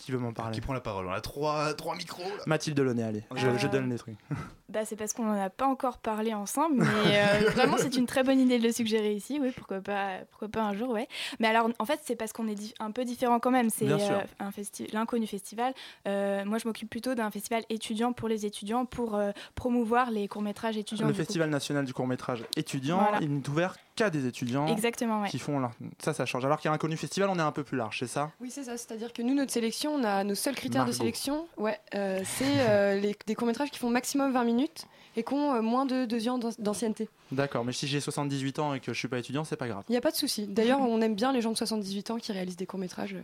Qui 0.00 0.12
veut 0.12 0.18
m'en 0.18 0.32
parler 0.32 0.54
Qui 0.54 0.62
prend 0.62 0.72
la 0.72 0.80
parole 0.80 1.06
On 1.06 1.12
a 1.12 1.20
trois, 1.20 1.74
trois 1.74 1.94
micros. 1.94 2.22
Là. 2.22 2.42
Mathilde 2.46 2.74
Delaunay, 2.76 3.02
allez, 3.02 3.22
je, 3.36 3.46
Euh, 3.46 3.58
je 3.58 3.66
donne 3.68 3.90
les 3.90 3.98
trucs. 3.98 4.16
Bah, 4.70 4.84
c'est 4.84 4.94
parce 4.94 5.12
qu'on 5.14 5.24
n'en 5.24 5.32
a 5.44 5.50
pas 5.50 5.66
encore 5.66 5.98
parlé 5.98 6.32
ensemble, 6.32 6.84
mais 6.84 7.18
euh, 7.18 7.50
vraiment 7.56 7.76
c'est 7.76 7.96
une 7.96 8.06
très 8.06 8.22
bonne 8.22 8.38
idée 8.38 8.56
de 8.60 8.62
le 8.62 8.70
suggérer 8.70 9.12
ici, 9.14 9.40
oui, 9.42 9.50
pourquoi 9.56 9.80
pas, 9.80 10.18
pourquoi 10.30 10.46
pas 10.46 10.62
un 10.62 10.74
jour, 10.74 10.90
ouais. 10.90 11.08
Mais 11.40 11.48
alors 11.48 11.70
en 11.80 11.84
fait 11.84 11.98
c'est 12.04 12.14
parce 12.14 12.32
qu'on 12.32 12.46
est 12.46 12.72
un 12.78 12.92
peu 12.92 13.04
différent 13.04 13.40
quand 13.40 13.50
même, 13.50 13.68
c'est 13.68 13.90
euh, 13.90 13.98
un 14.38 14.50
festi- 14.50 14.88
l'inconnu 14.92 15.26
festival. 15.26 15.74
Euh, 16.06 16.44
moi 16.44 16.58
je 16.58 16.68
m'occupe 16.68 16.88
plutôt 16.88 17.16
d'un 17.16 17.32
festival 17.32 17.64
étudiant 17.68 18.12
pour 18.12 18.28
les 18.28 18.46
étudiants, 18.46 18.84
pour 18.84 19.16
euh, 19.16 19.32
promouvoir 19.56 20.12
les 20.12 20.28
courts-métrages 20.28 20.76
étudiants. 20.76 21.08
Le 21.08 21.14
coup. 21.14 21.18
Festival 21.18 21.50
national 21.50 21.84
du 21.84 21.92
court 21.92 22.06
métrage 22.06 22.44
étudiant, 22.56 22.98
Voilà. 23.00 23.18
il 23.22 23.34
n'est 23.34 23.48
ouvert 23.48 23.74
qu'à 24.00 24.10
des 24.10 24.26
étudiants 24.26 24.66
Exactement, 24.66 25.22
ouais. 25.22 25.28
qui 25.28 25.38
font 25.38 25.58
leur- 25.58 25.72
ça, 26.02 26.14
ça 26.14 26.24
change. 26.26 26.44
Alors 26.44 26.58
qu'il 26.58 26.68
y 26.68 26.72
a 26.72 26.74
un 26.74 26.78
connu 26.78 26.96
festival, 26.96 27.28
on 27.28 27.36
est 27.38 27.42
un 27.42 27.52
peu 27.52 27.64
plus 27.64 27.76
large, 27.76 27.98
c'est 27.98 28.06
ça? 28.06 28.30
Oui, 28.40 28.50
c'est 28.50 28.64
ça. 28.64 28.76
C'est-à-dire 28.76 29.12
que 29.12 29.20
nous, 29.22 29.34
notre 29.34 29.52
sélection, 29.52 29.94
on 29.94 30.04
a 30.04 30.24
nos 30.24 30.34
seuls 30.34 30.54
critères 30.54 30.82
Margot. 30.82 30.92
de 30.92 30.96
sélection. 30.96 31.46
Ouais, 31.58 31.78
euh, 31.94 32.20
c'est 32.24 32.44
euh, 32.68 32.98
les- 33.00 33.16
des 33.26 33.34
courts-métrages 33.34 33.70
qui 33.70 33.78
font 33.78 33.90
maximum 33.90 34.32
20 34.32 34.44
minutes 34.44 34.86
et 35.16 35.22
qui 35.24 35.34
ont 35.34 35.54
euh, 35.54 35.60
moins 35.60 35.84
de 35.86 36.04
deux 36.06 36.28
ans 36.28 36.38
d'an- 36.38 36.50
d'ancienneté. 36.58 37.08
D'accord, 37.32 37.64
mais 37.64 37.72
si 37.72 37.86
j'ai 37.86 38.00
78 38.00 38.58
ans 38.58 38.74
et 38.74 38.80
que 38.80 38.92
je 38.92 38.98
suis 38.98 39.08
pas 39.08 39.18
étudiant, 39.18 39.44
c'est 39.44 39.56
pas 39.56 39.68
grave. 39.68 39.84
Il 39.88 39.92
n'y 39.92 39.98
a 39.98 40.00
pas 40.00 40.10
de 40.12 40.16
souci. 40.16 40.46
D'ailleurs, 40.46 40.80
on 40.80 41.00
aime 41.00 41.14
bien 41.14 41.32
les 41.32 41.40
gens 41.42 41.52
de 41.52 41.56
78 41.56 42.10
ans 42.10 42.16
qui 42.16 42.32
réalisent 42.32 42.56
des 42.56 42.66
courts-métrages. 42.66 43.16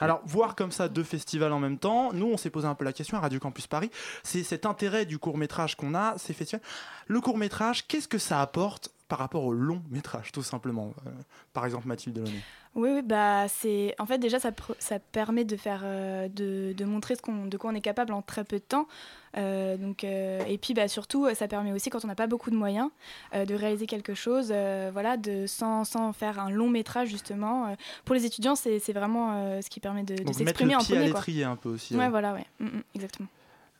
Alors, 0.00 0.20
voir 0.26 0.56
comme 0.56 0.72
ça 0.72 0.88
deux 0.88 1.04
festivals 1.04 1.52
en 1.52 1.60
même 1.60 1.78
temps, 1.78 2.12
nous, 2.12 2.26
on 2.26 2.36
s'est 2.36 2.50
posé 2.50 2.66
un 2.66 2.74
peu 2.74 2.84
la 2.84 2.92
question 2.92 3.16
à 3.16 3.20
Radio 3.20 3.38
Campus 3.38 3.68
Paris. 3.68 3.90
C'est 4.24 4.42
cet 4.42 4.66
intérêt 4.66 5.06
du 5.06 5.18
court 5.18 5.38
métrage 5.38 5.76
qu'on 5.76 5.94
a, 5.94 6.14
ces 6.18 6.32
festivals. 6.34 6.62
Le 7.06 7.20
court 7.20 7.38
métrage, 7.38 7.86
qu'est-ce 7.86 8.08
que 8.08 8.18
ça 8.18 8.40
apporte 8.40 8.90
par 9.08 9.18
rapport 9.18 9.44
au 9.44 9.52
long 9.52 9.82
métrage, 9.90 10.32
tout 10.32 10.42
simplement 10.42 10.92
Euh, 11.06 11.10
Par 11.52 11.64
exemple, 11.64 11.86
Mathilde 11.88 12.16
Delaunay. 12.16 12.40
Oui, 12.74 12.88
oui, 12.92 13.02
bah 13.02 13.46
c'est 13.48 13.94
en 14.00 14.06
fait 14.06 14.18
déjà 14.18 14.40
ça, 14.40 14.50
ça 14.80 14.98
permet 14.98 15.44
de 15.44 15.56
faire 15.56 15.82
euh, 15.84 16.26
de, 16.28 16.72
de 16.72 16.84
montrer 16.84 17.14
ce 17.14 17.22
qu'on 17.22 17.46
de 17.46 17.56
quoi 17.56 17.70
on 17.70 17.74
est 17.74 17.80
capable 17.80 18.12
en 18.12 18.20
très 18.20 18.42
peu 18.42 18.56
de 18.56 18.64
temps. 18.64 18.88
Euh, 19.36 19.76
donc 19.76 20.02
et 20.02 20.58
puis 20.60 20.74
bah 20.74 20.88
surtout 20.88 21.28
ça 21.34 21.46
permet 21.46 21.72
aussi 21.72 21.88
quand 21.90 22.04
on 22.04 22.08
n'a 22.08 22.14
pas 22.16 22.26
beaucoup 22.26 22.50
de 22.50 22.56
moyens 22.56 22.88
de 23.32 23.54
réaliser 23.54 23.86
quelque 23.86 24.14
chose 24.14 24.52
voilà 24.92 25.16
de 25.16 25.46
sans, 25.46 25.84
sans 25.84 26.12
faire 26.12 26.40
un 26.40 26.50
long 26.50 26.68
métrage 26.68 27.08
justement. 27.08 27.76
Pour 28.04 28.14
les 28.16 28.24
étudiants 28.26 28.56
c'est 28.56 28.80
c'est 28.80 28.92
vraiment 28.92 29.60
ce 29.62 29.68
qui 29.70 29.78
permet 29.78 30.02
de, 30.02 30.14
de 30.16 30.22
Donc, 30.24 30.26
mettre 30.38 30.38
s'exprimer 30.38 30.72
le 30.72 30.78
en 30.78 30.80
pied 30.82 30.94
à 30.96 30.98
premier 30.98 31.06
l'étrier 31.12 31.44
un 31.44 31.56
peu 31.56 31.68
aussi. 31.68 31.96
Ouais 31.96 32.08
voilà 32.08 32.32
ouais 32.32 32.46
Mm, 32.58 32.66
mm, 32.66 32.82
exactement. 32.96 33.28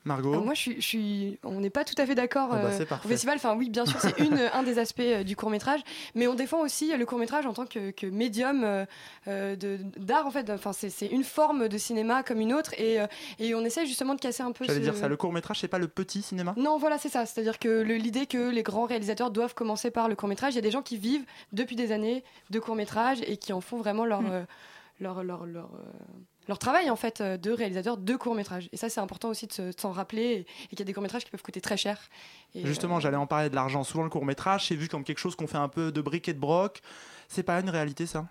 Margot 0.06 0.32
Alors 0.32 0.44
moi, 0.44 0.52
je 0.54 0.60
suis, 0.60 0.74
je 0.76 0.86
suis- 0.86 1.38
on 1.44 1.60
n'est 1.60 1.70
pas 1.70 1.84
tout 1.84 1.94
à 1.96 2.04
fait 2.04 2.14
d'accord 2.14 2.48
Ah 2.52 2.56
bah, 2.56 2.68
euh, 2.70 2.84
au 3.04 3.08
festival. 3.08 3.36
Enfin, 3.36 3.56
oui, 3.56 3.70
bien 3.70 3.86
sûr, 3.86 3.98
c'est 4.00 4.18
une, 4.18 4.38
un 4.52 4.62
des 4.62 4.78
aspects 4.78 5.00
euh, 5.00 5.22
du 5.24 5.34
court 5.34 5.48
métrage, 5.50 5.80
mais 6.14 6.26
on 6.26 6.34
défend 6.34 6.60
aussi 6.60 6.94
le 6.94 7.06
court 7.06 7.18
métrage 7.18 7.46
en 7.46 7.54
tant 7.54 7.64
que, 7.64 7.90
que 7.90 8.06
médium 8.06 8.64
euh, 8.64 8.84
euh, 9.28 9.56
d'art. 9.96 10.26
En 10.26 10.30
fait, 10.30 10.50
enfin, 10.50 10.72
c'est 10.74 11.06
une 11.06 11.24
forme 11.24 11.68
de 11.68 11.78
cinéma 11.78 12.22
comme 12.22 12.40
une 12.40 12.52
autre, 12.52 12.74
et, 12.78 13.00
euh, 13.00 13.06
et 13.38 13.54
on 13.54 13.64
essaie 13.64 13.86
justement 13.86 14.14
de 14.14 14.20
casser 14.20 14.42
un 14.42 14.52
peu. 14.52 14.64
J'allais 14.66 14.80
ce- 14.80 14.84
dire 14.84 14.96
ça, 14.96 15.08
le 15.08 15.16
court 15.16 15.32
métrage, 15.32 15.60
c'est 15.60 15.68
pas 15.68 15.78
le 15.78 15.88
petit 15.88 16.20
cinéma? 16.20 16.52
Non, 16.58 16.76
voilà, 16.76 16.98
c'est 16.98 17.08
ça. 17.08 17.24
C'est-à-dire 17.24 17.58
que 17.58 17.80
l'idée 17.82 18.26
que 18.26 18.50
les 18.50 18.62
grands 18.62 18.84
réalisateurs 18.84 19.30
doivent 19.30 19.54
commencer 19.54 19.90
par 19.90 20.08
le 20.08 20.16
court 20.16 20.28
métrage, 20.28 20.52
il 20.52 20.56
y 20.56 20.58
a 20.58 20.62
des 20.62 20.70
gens 20.70 20.82
qui 20.82 20.98
vivent 20.98 21.24
depuis 21.52 21.76
des 21.76 21.92
années 21.92 22.24
de 22.50 22.58
court 22.60 22.74
métrage 22.76 23.18
et 23.26 23.36
qui 23.38 23.52
en 23.54 23.60
font 23.62 23.78
vraiment 23.78 24.04
leur, 24.04 24.20
Mm. 24.20 24.30
euh, 24.32 24.44
leur, 25.00 25.24
leur, 25.24 25.46
leur, 25.46 25.70
euh, 25.74 25.78
leur 26.48 26.58
travail 26.58 26.90
en 26.90 26.96
fait 26.96 27.20
euh, 27.20 27.36
de 27.36 27.50
réalisateur 27.50 27.96
de 27.96 28.16
court 28.16 28.34
métrage. 28.34 28.68
Et 28.72 28.76
ça, 28.76 28.88
c'est 28.88 29.00
important 29.00 29.28
aussi 29.28 29.46
de 29.46 29.52
se- 29.52 29.62
de 29.62 29.80
s'en 29.80 29.92
rappeler 29.92 30.46
et, 30.64 30.68
qu'il 30.68 30.78
y 30.78 30.82
a 30.82 30.84
des 30.84 30.92
courts 30.92 31.02
métrages 31.02 31.24
qui 31.24 31.30
peuvent 31.30 31.42
coûter 31.42 31.60
très 31.60 31.76
cher. 31.76 31.98
Et, 32.54 32.66
Justement, 32.66 32.96
euh, 32.96 33.00
j'allais 33.00 33.16
en 33.16 33.26
parler 33.26 33.50
de 33.50 33.54
l'argent. 33.54 33.82
Souvent, 33.84 34.04
le 34.04 34.10
court 34.10 34.24
métrage, 34.24 34.68
c'est 34.68 34.76
vu 34.76 34.88
comme 34.88 35.04
quelque 35.04 35.18
chose 35.18 35.36
qu'on 35.36 35.46
fait 35.46 35.58
un 35.58 35.68
peu 35.68 35.90
de 35.92 36.00
briques 36.00 36.28
et 36.28 36.34
de 36.34 36.38
broc. 36.38 36.80
C'est 37.28 37.42
pas 37.42 37.58
une 37.60 37.70
réalité, 37.70 38.06
ça? 38.06 38.26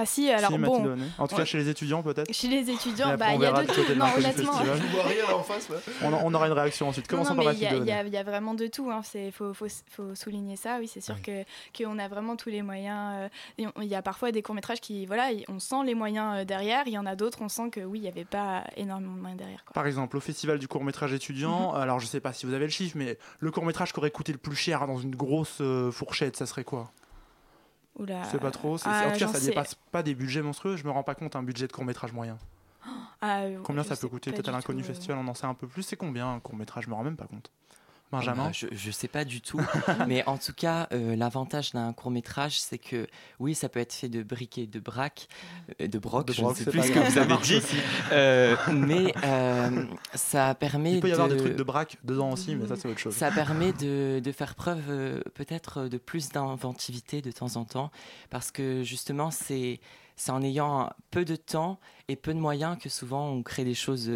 Ah 0.00 0.06
si 0.06 0.30
alors 0.30 0.50
Si, 0.52 0.58
bon. 0.58 0.96
En 1.18 1.26
tout 1.26 1.34
cas, 1.34 1.42
Ouais. 1.42 1.46
chez 1.46 1.58
les 1.58 1.68
étudiants, 1.68 2.02
peut-être. 2.02 2.32
chez 2.32 2.46
les 2.48 2.70
étudiants 2.70 3.16
bah 3.16 3.26
on 3.30 3.34
il 3.36 3.42
y 3.42 3.46
a 3.46 3.52
de 3.52 3.66
tout 3.66 3.80
non 3.96 4.06
honnêtement. 4.16 4.52
Festival. 4.52 4.80
Je 4.80 4.86
vois 4.96 5.02
rien 5.04 5.26
là 5.28 5.36
en 5.36 5.42
face. 5.42 5.68
ouais. 5.70 5.76
On, 6.02 6.12
on 6.12 6.34
aura 6.34 6.46
une 6.46 6.52
réaction 6.52 6.88
ensuite. 6.88 7.08
Commençons 7.08 7.34
par 7.34 7.52
il 7.52 7.58
y, 7.58 7.62
y 7.62 7.66
a- 7.90 8.02
il 8.04 8.12
y 8.12 8.16
a 8.16 8.22
vraiment 8.22 8.54
de 8.54 8.66
tout. 8.68 8.90
Il 9.14 9.32
faut, 9.32 9.54
faut, 9.54 9.66
faut 9.90 10.14
souligner 10.14 10.56
ça. 10.56 10.76
Oui, 10.78 10.86
c'est 10.88 11.00
sûr 11.00 11.20
que 11.22 11.42
qu'on 11.76 11.98
a 11.98 12.06
vraiment 12.08 12.36
tous 12.36 12.48
les 12.50 12.62
moyens. 12.62 13.28
euh, 13.58 13.66
Il 13.80 13.88
y 13.88 13.94
a 13.94 14.02
parfois 14.02 14.30
des 14.32 14.42
courts 14.42 14.54
métrages 14.54 14.80
qui, 14.80 15.04
voilà, 15.06 15.32
y- 15.32 15.44
on 15.48 15.58
sent 15.58 15.82
les 15.84 15.94
moyens 15.94 16.38
euh, 16.38 16.44
derrière. 16.44 16.84
Il 16.86 16.92
y 16.92 16.98
en 16.98 17.06
a 17.06 17.16
d'autres, 17.16 17.38
on 17.42 17.48
sent 17.48 17.70
que 17.70 17.80
oui, 17.80 17.98
il 17.98 18.02
n'y 18.02 18.08
avait 18.08 18.24
pas 18.24 18.64
énormément 18.76 19.14
de 19.14 19.20
moyens 19.20 19.38
derrière. 19.38 19.64
quoi. 19.64 19.72
Par 19.74 19.86
exemple, 19.86 20.16
au 20.16 20.20
festival 20.20 20.58
du 20.58 20.68
court 20.68 20.84
métrage 20.84 21.12
étudiant, 21.12 21.72
Mhm. 21.72 21.80
alors 21.80 21.98
je 22.00 22.06
sais 22.06 22.20
pas 22.20 22.32
si 22.32 22.46
vous 22.46 22.54
avez 22.54 22.64
le 22.66 22.70
chiffre, 22.70 22.96
mais 22.96 23.18
le 23.40 23.50
court 23.50 23.64
métrage 23.64 23.92
qui 23.92 23.98
aurait 23.98 24.10
coûté 24.10 24.32
le 24.32 24.38
plus 24.38 24.56
cher 24.56 24.86
dans 24.86 24.98
une 24.98 25.14
grosse 25.16 25.58
euh, 25.60 25.90
fourchette, 25.90 26.36
ça 26.36 26.46
serait 26.46 26.64
quoi? 26.64 26.90
Oula. 27.98 28.22
Je 28.24 28.28
sais 28.30 28.38
pas 28.38 28.50
trop. 28.50 28.78
c'est- 28.78 28.88
Ah, 28.88 29.08
en 29.08 29.12
tout 29.12 29.18
cas, 29.18 29.26
ça 29.28 29.40
dépasse 29.40 29.74
pas 29.90 30.02
des 30.02 30.14
budgets 30.14 30.42
monstrueux. 30.42 30.76
Je 30.76 30.84
me 30.84 30.90
rends 30.90 31.02
pas 31.02 31.14
compte 31.14 31.34
un 31.36 31.42
budget 31.42 31.66
de 31.66 31.72
court 31.72 31.84
métrage 31.84 32.12
moyen. 32.12 32.38
Ah, 33.20 33.42
Combien 33.64 33.82
ça 33.82 33.96
peut 33.96 34.08
coûter 34.08 34.30
Peut-être 34.30 34.48
à 34.48 34.52
l'inconnu 34.52 34.82
festival, 34.84 35.18
on 35.18 35.26
en 35.28 35.34
sait 35.34 35.46
un 35.46 35.54
peu 35.54 35.66
plus. 35.66 35.82
C'est 35.82 35.96
combien 35.96 36.32
un 36.32 36.38
court 36.40 36.54
métrage 36.56 36.84
Je 36.84 36.90
me 36.90 36.94
rends 36.94 37.02
même 37.02 37.16
pas 37.16 37.26
compte. 37.26 37.50
Benjamin 38.10 38.46
Bah, 38.46 38.52
je, 38.52 38.66
je 38.72 38.90
sais 38.90 39.08
pas 39.08 39.24
du 39.24 39.40
tout, 39.40 39.60
mais 40.08 40.26
en 40.26 40.38
tout 40.38 40.52
cas, 40.54 40.88
euh, 40.92 41.14
l'avantage 41.14 41.72
d'un 41.72 41.92
court 41.92 42.10
métrage, 42.10 42.58
c'est 42.58 42.78
que 42.78 43.06
oui, 43.38 43.54
ça 43.54 43.68
peut 43.68 43.80
être 43.80 43.92
fait 43.92 44.08
de 44.08 44.22
briques 44.22 44.56
et 44.58 44.66
de 44.66 44.80
braques, 44.80 45.28
euh, 45.80 45.86
de 45.88 45.98
broc, 45.98 46.26
De 46.26 46.32
je 46.32 46.40
broc, 46.40 46.58
ne 46.58 46.64
sais 46.64 46.70
plus 46.70 46.82
ce 46.82 46.92
que 46.92 46.98
vous 46.98 47.18
avez 47.18 47.36
dit. 47.36 47.60
Euh, 48.12 48.56
mais 48.72 49.12
euh, 49.24 49.84
ça 50.14 50.54
permet. 50.54 50.94
Il 50.94 51.00
peut 51.00 51.08
y 51.08 51.12
avoir 51.12 51.28
de- 51.28 51.34
des 51.34 51.40
trucs 51.40 51.56
de 51.56 51.62
braque 51.62 51.96
dedans 52.04 52.32
aussi, 52.32 52.56
mais 52.56 52.66
ça 52.66 52.76
c'est 52.76 52.88
autre 52.88 52.98
chose. 52.98 53.14
Ça 53.14 53.30
permet 53.30 53.72
de, 53.74 54.20
de 54.24 54.32
faire 54.32 54.54
preuve 54.54 54.82
euh, 54.88 55.20
peut-être 55.34 55.84
de 55.88 55.98
plus 55.98 56.30
d'inventivité 56.30 57.20
de 57.22 57.30
temps 57.30 57.56
en 57.56 57.64
temps, 57.64 57.90
parce 58.30 58.50
que 58.50 58.82
justement, 58.82 59.30
c'est 59.30 59.80
c'est 60.16 60.32
en 60.32 60.42
ayant 60.42 60.90
peu 61.10 61.24
de 61.24 61.36
temps 61.36 61.78
et 62.08 62.16
peu 62.16 62.34
de 62.34 62.40
moyens 62.40 62.76
que 62.82 62.88
souvent 62.88 63.28
on 63.28 63.42
crée 63.42 63.64
des 63.64 63.74
choses 63.74 64.10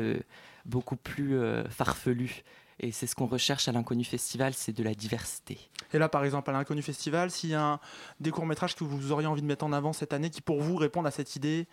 beaucoup 0.65 0.97
plus 0.97 1.37
euh, 1.39 1.63
farfelues. 1.69 2.43
Et 2.85 2.91
c'est 2.91 3.07
ce 3.07 3.15
qu'on 3.15 3.27
recherche 3.27 3.69
à 3.69 3.73
l'Inconnu 3.73 4.03
Festival, 4.03 4.55
c'est 4.55 4.73
de 4.73 4.83
la 4.83 4.93
diversité. 4.93 5.57
Et 5.93 5.99
là, 5.99 6.09
par 6.09 6.25
exemple, 6.25 6.51
à 6.51 6.53
l'Inconnu 6.53 6.83
Festival, 6.83 7.31
s'il 7.31 7.51
y 7.51 7.55
a 7.55 7.79
des 8.19 8.33
courts-métrages 8.33 8.75
que 8.75 8.83
vous 8.83 9.13
auriez 9.13 9.29
envie 9.29 9.43
de 9.43 9.47
mettre 9.47 9.65
en 9.65 9.73
avant 9.73 9.93
cette 9.93 10.13
année 10.13 10.31
qui, 10.31 10.41
pour 10.41 10.61
vous, 10.61 10.75
répondent 10.77 11.07
à 11.07 11.13
cette 11.13 11.37
idée, 11.37 11.69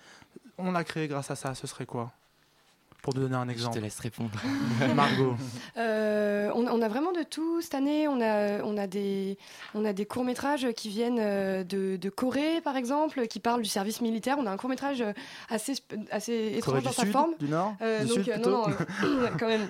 on 0.59 0.71
l'a 0.71 0.83
créé 0.83 1.07
grâce 1.07 1.31
à 1.31 1.35
ça, 1.35 1.55
ce 1.55 1.65
serait 1.65 1.87
quoi? 1.87 2.11
Pour 3.01 3.13
te 3.13 3.19
donner 3.19 3.35
un 3.35 3.45
Je 3.45 3.51
exemple. 3.51 3.75
te 3.77 3.81
laisse 3.81 3.99
répondre. 3.99 4.31
Margot. 4.95 5.35
Euh, 5.77 6.51
on, 6.53 6.67
on 6.67 6.81
a 6.81 6.87
vraiment 6.89 7.11
de 7.11 7.23
tout 7.23 7.61
cette 7.61 7.75
année. 7.75 8.07
On 8.07 8.19
a, 8.21 8.61
on 8.63 8.77
a 8.77 8.87
des, 8.87 9.37
on 9.73 9.85
a 9.85 9.93
des 9.93 10.05
courts 10.05 10.25
métrages 10.25 10.67
qui 10.75 10.89
viennent 10.89 11.19
euh, 11.19 11.63
de, 11.63 11.95
de 11.97 12.09
Corée, 12.09 12.61
par 12.61 12.75
exemple, 12.75 13.25
qui 13.27 13.39
parlent 13.39 13.61
du 13.61 13.69
service 13.69 14.01
militaire. 14.01 14.37
On 14.39 14.45
a 14.45 14.51
un 14.51 14.57
court 14.57 14.69
métrage 14.69 15.03
assez, 15.49 15.73
assez 16.11 16.53
étrange 16.57 16.83
dans 16.83 16.91
sa 16.91 17.03
Sud, 17.03 17.11
forme. 17.11 17.31
du 17.39 17.47
Nord, 17.47 17.73
Euh, 17.81 18.01
du 18.01 18.07
donc, 18.07 18.17
Sud 18.19 18.29
euh, 18.29 18.37
non, 18.37 18.67
non, 18.67 18.69
euh, 19.03 19.29
quand 19.39 19.47
même, 19.47 19.69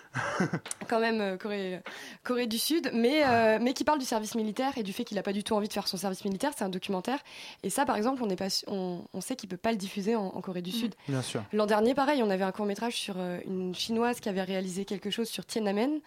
quand 0.87 0.99
même 0.99 1.21
euh, 1.21 1.37
Corée, 1.37 1.81
Corée 2.23 2.47
du 2.47 2.57
Sud, 2.57 2.89
mais, 2.93 3.21
euh, 3.25 3.59
mais 3.61 3.73
qui 3.73 3.83
parle 3.83 3.99
du 3.99 4.05
service 4.05 4.35
militaire 4.35 4.73
et 4.77 4.83
du 4.83 4.91
fait 4.93 5.03
qu'il 5.03 5.15
n'a 5.15 5.23
pas 5.23 5.33
du 5.33 5.43
tout 5.43 5.53
envie 5.53 5.67
de 5.67 5.73
faire 5.73 5.87
son 5.87 5.97
service 5.97 6.25
militaire. 6.25 6.51
C'est 6.57 6.63
un 6.63 6.69
documentaire. 6.69 7.19
Et 7.63 7.69
ça, 7.69 7.85
par 7.85 7.95
exemple, 7.95 8.23
on, 8.23 8.27
n'est 8.27 8.35
pas, 8.35 8.47
on, 8.67 9.01
on 9.13 9.21
sait 9.21 9.35
qu'il 9.35 9.49
peut 9.49 9.57
pas 9.57 9.71
le 9.71 9.77
diffuser 9.77 10.15
en, 10.15 10.25
en 10.25 10.41
Corée 10.41 10.61
du 10.63 10.71
Sud. 10.71 10.95
Bien 11.07 11.21
sûr. 11.21 11.43
L'an 11.53 11.67
dernier, 11.67 11.93
pareil, 11.93 12.23
on 12.23 12.29
avait 12.29 12.43
un 12.43 12.51
court 12.51 12.65
métrage 12.65 12.95
sur 12.95 13.15
euh, 13.17 13.18
une 13.45 13.73
chinoise 13.75 14.19
qui 14.19 14.29
avait 14.29 14.43
réalisé 14.43 14.85
quelque 14.85 15.09
chose 15.09 15.27
sur 15.29 15.45
Tiananmen 15.45 15.99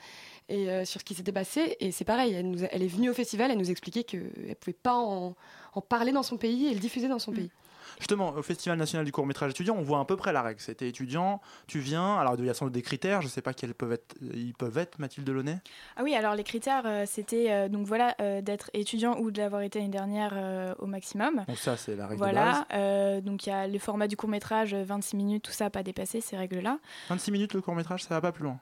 et 0.48 0.68
euh, 0.68 0.84
sur 0.84 1.00
ce 1.00 1.04
qui 1.04 1.14
s'était 1.14 1.32
passé. 1.32 1.76
Et 1.80 1.92
c'est 1.92 2.04
pareil, 2.04 2.32
elle, 2.34 2.50
nous 2.50 2.64
a- 2.64 2.68
elle 2.72 2.82
est 2.82 2.86
venue 2.88 3.10
au 3.10 3.14
festival, 3.14 3.50
elle 3.50 3.58
nous 3.58 3.70
expliquait 3.70 4.04
qu'elle 4.04 4.30
ne 4.48 4.54
pouvait 4.54 4.72
pas 4.82 4.94
en, 4.96 5.34
en 5.74 5.80
parler 5.80 6.12
dans 6.12 6.22
son 6.22 6.36
pays 6.36 6.66
et 6.66 6.74
le 6.74 6.80
diffuser 6.80 7.08
dans 7.08 7.18
son 7.18 7.32
pays. 7.32 7.50
Justement, 7.98 8.30
au 8.30 8.42
Festival 8.42 8.78
national 8.78 9.04
du 9.04 9.12
court 9.12 9.26
métrage 9.26 9.50
étudiant, 9.50 9.74
on 9.78 9.82
voit 9.82 10.00
à 10.00 10.04
peu 10.04 10.16
près 10.16 10.32
la 10.32 10.42
règle. 10.42 10.60
C'était 10.60 10.88
étudiant, 10.88 11.40
tu 11.66 11.78
viens, 11.78 12.16
alors 12.16 12.34
il 12.38 12.44
y 12.44 12.50
a 12.50 12.54
sans 12.54 12.66
doute 12.66 12.74
des 12.74 12.82
critères, 12.82 13.20
je 13.22 13.26
ne 13.26 13.30
sais 13.30 13.42
pas 13.42 13.52
quels 13.54 13.74
peuvent 13.74 13.92
être, 13.92 14.14
ils 14.34 14.54
peuvent 14.54 14.78
être, 14.78 14.98
Mathilde 14.98 15.26
Delaunay 15.26 15.58
Ah 15.96 16.02
oui, 16.02 16.14
alors 16.14 16.34
les 16.34 16.44
critères, 16.44 16.82
euh, 16.86 17.04
c'était 17.06 17.50
euh, 17.50 17.68
donc 17.68 17.86
voilà 17.86 18.14
euh, 18.20 18.40
d'être 18.40 18.70
étudiant 18.74 19.16
ou 19.18 19.30
de 19.30 19.38
l'avoir 19.38 19.62
été 19.62 19.78
l'année 19.78 19.90
dernière 19.90 20.32
euh, 20.34 20.74
au 20.78 20.86
maximum. 20.86 21.44
Donc 21.48 21.58
ça, 21.58 21.76
c'est 21.76 21.96
la 21.96 22.06
règle 22.06 22.20
de 22.20 22.24
base. 22.26 22.32
Voilà, 22.34 22.66
euh, 22.74 23.20
donc 23.20 23.46
il 23.46 23.50
y 23.50 23.52
a 23.52 23.66
le 23.66 23.78
format 23.78 24.08
du 24.08 24.16
court 24.16 24.28
métrage, 24.28 24.74
26 24.74 25.16
minutes, 25.16 25.44
tout 25.44 25.52
ça, 25.52 25.70
pas 25.70 25.82
dépassé 25.82 26.20
ces 26.20 26.36
règles-là. 26.36 26.78
26 27.08 27.30
minutes 27.32 27.54
le 27.54 27.60
court 27.60 27.74
métrage, 27.74 28.02
ça 28.04 28.14
va 28.14 28.20
pas 28.20 28.32
plus 28.32 28.44
loin? 28.44 28.58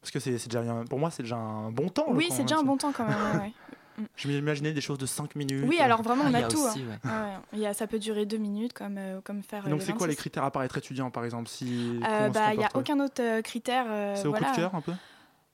Parce 0.00 0.10
que 0.12 0.18
c'est 0.18 0.32
déjà, 0.48 0.62
pour 0.88 0.98
moi, 0.98 1.10
c'est 1.10 1.22
déjà 1.22 1.36
un 1.36 1.70
bon 1.70 1.88
temps. 1.90 2.06
Oui, 2.08 2.28
c'est 2.30 2.42
déjà 2.42 2.58
un 2.58 2.62
bon 2.62 2.76
temps 2.78 2.92
quand 2.92 3.06
même. 3.06 3.16
ouais, 3.34 3.40
ouais. 3.42 3.52
Je 4.16 4.28
m'imaginais 4.28 4.72
des 4.72 4.80
choses 4.80 4.98
de 4.98 5.06
5 5.06 5.34
minutes. 5.36 5.64
Oui, 5.66 5.78
alors 5.80 6.02
vraiment, 6.02 6.24
on 6.26 6.34
Ah, 6.34 6.38
a 6.38 6.42
tout. 6.48 6.58
aussi, 6.58 6.80
hein. 6.82 6.98
ouais. 7.04 7.10
Ouais, 7.10 7.16
ouais. 7.16 7.34
Il 7.54 7.58
y 7.60 7.66
a, 7.66 7.74
ça 7.74 7.86
peut 7.86 7.98
durer 7.98 8.26
deux 8.26 8.38
minutes, 8.38 8.72
comme, 8.72 8.96
euh, 8.98 9.20
comme 9.22 9.42
faire. 9.42 9.66
Et 9.66 9.70
donc 9.70 9.80
le 9.80 9.84
c'est 9.84 9.92
quoi 9.92 10.06
les 10.06 10.12
26. 10.12 10.16
critères 10.16 10.44
à 10.44 10.50
part 10.50 10.62
être 10.62 10.78
étudiant, 10.78 11.10
par 11.10 11.24
exemple 11.24 11.48
si, 11.48 12.00
Euh, 12.08 12.28
bah, 12.30 12.52
il 12.54 12.58
n'y 12.58 12.64
a 12.64 12.70
aucun 12.74 12.98
autre 13.00 13.20
euh, 13.22 13.42
critère. 13.42 13.86
euh, 13.88 14.14
C'est 14.16 14.26
au 14.26 14.32
coup 14.32 14.38
voilà. 14.38 14.52
de 14.52 14.56
cœur 14.56 14.74
un 14.74 14.80
peu 14.80 14.92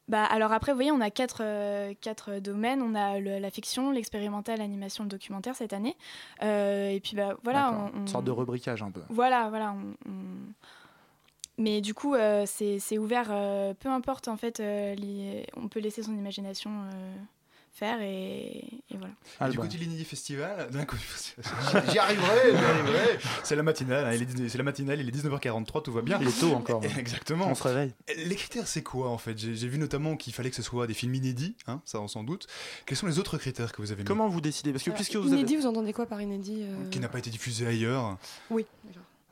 Bah, 0.08 0.24
alors 0.24 0.52
après, 0.52 0.70
vous 0.70 0.76
voyez, 0.76 0.92
on 0.92 1.00
a 1.00 1.10
quatre, 1.10 1.40
euh, 1.42 1.92
quatre 2.00 2.38
domaines. 2.38 2.80
On 2.80 2.94
a 2.94 3.18
le- 3.18 3.38
la 3.40 3.50
fiction, 3.50 3.90
l'expérimental, 3.90 4.58
l'animation, 4.58 5.02
le 5.02 5.10
documentaire 5.10 5.56
cette 5.56 5.72
année. 5.72 5.96
Euh, 6.44 6.90
et 6.90 7.00
puis 7.00 7.16
bah, 7.16 7.36
voilà. 7.42 7.72
On- 7.94 7.98
Une 8.02 8.06
sorte 8.08 8.24
de 8.24 8.30
rubriquage 8.30 8.82
un 8.84 8.90
peu. 8.92 9.00
Voilà, 9.08 9.48
voilà. 9.48 9.72
on- 9.72 10.10
on- 10.10 10.52
Mais 11.58 11.80
du 11.80 11.94
coup, 11.94 12.14
euh, 12.14 12.44
c'est 12.46 12.78
c'est 12.78 12.98
ouvert, 12.98 13.28
euh, 13.30 13.72
peu 13.74 13.88
importe 13.88 14.28
en 14.28 14.36
fait, 14.36 14.60
euh, 14.60 14.94
les- 14.94 15.46
on 15.56 15.68
peut 15.68 15.80
laisser 15.80 16.02
son 16.02 16.12
imagination 16.14 16.70
euh, 16.70 17.16
faire 17.76 18.00
et, 18.00 18.64
et 18.90 18.96
voilà. 18.96 19.12
Ah, 19.38 19.50
du 19.50 19.58
côté 19.58 19.76
Ligny 19.76 20.02
Festival, 20.04 20.70
d'un 20.70 20.84
coup, 20.84 20.96
j'y 21.92 21.98
arriverai, 21.98 22.50
j'y 22.56 22.64
arriverai. 22.64 23.18
C'est 23.44 23.56
la 23.56 23.62
matinale, 23.62 24.06
hein, 24.06 24.12
il 24.14 24.22
est 24.22 24.26
19 24.26 24.50
c'est 24.50 24.58
la 24.58 24.64
matinale, 24.64 25.00
il 25.00 25.08
est 25.08 25.12
19h43, 25.12 25.82
tout 25.82 25.92
va 25.92 26.00
bien. 26.02 26.18
Il 26.20 26.28
est 26.28 26.40
tôt 26.40 26.52
encore. 26.54 26.82
Exactement. 26.98 27.48
On 27.48 27.54
se 27.54 27.62
réveille. 27.62 27.92
Les 28.16 28.34
critères, 28.36 28.66
c'est 28.66 28.82
quoi 28.82 29.10
en 29.10 29.18
fait? 29.18 29.36
J'ai 29.38 29.54
j'ai 29.54 29.68
vu 29.68 29.78
notamment 29.78 30.16
qu'il 30.16 30.32
fallait 30.32 30.50
que 30.50 30.56
ce 30.56 30.62
soit 30.62 30.86
des 30.86 30.94
films 30.94 31.14
inédits, 31.14 31.54
hein, 31.66 31.82
ça 31.84 32.00
on 32.00 32.08
s'en 32.08 32.24
doute. 32.24 32.46
Quels 32.86 32.96
sont 32.96 33.06
les 33.06 33.18
autres 33.18 33.36
critères 33.38 33.72
que 33.72 33.82
vous 33.82 33.92
avez 33.92 34.02
mis? 34.02 34.06
Comment 34.08 34.28
vous 34.28 34.40
décidez? 34.40 34.72
Parce 34.72 34.82
que 34.84 34.90
Euh, 34.90 34.94
puisque 34.94 35.16
vous 35.16 35.28
avez... 35.28 35.36
inédit, 35.40 35.56
vous 35.56 35.66
entendez 35.66 35.92
quoi 35.92 36.06
par 36.06 36.22
inédit 36.22 36.62
euh? 36.62 36.88
Qui 36.90 37.00
n'a 37.00 37.08
pas 37.08 37.18
été 37.18 37.30
diffusé 37.30 37.66
ailleurs? 37.66 38.16
Oui. 38.50 38.64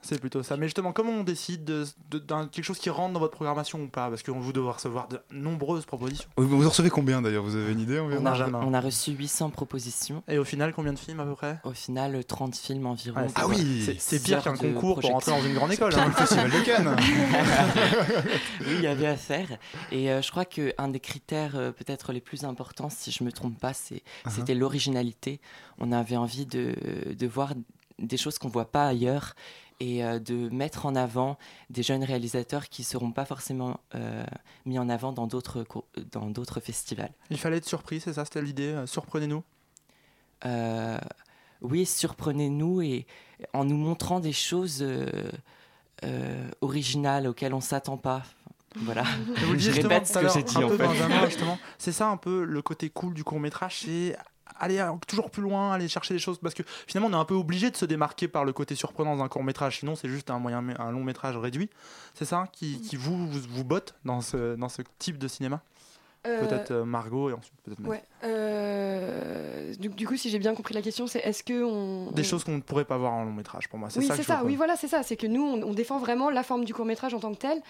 C'est 0.06 0.20
plutôt 0.20 0.42
ça. 0.42 0.56
Mais 0.58 0.66
justement, 0.66 0.92
comment 0.92 1.12
on 1.12 1.24
décide 1.24 1.64
de, 1.64 1.84
de- 2.10 2.18
d'un 2.18 2.46
quelque 2.46 2.64
chose 2.64 2.78
qui 2.78 2.90
rentre 2.90 3.14
dans 3.14 3.20
votre 3.20 3.32
programmation 3.34 3.80
ou 3.82 3.88
pas? 3.88 4.10
Parce 4.10 4.22
que 4.22 4.30
vous 4.30 4.52
devez 4.52 4.68
recevoir 4.68 5.08
de 5.08 5.18
nombreuses 5.30 5.86
propositions. 5.86 6.28
Vous 6.36 6.46
vous 6.46 6.66
en 6.66 6.68
recevez 6.68 6.90
combien 6.90 7.22
d'ailleurs? 7.22 7.42
Vous 7.42 7.56
avez 7.56 7.72
une 7.72 7.80
idée 7.80 7.98
environ? 7.98 8.22
On 8.22 8.26
a, 8.26 8.48
on 8.66 8.74
a 8.74 8.80
reçu 8.80 9.12
800 9.12 9.48
propositions. 9.50 10.22
Et 10.28 10.36
au 10.36 10.44
final, 10.44 10.72
combien 10.74 10.92
de 10.92 10.98
films 10.98 11.20
à 11.20 11.24
peu 11.24 11.34
près? 11.34 11.58
Au 11.64 11.72
final, 11.72 12.22
30 12.24 12.54
films 12.54 12.86
environ. 12.86 13.20
Ouais, 13.22 13.28
c'est- 13.28 13.34
Ah 13.36 13.46
oui 13.48 13.96
c'est- 13.98 14.22
pire 14.22 14.42
qu'un 14.42 14.56
concours 14.56 15.00
pour 15.00 15.10
rentrer 15.10 15.30
dans 15.32 15.42
une 15.42 15.54
grande 15.54 15.72
école. 15.72 15.94
Hein. 15.94 16.04
le 16.06 16.12
festival 16.12 16.50
de 16.50 16.60
Cannes 16.60 16.96
oui, 18.60 18.74
il 18.76 18.80
y 18.82 18.86
avait 18.86 19.06
à 19.06 19.16
faire. 19.16 19.48
Et 19.90 20.10
euh, 20.10 20.22
je 20.22 20.30
crois 20.30 20.44
qu'un 20.44 20.88
des 20.88 21.00
critères 21.00 21.56
euh, 21.56 21.72
peut-être 21.72 22.12
les 22.12 22.20
plus 22.20 22.44
importants, 22.44 22.90
si 22.90 23.10
je 23.10 23.24
me 23.24 23.32
trompe 23.32 23.58
pas, 23.58 23.72
c'est, 23.72 24.02
Uh-huh. 24.26 24.30
c'était 24.30 24.54
l'originalité. 24.54 25.40
On 25.78 25.92
avait 25.92 26.16
envie 26.16 26.46
de, 26.46 26.74
de 27.16 27.26
voir 27.26 27.52
des 27.98 28.16
choses 28.16 28.38
qu'on 28.38 28.48
voit 28.48 28.70
pas 28.70 28.86
ailleurs 28.86 29.34
et 29.80 30.04
euh, 30.04 30.18
de 30.18 30.48
mettre 30.50 30.86
en 30.86 30.94
avant 30.94 31.36
des 31.70 31.82
jeunes 31.82 32.04
réalisateurs 32.04 32.68
qui 32.68 32.84
seront 32.84 33.10
pas 33.12 33.24
forcément 33.24 33.80
euh, 33.94 34.24
mis 34.66 34.78
en 34.78 34.88
avant 34.88 35.12
dans 35.12 35.26
d'autres, 35.26 35.62
co- 35.64 35.86
dans 36.12 36.30
d'autres 36.30 36.60
festivals. 36.60 37.12
Il 37.30 37.38
fallait 37.38 37.56
être 37.58 37.66
surpris, 37.68 38.00
c'est 38.00 38.12
ça 38.14 38.24
C'était 38.24 38.42
l'idée 38.42 38.68
euh, 38.68 38.86
Surprenez-nous 38.86 39.42
Euh, 40.46 40.98
oui, 41.62 41.86
surprenez-nous 41.86 42.82
et 42.82 43.06
en 43.52 43.64
nous 43.64 43.76
montrant 43.76 44.20
des 44.20 44.32
choses 44.32 44.78
euh, 44.82 45.06
euh, 46.04 46.48
originales 46.60 47.26
auxquelles 47.26 47.54
on 47.54 47.60
s'attend 47.60 47.96
pas. 47.96 48.22
Voilà. 48.76 49.02
Vous 49.46 49.58
je 49.58 49.70
répète 49.70 50.06
ce 50.06 50.18
que 50.18 50.28
j'ai 50.28 50.42
dit 50.42 50.56
un 50.58 50.64
en 50.64 50.68
peu 50.68 50.76
fait. 50.76 50.86
Benjamin, 50.86 51.24
justement. 51.28 51.58
C'est 51.78 51.92
ça 51.92 52.08
un 52.08 52.16
peu 52.16 52.44
le 52.44 52.60
côté 52.62 52.90
cool 52.90 53.14
du 53.14 53.24
court 53.24 53.40
métrage, 53.40 53.80
c'est 53.84 54.16
aller 54.58 54.84
toujours 55.06 55.30
plus 55.30 55.42
loin, 55.42 55.72
aller 55.72 55.88
chercher 55.88 56.14
des 56.14 56.20
choses, 56.20 56.38
parce 56.38 56.54
que 56.54 56.62
finalement 56.86 57.08
on 57.08 57.18
est 57.18 57.20
un 57.20 57.24
peu 57.24 57.34
obligé 57.34 57.70
de 57.70 57.76
se 57.76 57.84
démarquer 57.84 58.28
par 58.28 58.44
le 58.44 58.52
côté 58.52 58.74
surprenant 58.74 59.16
d'un 59.16 59.28
court 59.28 59.44
métrage, 59.44 59.80
sinon 59.80 59.96
c'est 59.96 60.08
juste 60.08 60.30
un 60.30 60.38
moyen, 60.38 60.64
un 60.78 60.90
long 60.90 61.04
métrage 61.04 61.36
réduit. 61.36 61.70
C'est 62.14 62.24
ça 62.24 62.48
qui, 62.52 62.80
qui 62.80 62.96
vous, 62.96 63.26
vous 63.26 63.40
vous 63.48 63.64
botte 63.64 63.94
dans 64.04 64.20
ce 64.20 64.54
dans 64.56 64.68
ce 64.68 64.82
type 64.98 65.18
de 65.18 65.28
cinéma? 65.28 65.62
Euh, 66.26 66.46
Peut-être 66.46 66.70
euh, 66.70 66.84
Margot 66.84 67.28
et 67.30 67.32
ensuite 67.34 67.52
peut-être. 67.64 67.86
Ouais. 67.86 68.02
euh, 68.24 69.74
du, 69.78 69.88
du 69.88 70.06
coup, 70.06 70.16
si 70.16 70.30
j'ai 70.30 70.38
bien 70.38 70.54
compris 70.54 70.74
la 70.74 70.82
question, 70.82 71.06
c'est 71.06 71.18
est-ce 71.20 71.42
que 71.42 71.62
on 71.64 72.10
Des 72.12 72.22
on- 72.22 72.24
choses 72.24 72.44
qu'on 72.44 72.56
ne 72.56 72.60
pourrait 72.60 72.84
pas 72.84 72.96
voir 72.98 73.12
en 73.12 73.24
long 73.24 73.32
métrage 73.32 73.68
pour 73.68 73.78
moi. 73.78 73.90
C'est 73.90 74.00
oui, 74.00 74.06
ça. 74.06 74.16
c'est 74.16 74.22
ça. 74.22 74.42
Oui, 74.44 74.56
voilà, 74.56 74.76
c'est 74.76 74.88
ça. 74.88 75.02
C'est 75.02 75.16
que 75.16 75.26
nous, 75.26 75.42
on, 75.42 75.62
on 75.62 75.74
défend 75.74 75.98
vraiment 75.98 76.30
la 76.30 76.42
forme 76.42 76.64
du 76.64 76.72
court 76.74 76.86
métrage 76.86 77.12
en 77.14 77.20
tant 77.20 77.32
que 77.32 77.38
tel, 77.38 77.60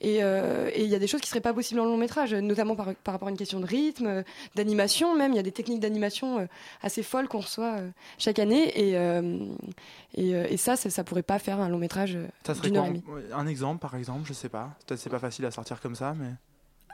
et 0.00 0.22
euh, 0.22 0.70
il 0.76 0.86
y 0.86 0.94
a 0.94 0.98
des 0.98 1.06
choses 1.06 1.20
qui 1.20 1.28
seraient 1.28 1.40
pas 1.40 1.52
possibles 1.54 1.80
en 1.80 1.84
long 1.86 1.96
métrage, 1.96 2.34
notamment 2.34 2.76
par, 2.76 2.94
par 2.94 3.14
rapport 3.14 3.28
à 3.28 3.30
une 3.30 3.36
question 3.36 3.60
de 3.60 3.66
rythme, 3.66 4.22
d'animation 4.54 5.16
même. 5.16 5.32
Il 5.32 5.36
y 5.36 5.40
a 5.40 5.42
des 5.42 5.52
techniques 5.52 5.80
d'animation 5.80 6.46
assez 6.82 7.02
folles 7.02 7.28
qu'on 7.28 7.40
reçoit 7.40 7.76
chaque 8.18 8.38
année, 8.38 8.70
et 8.80 8.96
euh, 8.98 9.38
et, 10.16 10.30
et 10.30 10.56
ça, 10.56 10.76
ça, 10.76 10.90
ça 10.90 11.02
pourrait 11.02 11.22
pas 11.24 11.38
faire 11.40 11.58
un 11.60 11.68
long 11.68 11.78
métrage 11.78 12.16
Ça 12.46 12.54
serait 12.54 12.70
quoi 12.70 12.86
Un 13.32 13.46
exemple 13.46 13.80
par 13.80 13.96
exemple, 13.96 14.22
je 14.24 14.32
sais 14.32 14.48
pas. 14.48 14.70
Peut-être 14.86 15.00
c'est 15.00 15.10
pas 15.10 15.18
facile 15.18 15.44
à 15.46 15.50
sortir 15.50 15.80
comme 15.80 15.94
ça, 15.96 16.14
mais. 16.16 16.28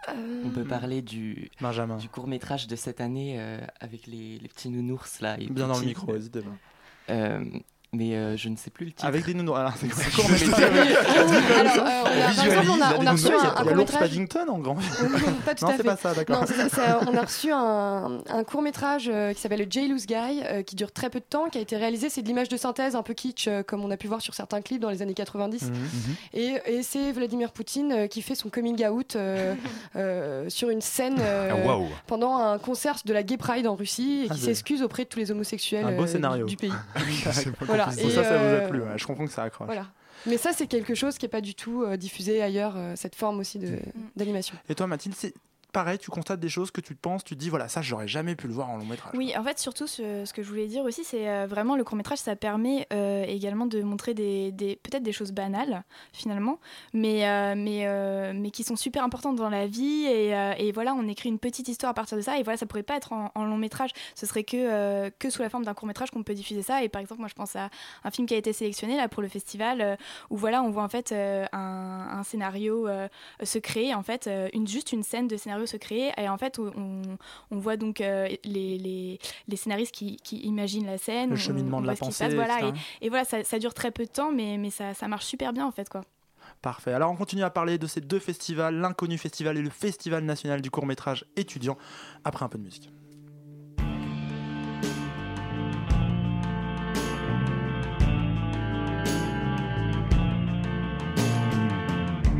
Euh, 0.08 0.42
On 0.46 0.50
peut 0.50 0.64
parler 0.64 1.02
du, 1.02 1.50
Benjamin. 1.60 1.96
du 1.96 2.08
court 2.08 2.26
métrage 2.26 2.66
de 2.66 2.76
cette 2.76 3.00
année 3.00 3.36
euh, 3.38 3.60
avec 3.80 4.06
les, 4.06 4.38
les 4.38 4.48
petits 4.48 4.70
nounours 4.70 5.20
là. 5.20 5.38
et 5.38 5.46
Bien 5.46 5.68
dans 5.68 5.78
le 5.78 5.86
micro, 5.86 6.12
n'hésitez 6.12 6.40
pas. 6.40 6.56
Euh, 7.92 7.96
mais 7.96 8.14
euh, 8.14 8.36
je 8.36 8.48
ne 8.48 8.56
sais 8.56 8.70
plus 8.70 8.86
le 8.86 8.92
titre. 8.92 9.04
Avec 9.04 9.24
des 9.26 9.34
nounours. 9.34 9.58
Alors, 9.58 9.72
c'est 9.76 9.88
quoi 9.88 9.98
C'est 9.98 10.10
le 10.10 10.16
court 10.16 10.24
quoi 10.26 10.34
le 10.68 10.74
métrage 10.74 11.78
Alors, 11.78 11.86
euh, 11.86 12.02
on 12.04 12.20
a- 12.20 12.34
par 12.34 12.44
exemple, 12.46 12.68
on 12.70 12.80
a, 12.82 12.94
on 12.98 13.06
a 13.06 13.10
reçu 13.12 13.26
un, 13.26 13.38
un 13.38 13.50
court 13.52 13.64
l'ours 13.64 13.78
métrage. 13.92 14.00
Paddington 14.00 14.48
en 14.48 14.58
grand. 14.58 14.74
pas 15.44 15.54
tout 15.54 15.64
non, 15.64 15.70
à 15.72 15.76
c'est 15.76 15.82
pas 15.84 15.96
ça, 15.96 16.14
d'accord. 16.14 16.44
C'est 16.46 16.68
c'est, 16.68 16.80
euh, 16.80 17.00
on 17.08 17.16
a 17.16 17.22
reçu 17.22 17.50
un, 17.52 18.20
un 18.28 18.44
court 18.44 18.62
métrage 18.62 19.10
qui 19.34 19.40
s'appelle 19.40 19.60
le 19.60 19.66
Jailous 19.68 20.06
Guy, 20.06 20.14
euh, 20.44 20.62
qui 20.62 20.76
dure 20.76 20.92
très 20.92 21.10
peu 21.10 21.18
de 21.18 21.24
temps, 21.24 21.48
qui 21.48 21.58
a 21.58 21.60
été 21.60 21.76
réalisé. 21.76 22.10
C'est 22.10 22.22
de 22.22 22.28
l'image 22.28 22.48
de 22.48 22.56
synthèse 22.56 22.94
un 22.94 23.02
peu 23.02 23.14
kitsch, 23.14 23.48
euh, 23.48 23.62
comme 23.62 23.84
on 23.84 23.90
a 23.90 23.96
pu 23.96 24.06
voir 24.06 24.20
sur 24.20 24.34
certains 24.34 24.60
clips 24.60 24.80
dans 24.80 24.90
les 24.90 25.02
années 25.02 25.14
90. 25.14 25.64
Mhm. 25.70 25.74
Et, 26.34 26.54
et 26.66 26.82
c'est 26.82 27.10
Vladimir 27.12 27.50
Poutine 27.52 27.92
euh, 27.92 28.06
qui 28.06 28.22
fait 28.22 28.34
son 28.36 28.50
coming 28.50 28.84
out 28.86 29.16
euh, 29.16 29.54
euh, 29.96 30.48
sur 30.48 30.70
une 30.70 30.80
scène 30.80 31.16
euh, 31.20 31.50
Ah, 31.68 31.78
pendant 32.06 32.36
un 32.36 32.58
concert 32.58 32.96
de 33.04 33.12
la 33.12 33.22
Gay 33.24 33.36
Pride 33.36 33.66
en 33.66 33.74
Russie 33.74 34.22
et 34.24 34.26
Ah, 34.30 34.34
qui 34.34 34.40
c'est- 34.40 34.46
s'excuse 34.46 34.82
auprès 34.82 35.04
de 35.04 35.08
tous 35.08 35.18
les 35.18 35.30
homosexuels 35.32 35.84
Un 35.84 35.96
beau 35.96 36.04
euh, 36.04 36.06
scénario. 36.06 36.46
du, 36.46 36.54
du 36.54 36.56
pays. 36.56 36.72
Voilà. 37.84 38.02
Et, 38.02 38.10
ça, 38.10 38.24
ça 38.24 38.38
vous 38.38 38.44
a 38.44 38.48
euh, 38.48 38.68
plu. 38.68 38.80
ouais. 38.80 38.96
Je 38.96 39.06
comprends 39.06 39.26
que 39.26 39.32
ça 39.32 39.44
accroche. 39.44 39.66
Voilà. 39.66 39.86
Mais 40.26 40.36
ça, 40.36 40.52
c'est 40.52 40.66
quelque 40.66 40.94
chose 40.94 41.16
qui 41.16 41.24
n'est 41.24 41.30
pas 41.30 41.40
du 41.40 41.54
tout 41.54 41.82
euh, 41.82 41.96
diffusé 41.96 42.42
ailleurs, 42.42 42.74
euh, 42.76 42.94
cette 42.96 43.14
forme 43.14 43.40
aussi 43.40 43.60
d'animation. 44.16 44.56
Et 44.68 44.74
toi, 44.74 44.86
Mathilde, 44.86 45.14
c'est 45.16 45.34
pareil, 45.70 45.98
tu 45.98 46.10
constates 46.10 46.40
des 46.40 46.48
choses 46.48 46.70
que 46.70 46.80
tu 46.80 46.94
penses, 46.94 47.24
tu 47.24 47.36
dis, 47.36 47.48
voilà, 47.48 47.68
ça, 47.68 47.82
j'aurais 47.82 48.08
jamais 48.08 48.34
pu 48.34 48.46
le 48.46 48.52
voir 48.52 48.70
en 48.70 48.76
long 48.76 48.84
métrage. 48.84 49.12
Oui, 49.14 49.32
en 49.36 49.42
fait, 49.42 49.58
surtout, 49.58 49.86
ce, 49.86 50.30
que 50.32 50.42
je 50.42 50.48
voulais 50.48 50.66
dire 50.66 50.84
aussi, 50.84 51.04
c'est 51.04 51.28
euh, 51.28 51.46
vraiment 51.46 51.76
le 51.76 51.84
court-métrage, 51.84 52.18
ça 52.18 52.36
permet 52.36 52.86
euh, 52.92 53.24
également 53.24 53.66
de 53.66 53.82
montrer 53.82 54.14
des, 54.14 54.52
peut-être 54.82 55.02
des 55.02 55.12
choses 55.12 55.32
banales, 55.32 55.84
finalement, 56.12 56.58
mais, 56.92 57.28
euh, 57.28 58.32
mais, 58.34 58.50
qui 58.50 58.64
sont 58.64 58.76
super 58.76 59.04
importantes 59.04 59.36
dans 59.36 59.48
la 59.48 59.66
vie. 59.66 60.06
Et, 60.06 60.72
voilà, 60.72 60.94
on 60.94 61.06
écrit 61.08 61.28
une 61.28 61.38
petite 61.38 61.68
histoire 61.68 61.90
à 61.90 61.94
partir 61.94 62.16
de 62.16 62.22
ça. 62.22 62.38
Et 62.38 62.42
voilà, 62.42 62.56
ça 62.56 62.66
pourrait 62.66 62.82
pas 62.82 62.96
être 62.96 63.12
en, 63.12 63.30
en 63.34 63.44
long-métrage. 63.44 63.90
Ce 64.14 64.26
serait 64.26 64.44
que, 64.44 65.10
sous 65.28 65.42
la 65.42 65.50
forme 65.50 65.64
d'un 65.64 65.74
court-métrage 65.74 66.10
qu'on 66.10 66.22
peut 66.22 66.34
diffuser 66.34 66.62
ça. 66.62 66.82
Et 66.82 66.88
par 66.88 67.00
exemple, 67.00 67.20
moi, 67.20 67.28
je 67.28 67.34
pense 67.34 67.56
à 67.56 67.70
un 68.04 68.10
film 68.10 68.26
qui 68.26 68.34
a 68.34 68.36
été 68.36 68.52
sélectionné 68.52 68.96
là 68.96 69.08
pour 69.08 69.22
le 69.22 69.28
festival, 69.28 69.98
où 70.30 70.36
voilà, 70.36 70.62
on 70.62 70.70
voit 70.70 70.82
en 70.82 70.88
fait 70.88 71.12
un, 71.12 72.22
scénario 72.24 72.88
se 73.42 73.58
créer, 73.58 73.94
en 73.94 74.02
fait, 74.02 74.28
une, 74.52 74.66
juste 74.66 74.92
une 74.92 75.02
scène 75.02 75.28
de 75.28 75.36
scénario 75.36 75.59
se 75.66 75.76
créer. 75.76 76.12
Et 76.18 76.28
en 76.28 76.38
fait, 76.38 76.58
on, 76.58 77.02
on 77.50 77.58
voit 77.58 77.76
donc 77.76 78.00
euh, 78.00 78.28
les, 78.44 78.78
les, 78.78 79.18
les 79.48 79.56
scénaristes 79.56 79.94
qui, 79.94 80.16
qui 80.16 80.38
imaginent 80.40 80.86
la 80.86 80.98
scène. 80.98 81.30
Le 81.30 81.34
on- 81.34 81.38
cheminement 81.38 81.78
on 81.78 81.80
de 81.82 81.86
la 81.86 81.96
pensée, 81.96 82.24
passe, 82.24 82.34
voilà, 82.34 82.72
et 83.00 83.08
voilà, 83.08 83.24
ça, 83.24 83.44
ça 83.44 83.58
dure 83.58 83.74
très 83.74 83.90
peu 83.90 84.04
de 84.04 84.10
temps, 84.10 84.32
mais, 84.32 84.58
mais 84.58 84.70
ça, 84.70 84.94
ça 84.94 85.08
marche 85.08 85.26
super 85.26 85.52
bien 85.52 85.66
en 85.66 85.70
fait, 85.72 85.88
quoi. 85.88 86.02
Parfait. 86.62 86.92
Alors 86.92 87.10
on 87.10 87.16
continue 87.16 87.42
à 87.42 87.50
parler 87.50 87.78
de 87.78 87.86
ces 87.86 88.00
deux 88.02 88.18
festivals, 88.18 88.74
l'Inconnu 88.74 89.16
Festival 89.16 89.56
et 89.56 89.62
le 89.62 89.70
Festival 89.70 90.24
national 90.24 90.60
du 90.60 90.70
court 90.70 90.84
métrage 90.84 91.24
étudiant, 91.36 91.78
après 92.24 92.44
un 92.44 92.48
peu 92.48 92.58
de 92.58 92.64
musique. 92.64 92.90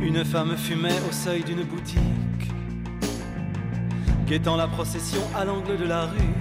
Une 0.02 0.24
femme 0.24 0.56
fumait 0.56 0.98
au 1.08 1.12
seuil 1.12 1.44
d'une 1.44 1.62
boutique, 1.62 1.98
guettant 4.30 4.56
la 4.56 4.68
procession 4.68 5.22
à 5.36 5.44
l'angle 5.44 5.76
de 5.76 5.86
la 5.86 6.02
rue. 6.02 6.36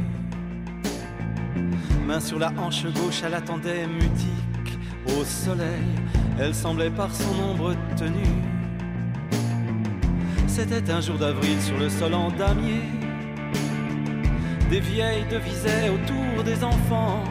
Main 2.05 2.19
sur 2.19 2.37
la 2.37 2.51
hanche 2.55 2.85
gauche, 2.85 3.23
elle 3.25 3.33
attendait 3.33 3.87
mutique. 3.87 4.77
Au 5.07 5.25
soleil, 5.25 5.89
elle 6.39 6.53
semblait 6.53 6.91
par 6.91 7.09
son 7.11 7.33
ombre 7.43 7.73
tenue. 7.97 8.37
C'était 10.45 10.91
un 10.91 11.01
jour 11.01 11.17
d'avril 11.17 11.59
sur 11.59 11.79
le 11.79 11.89
sol 11.89 12.13
en 12.13 12.29
damier. 12.29 12.83
Des 14.69 14.81
vieilles 14.81 15.25
devisaient 15.31 15.89
autour 15.89 16.43
des 16.43 16.63
enfants, 16.63 17.23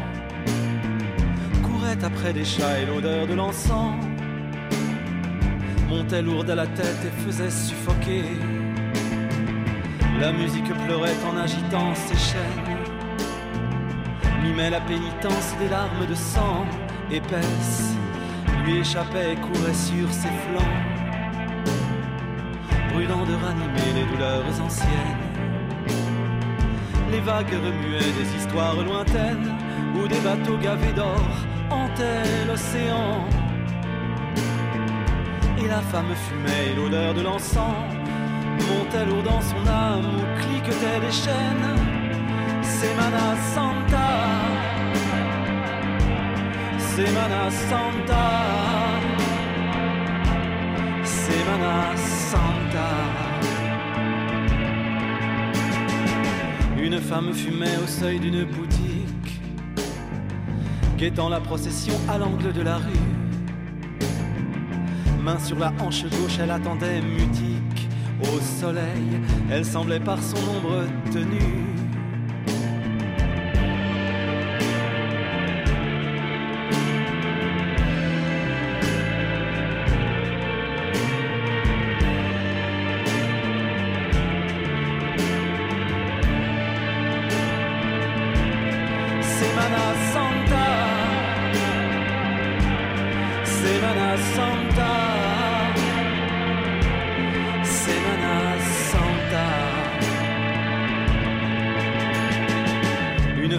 couraient 1.63 2.05
après 2.05 2.33
des 2.33 2.45
chats 2.45 2.81
et 2.81 2.87
l'odeur 2.87 3.29
de 3.29 3.35
l'encens 3.35 3.95
montait 5.89 6.21
lourde 6.21 6.51
à 6.51 6.57
la 6.57 6.67
tête 6.67 6.99
et 7.07 7.23
faisait 7.25 7.49
suffoquer. 7.49 8.25
La 10.21 10.33
musique 10.33 10.75
pleurait 10.85 11.14
en 11.31 11.37
agitant 11.37 11.95
ses 11.95 12.16
chaînes, 12.16 12.77
mimait 14.43 14.71
la 14.71 14.81
pénitence 14.81 15.55
des 15.61 15.69
larmes 15.69 16.07
de 16.09 16.14
sang 16.16 16.66
épaisses, 17.09 17.95
lui 18.64 18.79
échappait 18.79 19.35
et 19.35 19.37
courait 19.37 19.75
sur 19.75 20.12
ses 20.12 20.35
flancs, 20.45 20.79
brûlant 22.93 23.25
de 23.25 23.35
ranimer 23.35 23.93
les 23.95 24.05
douleurs 24.12 24.61
anciennes. 24.61 25.23
Les 27.12 27.21
vagues 27.21 27.55
remuaient 27.55 28.12
des 28.19 28.37
histoires 28.37 28.75
lointaines, 28.75 29.55
où 29.95 30.09
des 30.09 30.21
bateaux 30.21 30.59
gavés 30.59 30.93
d'or 30.95 31.31
hantaient 31.71 32.45
l'océan. 32.49 33.25
Et 35.62 35.69
la 35.69 35.81
femme 35.81 36.12
fumait 36.27 36.75
l'odeur 36.75 37.14
de 37.14 37.23
l'encens 37.23 37.97
montait 38.69 39.05
lourd 39.05 39.23
dans 39.23 39.41
son 39.41 39.66
âme 39.66 40.07
où 40.19 40.41
cliquetaient 40.41 41.01
des 41.01 41.12
chaînes. 41.12 41.69
Semana 42.62 43.29
Santa, 43.55 44.11
Semana 46.79 47.51
Santa, 47.51 48.27
Semana 51.03 51.97
Santa. 51.97 52.91
Une 56.81 57.01
femme 57.01 57.33
fumait 57.33 57.77
au 57.83 57.87
seuil 57.87 58.21
d'une 58.21 58.45
boutique, 58.45 59.41
guettant 60.97 61.29
la 61.29 61.41
procession 61.41 61.95
à 62.09 62.19
l'angle 62.19 62.53
de 62.53 62.62
la 62.62 62.77
rue 62.77 63.09
main 65.29 65.39
sur 65.39 65.59
la 65.59 65.73
hanche 65.81 66.05
gauche, 66.05 66.39
elle 66.41 66.51
attendait 66.51 67.01
mutique. 67.01 67.58
Au 68.21 68.41
soleil, 68.61 69.21
elle 69.51 69.64
semblait 69.64 70.01
par 70.01 70.21
son 70.23 70.37
ombre 70.37 70.85
tenue. 71.12 71.78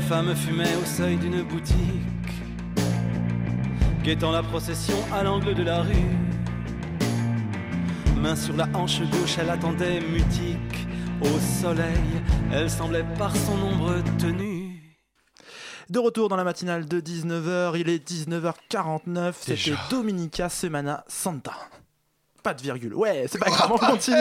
Femme 0.09 0.35
fumait 0.35 0.75
au 0.75 0.85
seuil 0.85 1.17
d'une 1.17 1.43
boutique, 1.43 2.31
guettant 4.01 4.31
la 4.31 4.41
procession 4.41 4.95
à 5.13 5.21
l'angle 5.21 5.53
de 5.53 5.61
la 5.61 5.83
rue. 5.83 6.17
Main 8.17 8.35
sur 8.35 8.55
la 8.55 8.67
hanche 8.73 9.01
gauche, 9.01 9.37
elle 9.39 9.51
attendait 9.51 9.99
mutique. 10.01 10.87
Au 11.21 11.61
soleil, 11.61 12.23
elle 12.51 12.71
semblait 12.71 13.05
par 13.19 13.35
son 13.35 13.53
ombre 13.61 13.97
tenue. 14.17 14.81
De 15.91 15.99
retour 15.99 16.27
dans 16.27 16.37
la 16.37 16.43
matinale 16.43 16.87
de 16.87 16.99
19h, 16.99 17.79
il 17.79 17.87
est 17.87 18.09
19h49, 18.09 19.33
c'était. 19.39 19.75
Dominica 19.91 20.49
Semana 20.49 21.03
Santa. 21.07 21.53
Pas 22.43 22.53
de 22.53 22.61
virgule. 22.61 22.93
Ouais, 22.93 23.25
c'est 23.29 23.37
pas 23.37 23.49
grave, 23.49 23.71
on 23.73 23.77
continue. 23.77 24.15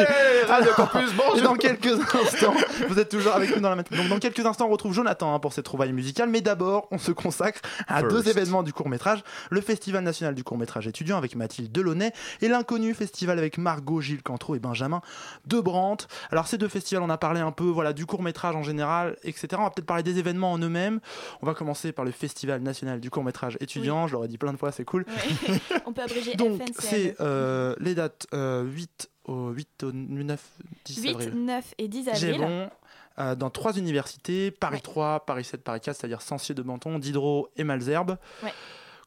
Radio 0.48 0.72
Alors, 0.72 0.74
Campus, 0.90 1.12
bonjour. 1.16 1.38
et 1.38 1.40
dans 1.42 1.54
quelques 1.54 1.86
instants, 2.14 2.54
vous 2.88 2.98
êtes 2.98 3.08
toujours 3.08 3.32
avec 3.34 3.54
nous 3.54 3.60
dans 3.60 3.70
la 3.70 3.76
matinale. 3.76 4.00
Donc 4.02 4.10
dans 4.10 4.18
quelques 4.18 4.44
instants, 4.44 4.66
on 4.66 4.70
retrouve 4.72 4.92
Jonathan 4.92 5.34
hein, 5.34 5.38
pour 5.38 5.52
ses 5.52 5.62
trouvailles 5.62 5.92
musicales, 5.92 6.28
mais 6.28 6.40
d'abord, 6.40 6.88
on 6.90 6.98
se 6.98 7.12
consacre 7.12 7.60
à 7.86 8.00
First. 8.00 8.14
deux 8.16 8.28
événements 8.28 8.62
du 8.62 8.72
court-métrage, 8.72 9.22
le 9.50 9.60
Festival 9.60 10.02
national 10.02 10.34
du 10.34 10.42
court-métrage 10.42 10.86
étudiant 10.88 11.16
avec 11.16 11.36
Mathilde 11.36 11.70
Delaunay 11.70 12.12
et 12.42 12.48
l'inconnu 12.48 12.92
festival 12.94 13.38
avec 13.38 13.56
Margot, 13.58 14.00
Gilles 14.00 14.22
Cantreau 14.22 14.54
et 14.56 14.58
Benjamin 14.58 15.00
Debrandt. 15.46 16.06
Alors 16.32 16.48
ces 16.48 16.58
deux 16.58 16.68
festivals, 16.68 17.02
on 17.04 17.10
a 17.10 17.18
parlé 17.18 17.40
un 17.40 17.52
peu 17.52 17.64
voilà 17.64 17.92
du 17.92 18.04
court-métrage 18.06 18.56
en 18.56 18.62
général, 18.62 19.16
etc. 19.22 19.48
On 19.58 19.62
va 19.64 19.70
peut-être 19.70 19.86
parler 19.86 20.02
des 20.02 20.18
événements 20.18 20.52
en 20.52 20.58
eux-mêmes. 20.58 21.00
On 21.42 21.46
va 21.46 21.54
commencer 21.54 21.92
par 21.92 22.04
le 22.04 22.10
Festival 22.10 22.60
national 22.62 23.00
du 23.00 23.10
court-métrage 23.10 23.56
étudiant, 23.60 24.06
je 24.08 24.14
l'aurais 24.14 24.28
dit 24.28 24.38
plein 24.38 24.52
de 24.52 24.58
fois, 24.58 24.72
c'est 24.72 24.84
cool. 24.84 25.04
On 25.86 25.92
peut 25.92 26.02
abréger 26.02 26.34
Donc, 26.34 26.56
FNCM. 26.60 26.74
c'est 26.78 27.16
euh, 27.20 27.74
les 27.78 27.94
dates 27.94 28.07
euh, 28.34 28.62
8 28.64 29.11
au 29.24 29.50
8 29.50 29.82
au 29.84 29.92
9 29.92 30.40
10 30.84 31.02
8, 31.02 31.11
avril. 31.11 31.44
9 31.44 31.74
et 31.78 31.88
10 31.88 32.11
J'ai 32.14 32.28
avril. 32.34 32.40
bon, 32.40 32.70
euh, 33.18 33.34
dans 33.34 33.50
trois 33.50 33.76
universités, 33.76 34.50
Paris 34.50 34.80
3, 34.82 35.26
Paris 35.26 35.44
7, 35.44 35.62
Paris 35.62 35.80
4, 35.80 35.96
c'est-à-dire 35.96 36.22
Sancier 36.22 36.54
de 36.54 36.62
Menton, 36.62 36.98
Diderot 36.98 37.48
et 37.56 37.64
Malzerbe. 37.64 38.16
Ouais. 38.42 38.52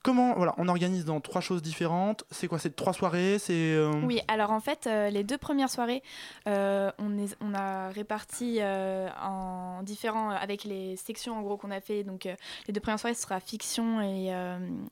Comment, 0.04 0.34
voilà, 0.34 0.56
on 0.58 0.68
organise 0.68 1.06
dans 1.06 1.20
trois 1.22 1.42
choses 1.42 1.62
différentes. 1.62 2.24
C'est 2.32 2.48
quoi 2.48 2.58
C'est 2.58 2.76
trois 2.76 2.92
soirées 2.92 3.38
C'est 3.38 3.54
euh, 3.54 3.92
Oui, 4.04 4.20
alors 4.28 4.50
en 4.50 4.60
fait, 4.60 4.88
euh, 4.88 5.12
les 5.12 5.24
deux 5.24 5.38
premières 5.38 5.70
soirées, 5.70 6.02
euh, 6.48 6.92
on, 6.98 7.20
est- 7.20 7.38
on 7.40 7.54
a 7.54 7.90
réparti 7.90 8.60
en 8.64 9.84
différents, 9.84 10.32
avec 10.32 10.64
les 10.64 10.96
sections 10.98 11.38
en 11.38 11.44
gros 11.44 11.56
qu'on 11.56 11.70
a 11.70 11.82
fait. 11.82 12.04
Donc, 12.04 12.24
les 12.26 12.74
deux 12.74 12.80
premières 12.82 13.00
soirées, 13.00 13.14
ce 13.14 13.22
sera 13.22 13.40
fiction 13.40 14.02
et 14.02 14.34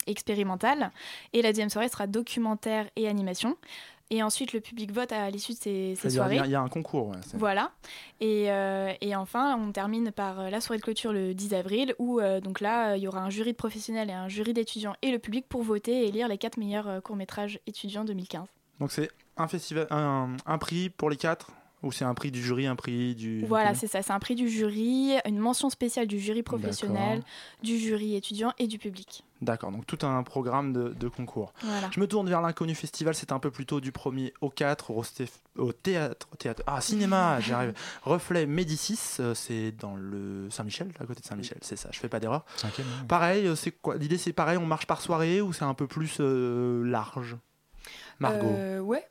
expérimentale. 0.07 0.91
Et 1.33 1.41
la 1.41 1.49
deuxième 1.51 1.69
soirée 1.69 1.89
sera 1.89 2.07
documentaire 2.07 2.87
et 2.95 3.07
animation. 3.07 3.57
Et 4.11 4.23
ensuite, 4.23 4.53
le 4.53 4.59
public 4.59 4.91
vote 4.91 5.11
à 5.11 5.29
l'issue 5.29 5.51
de 5.53 5.57
ces, 5.57 5.95
soirées. 6.09 6.35
il 6.35 6.37
y 6.37 6.41
a- 6.41 6.45
il 6.45 6.51
y, 6.51 6.55
a 6.55 6.61
un 6.61 6.67
concours. 6.67 7.09
ouais, 7.09 7.17
Voilà. 7.35 7.71
Et, 8.21 8.49
euh, 8.51 8.91
et 9.01 9.15
enfin, 9.15 9.55
on 9.55 9.71
termine 9.71 10.11
par 10.11 10.39
euh, 10.39 10.49
la 10.49 10.61
soirée 10.61 10.79
de 10.79 10.83
clôture 10.83 11.13
le 11.13 11.33
10 11.35 11.53
avril, 11.53 11.93
où 11.99 12.19
euh, 12.19 12.39
donc 12.41 12.59
là, 12.59 12.95
il 12.97 13.03
y 13.03 13.07
aura 13.07 13.21
un 13.21 13.29
jury 13.29 13.51
de 13.51 13.57
professionnels 13.57 14.09
et 14.09 14.13
un 14.13 14.27
jury 14.27 14.53
d'étudiants 14.53 14.95
et 15.03 15.11
le 15.11 15.19
public 15.19 15.45
pour 15.47 15.61
voter 15.61 16.07
et 16.07 16.11
lire 16.11 16.27
les 16.27 16.39
quatre 16.39 16.57
meilleurs 16.57 17.03
courts-métrages 17.03 17.59
étudiants 17.67 18.03
2015. 18.03 18.47
Donc 18.79 18.91
c'est 18.91 19.09
un 19.37 19.47
festival, 19.47 19.85
un, 19.91 20.35
un 20.45 20.57
prix 20.57 20.89
pour 20.89 21.09
les 21.11 21.15
quatre 21.17 21.51
Ou 21.81 21.93
c'est 21.93 22.03
un 22.03 22.13
prix 22.13 22.29
du 22.29 22.43
jury, 22.43 22.67
un 22.67 22.75
prix 22.75 23.15
du. 23.15 23.45
Voilà, 23.45 23.73
c'est 23.73 23.87
ça. 23.87 24.01
C'est 24.01 24.11
un 24.11 24.19
prix 24.19 24.35
du 24.35 24.49
jury, 24.49 25.13
une 25.25 25.39
mention 25.39 25.69
spéciale 25.69 26.07
du 26.07 26.19
jury 26.19 26.43
professionnel, 26.43 27.21
du 27.63 27.77
jury 27.77 28.15
étudiant 28.15 28.51
et 28.59 28.67
du 28.67 28.77
public. 28.77 29.23
D'accord, 29.41 29.71
donc 29.71 29.87
tout 29.87 30.05
un 30.05 30.21
programme 30.23 30.73
de, 30.73 30.89
de 30.89 31.07
concours. 31.07 31.53
Voilà. 31.63 31.89
Je 31.93 32.01
me 32.01 32.07
tourne 32.07 32.27
vers 32.27 32.41
l'inconnu 32.41 32.75
festival, 32.75 33.15
c'est 33.15 33.31
un 33.31 33.39
peu 33.39 33.49
plus 33.49 33.65
tôt 33.65 33.79
du 33.79 33.91
1er 33.91 34.33
au 34.41 34.49
4 34.49 34.91
au, 34.91 35.03
Stéf- 35.03 35.29
au 35.57 35.71
théâtre. 35.71 36.27
Ah, 36.67 36.81
cinéma, 36.81 37.39
j'y 37.39 37.53
arrive. 37.53 37.73
Reflet 38.03 38.45
Médicis, 38.45 38.99
euh, 39.21 39.33
c'est 39.33 39.71
dans 39.71 39.95
le 39.95 40.49
Saint-Michel, 40.49 40.89
à 40.99 41.05
côté 41.05 41.21
de 41.21 41.25
Saint-Michel, 41.25 41.59
c'est 41.61 41.77
ça, 41.77 41.87
je 41.93 41.99
fais 41.99 42.09
pas 42.09 42.19
d'erreur. 42.19 42.43
Pareil, 43.07 43.47
euh, 43.47 43.55
c'est 43.55 43.71
quoi 43.71 43.95
L'idée 43.95 44.17
c'est 44.17 44.33
pareil, 44.33 44.57
on 44.57 44.65
marche 44.65 44.85
par 44.85 44.99
soirée 44.99 45.39
ou 45.39 45.53
c'est 45.53 45.63
un 45.63 45.73
peu 45.73 45.87
plus 45.87 46.17
euh, 46.19 46.83
large? 46.83 47.37
Margot. 48.19 48.47
Euh, 48.57 48.79
ouais. 48.81 49.07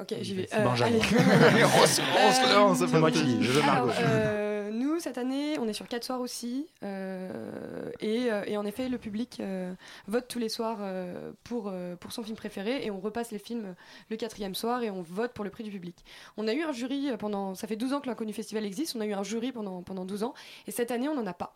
Ok, 0.00 0.14
j'y 0.20 0.34
vais. 0.34 0.48
C'est 0.50 0.62
Benjamin. 0.62 0.90
allez. 0.90 0.98
On 1.64 1.86
se- 1.86 2.00
on 2.00 2.74
se 2.74 2.94
Euh, 2.94 2.98
moi 3.00 3.10
qui 3.10 3.22
dis, 3.22 3.38
je 3.42 3.52
veux 3.52 3.60
Margot. 3.62 3.90
alors, 3.90 4.10
euh, 4.10 4.70
nous, 4.72 4.98
cette 5.00 5.18
année, 5.18 5.58
on 5.58 5.68
est 5.68 5.72
sur 5.72 5.86
quatre 5.88 6.04
soirs 6.04 6.20
aussi. 6.20 6.66
euh, 6.82 7.90
et, 8.00 8.30
euh, 8.30 8.42
et 8.46 8.56
en 8.56 8.64
effet, 8.64 8.88
le 8.88 8.98
public 8.98 9.38
euh, 9.40 9.72
vote 10.06 10.26
tous 10.28 10.38
les 10.38 10.48
soirs 10.48 10.78
euh, 10.80 11.32
pour, 11.44 11.68
euh, 11.68 11.96
pour 11.96 12.12
son 12.12 12.22
film 12.22 12.36
préféré. 12.36 12.84
Et 12.84 12.90
on 12.90 13.00
repasse 13.00 13.30
les 13.30 13.38
films 13.38 13.74
le 14.08 14.16
quatrième 14.16 14.54
soir 14.54 14.82
et 14.82 14.90
on 14.90 15.02
vote 15.02 15.32
pour 15.32 15.44
le 15.44 15.50
prix 15.50 15.64
du 15.64 15.70
public. 15.70 15.96
On 16.36 16.48
a 16.48 16.52
eu 16.54 16.62
un 16.62 16.72
jury 16.72 17.10
pendant. 17.18 17.54
Ça 17.54 17.66
fait 17.66 17.76
12 17.76 17.92
ans 17.92 18.00
que 18.00 18.06
l'Inconnu 18.08 18.32
Festival 18.32 18.64
existe. 18.64 18.96
On 18.96 19.00
a 19.00 19.06
eu 19.06 19.12
un 19.12 19.22
jury 19.22 19.52
pendant, 19.52 19.82
pendant 19.82 20.04
12 20.04 20.22
ans. 20.22 20.34
Et 20.66 20.70
cette 20.70 20.90
année, 20.90 21.08
on 21.08 21.14
n'en 21.14 21.26
a 21.26 21.34
pas. 21.34 21.52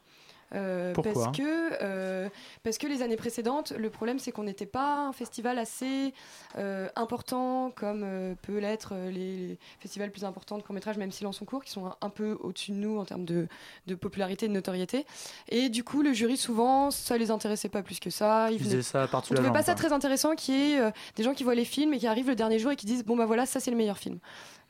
Euh, 0.54 0.92
Pourquoi 0.92 1.12
parce 1.24 1.36
que, 1.36 1.82
euh, 1.82 2.28
parce 2.62 2.78
que 2.78 2.86
les 2.86 3.02
années 3.02 3.16
précédentes, 3.16 3.72
le 3.76 3.90
problème 3.90 4.18
c'est 4.18 4.30
qu'on 4.30 4.44
n'était 4.44 4.66
pas 4.66 5.06
un 5.06 5.12
festival 5.12 5.58
assez 5.58 6.12
euh, 6.58 6.88
important 6.96 7.72
comme 7.74 8.02
euh, 8.04 8.34
peut 8.42 8.58
l'être 8.58 8.94
les, 9.10 9.36
les 9.48 9.58
festivals 9.80 10.10
plus 10.10 10.24
importants 10.24 10.56
de 10.58 10.62
court-métrage, 10.62 10.96
même 10.98 11.10
Silence 11.10 11.40
en 11.42 11.44
cours, 11.44 11.64
qui 11.64 11.70
sont 11.72 11.86
un, 11.86 11.96
un 12.00 12.10
peu 12.10 12.36
au-dessus 12.40 12.70
de 12.72 12.76
nous 12.76 12.98
en 12.98 13.04
termes 13.04 13.24
de, 13.24 13.48
de 13.86 13.94
popularité 13.94 14.46
et 14.46 14.48
de 14.48 14.54
notoriété. 14.54 15.06
Et 15.48 15.68
du 15.70 15.82
coup, 15.82 16.02
le 16.02 16.12
jury, 16.12 16.36
souvent, 16.36 16.90
ça 16.90 17.16
les 17.18 17.30
intéressait 17.30 17.68
pas 17.68 17.82
plus 17.82 17.98
que 17.98 18.10
ça. 18.10 18.50
Ils 18.52 18.60
faisaient 18.60 18.82
ça 18.82 19.08
par-dessus 19.08 19.32
on 19.32 19.36
trouvait 19.36 19.50
pas 19.52 19.62
ça 19.62 19.72
quoi. 19.72 19.82
très 19.82 19.92
intéressant 19.92 20.34
qu'il 20.36 20.54
y 20.54 20.72
ait 20.74 20.80
euh, 20.80 20.90
des 21.16 21.22
gens 21.22 21.34
qui 21.34 21.42
voient 21.44 21.54
les 21.54 21.64
films 21.64 21.94
et 21.94 21.98
qui 21.98 22.06
arrivent 22.06 22.28
le 22.28 22.36
dernier 22.36 22.58
jour 22.58 22.70
et 22.70 22.76
qui 22.76 22.86
disent 22.86 23.04
Bon, 23.04 23.16
bah 23.16 23.26
voilà, 23.26 23.46
ça 23.46 23.60
c'est 23.60 23.70
le 23.70 23.76
meilleur 23.76 23.98
film. 23.98 24.18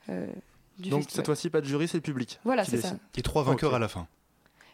euh, 0.09 0.27
du 0.79 0.89
Donc 0.91 1.01
festival. 1.03 1.16
cette 1.16 1.27
fois-ci, 1.27 1.51
pas 1.51 1.61
de 1.61 1.66
jury, 1.66 1.87
c'est 1.89 1.99
le 1.99 2.03
public. 2.03 2.41
Voilà, 2.45 2.64
qui 2.64 2.72
c'est 2.72 2.81
ça. 2.81 2.95
Et 3.16 3.22
trois 3.22 3.43
vainqueurs 3.45 3.75
à 3.75 3.79
la 3.79 3.89
fin. 3.89 4.07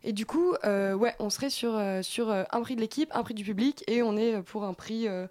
Et 0.03 0.13
du 0.13 0.27
coup, 0.27 0.55
euh, 0.65 0.95
ouais, 0.95 1.15
on 1.19 1.31
serait 1.31 1.51
sur, 1.51 1.77
euh, 1.77 2.03
sur 2.03 2.31
euh, 2.31 2.45
un 2.53 2.61
prix 2.63 2.77
de 2.77 2.81
l'équipe, 2.81 3.11
un 3.15 3.23
prix 3.23 3.35
du 3.35 3.45
public, 3.45 3.85
et 3.87 4.03
on 4.03 4.17
est 4.17 4.41
pour 4.43 4.65
un 4.65 4.75
prix. 4.75 5.09
euh, 5.09 5.27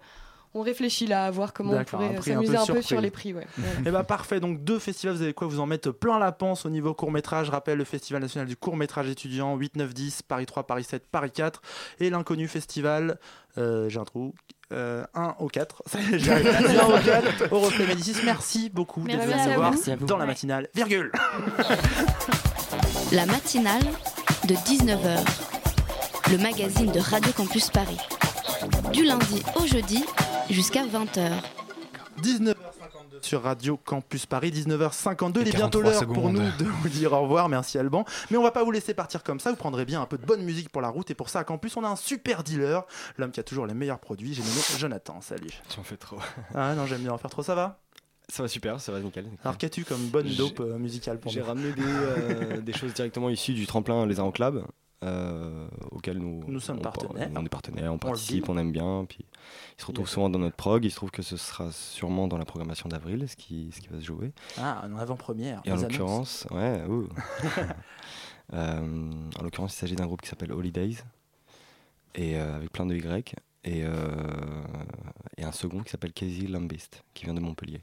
on 0.52 0.62
réfléchit 0.62 1.06
là 1.06 1.26
à 1.26 1.30
voir 1.30 1.52
comment 1.52 1.74
on 1.74 1.84
pourrait 1.84 2.16
un 2.16 2.22
s'amuser 2.22 2.54
peu 2.54 2.58
un, 2.58 2.66
peu 2.66 2.82
sur 2.82 3.00
les 3.00 3.10
prix. 3.10 3.32
Ouais. 3.32 3.46
Voilà. 3.56 3.88
Et 3.88 3.92
bah 3.92 4.02
parfait, 4.02 4.40
donc 4.40 4.64
deux 4.64 4.80
festivals, 4.80 5.14
vous 5.14 5.22
avez 5.22 5.32
quoi? 5.32 5.46
Vous 5.46 5.60
en 5.60 5.66
mettre 5.66 5.92
plein 5.92 6.18
la 6.18 6.32
panse 6.32 6.66
au 6.66 6.70
niveau 6.70 6.92
court-métrage. 6.92 7.46
Je 7.46 7.52
rappelle 7.52 7.78
le 7.78 7.84
Festival 7.84 8.20
national 8.20 8.48
du 8.48 8.56
court-métrage 8.56 9.08
étudiant 9.08 9.54
8, 9.54 9.76
9, 9.76 9.94
10, 9.94 10.22
Paris 10.22 10.46
3, 10.46 10.66
Paris 10.66 10.84
7, 10.84 11.06
Paris 11.06 11.30
4. 11.30 11.62
Et 12.00 12.10
l'inconnu 12.10 12.48
festival, 12.48 13.18
euh, 13.58 13.88
j'ai 13.88 14.00
un 14.00 14.04
trou, 14.04 14.34
euh, 14.72 15.04
1 15.14 15.36
au 15.38 15.46
4. 15.46 15.84
Ça 15.86 16.00
y 16.00 16.14
est, 16.14 16.18
j'y 16.18 16.30
arrive. 16.30 16.48
1 16.48 16.84
au 16.84 16.98
4 16.98 17.52
au 17.52 17.60
Reflet 17.60 17.86
Médicis. 17.86 18.16
Merci 18.24 18.70
beaucoup 18.70 19.02
d'être 19.02 19.22
venu 19.22 19.34
nous 19.46 19.54
voir 19.54 19.72
dans 20.00 20.18
la 20.18 20.26
matinale. 20.26 20.68
Virgule 20.74 21.12
La 23.12 23.26
matinale 23.26 23.82
de 24.46 24.54
19h. 24.54 25.24
Le 26.30 26.38
magazine 26.38 26.90
de 26.90 27.00
Radio 27.00 27.32
Campus 27.32 27.70
Paris. 27.70 27.98
Du 28.92 29.04
lundi 29.04 29.42
au 29.56 29.66
jeudi 29.66 30.04
jusqu'à 30.48 30.84
20h. 30.84 31.30
19h52 32.22 32.54
sur 33.22 33.42
Radio 33.42 33.76
Campus 33.76 34.26
Paris, 34.26 34.50
19h52. 34.50 35.40
Il 35.42 35.48
est 35.48 35.56
bientôt 35.56 35.80
43 35.80 35.82
l'heure 35.82 36.06
pour 36.06 36.30
nous 36.30 36.40
de 36.58 36.64
vous 36.64 36.88
dire 36.88 37.12
au 37.12 37.20
revoir. 37.22 37.48
Merci 37.48 37.78
Alban. 37.78 38.04
Mais 38.30 38.36
on 38.36 38.42
va 38.42 38.50
pas 38.50 38.64
vous 38.64 38.70
laisser 38.70 38.94
partir 38.94 39.22
comme 39.22 39.40
ça. 39.40 39.50
Vous 39.50 39.56
prendrez 39.56 39.84
bien 39.84 40.00
un 40.00 40.06
peu 40.06 40.18
de 40.18 40.24
bonne 40.24 40.42
musique 40.42 40.70
pour 40.70 40.82
la 40.82 40.88
route. 40.88 41.10
Et 41.10 41.14
pour 41.14 41.28
ça, 41.28 41.40
à 41.40 41.44
Campus, 41.44 41.76
on 41.76 41.84
a 41.84 41.88
un 41.88 41.96
super 41.96 42.42
dealer. 42.42 42.84
L'homme 43.18 43.30
qui 43.32 43.40
a 43.40 43.44
toujours 43.44 43.66
les 43.66 43.74
meilleurs 43.74 44.00
produits. 44.00 44.34
J'ai 44.34 44.42
nommé 44.42 44.60
Jonathan. 44.78 45.20
Salut. 45.20 45.50
Tu 45.68 45.80
en 45.80 45.82
fais 45.82 45.96
trop. 45.96 46.18
Ah 46.54 46.74
non, 46.74 46.86
j'aime 46.86 47.02
bien 47.02 47.12
en 47.12 47.18
faire 47.18 47.30
trop. 47.30 47.42
Ça 47.42 47.54
va? 47.54 47.78
Ça 48.30 48.42
va 48.44 48.48
super, 48.48 48.80
ça 48.80 48.92
va 48.92 49.00
nickel. 49.00 49.26
Alors 49.44 49.58
qu'as-tu 49.58 49.84
comme 49.84 50.06
bonne 50.08 50.28
dope 50.36 50.60
euh, 50.60 50.78
musicale 50.78 51.18
pour 51.18 51.32
J'ai 51.32 51.42
ramené 51.42 51.72
des, 51.72 51.82
euh, 51.84 52.60
des 52.62 52.72
choses 52.72 52.94
directement 52.94 53.28
issues 53.28 53.54
du 53.54 53.66
tremplin 53.66 54.06
Les 54.06 54.20
Arts 54.20 54.32
Club, 54.32 54.64
euh, 55.02 55.66
auquel 55.90 56.18
nous, 56.18 56.44
Nous 56.46 56.60
sommes 56.60 56.78
on- 56.78 56.82
partenaires. 56.82 57.30
On 57.34 57.44
est 57.44 57.48
partenaires, 57.48 57.92
on 57.92 57.98
participe, 57.98 58.48
on 58.48 58.56
aime 58.56 58.70
bien. 58.70 59.04
Puis 59.08 59.24
il 59.76 59.80
se 59.80 59.86
retrouve 59.86 60.06
Yes. 60.06 60.14
souvent 60.14 60.30
dans 60.30 60.38
notre 60.38 60.54
prog. 60.56 60.84
Il 60.84 60.90
se 60.90 60.96
trouve 60.96 61.10
que 61.10 61.22
ce 61.22 61.36
sera 61.36 61.72
sûrement 61.72 62.28
dans 62.28 62.38
la 62.38 62.44
programmation 62.44 62.88
d'avril, 62.88 63.26
ce 63.28 63.34
qui, 63.36 63.70
ce 63.74 63.80
qui 63.80 63.88
va 63.88 63.98
se 63.98 64.04
jouer. 64.04 64.32
Ah, 64.58 64.82
en 64.86 64.96
avant-première. 64.96 65.60
Et 65.64 65.72
en 65.72 65.76
l'occurrence, 65.76 66.46
ouais, 66.52 66.82
en 68.52 69.42
l'occurrence, 69.42 69.74
il 69.74 69.78
s'agit 69.78 69.96
d'un 69.96 70.06
groupe 70.06 70.22
qui 70.22 70.28
s'appelle 70.28 70.52
Holidays, 70.52 70.96
et 72.14 72.36
avec 72.36 72.70
plein 72.72 72.86
de 72.86 72.94
Y, 72.94 73.34
et, 73.64 73.84
euh, 73.84 73.90
et 75.36 75.44
un 75.44 75.52
second 75.52 75.82
qui 75.82 75.90
s'appelle 75.90 76.12
Casey 76.12 76.46
Lambist, 76.46 77.04
qui 77.14 77.24
vient 77.24 77.34
de 77.34 77.40
Montpellier. 77.40 77.82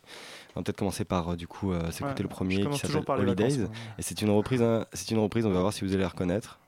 On 0.55 0.59
va 0.59 0.63
peut-être 0.63 0.77
commencer 0.77 1.05
par 1.05 1.29
euh, 1.29 1.35
du 1.35 1.47
coup 1.47 1.71
euh, 1.71 1.91
s'écouter 1.91 2.17
Ouais, 2.17 2.23
le 2.23 2.27
premier 2.29 2.69
qui 2.69 2.77
s'appelle 2.79 3.03
Holidays, 3.07 3.49
vacances, 3.49 3.77
et 3.97 4.01
c'est 4.01 4.21
une 4.21 4.31
reprise, 4.31 4.61
hein, 4.61 4.85
c'est 4.93 5.11
une 5.11 5.19
reprise. 5.19 5.45
On 5.45 5.51
va 5.51 5.61
voir 5.61 5.73
si 5.73 5.83
vous 5.85 5.93
allez 5.93 6.01
la 6.01 6.09
reconnaître, 6.09 6.59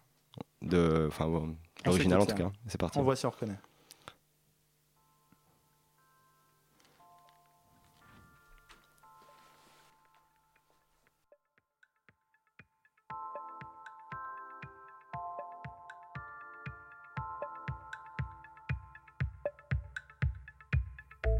de, 0.62 1.05
enfin 1.07 1.28
bon, 1.28 1.55
On 1.86 1.89
l'original 1.89 2.22
en 2.22 2.26
tout 2.26 2.36
cas. 2.36 2.51
C'est 2.68 2.80
parti. 2.80 2.99
On 2.99 3.03
voit 3.03 3.16
si 3.16 3.26
on 3.26 3.32
reconnaît. 3.32 3.57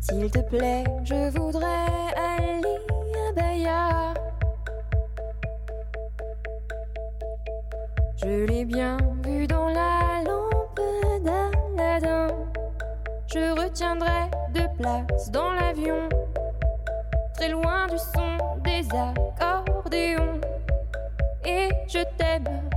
S'il 0.02 0.32
te 0.32 0.40
plaît, 0.40 0.86
je 1.04 1.30
voudrais 1.38 1.66
aller 2.16 2.78
à 3.28 3.34
Bahia. 3.34 4.14
Je 8.18 8.46
l'ai 8.46 8.66
bien 8.66 8.98
vu 9.26 9.46
dans 9.46 9.68
la 9.68 10.24
lampe 10.26 10.82
d'Aladin. 11.24 12.28
Je 13.28 13.62
retiendrai 13.62 14.32
deux 14.54 14.68
places 14.78 15.30
dans 15.32 15.52
l'avion, 15.52 16.08
très 17.36 17.50
loin 17.50 17.88
du 17.88 17.98
son 17.98 18.58
des 18.64 18.88
accordéons. 18.96 20.40
Et 21.46 21.70
je 21.88 22.00
t'aime, 22.18 22.70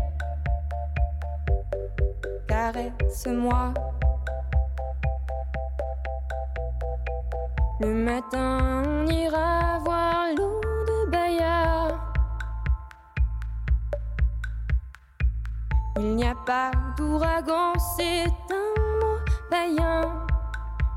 caresse-moi. 2.48 3.72
Le 7.82 7.94
matin, 7.94 8.84
on 8.86 9.06
ira 9.08 9.80
voir 9.80 10.26
l'eau 10.36 10.60
de 10.86 11.10
Bahia. 11.10 11.88
Il 15.96 16.14
n'y 16.14 16.24
a 16.24 16.36
pas 16.46 16.70
d'ouragan, 16.96 17.72
c'est 17.96 18.26
un 18.50 19.00
mot 19.00 19.18
païen. 19.50 20.02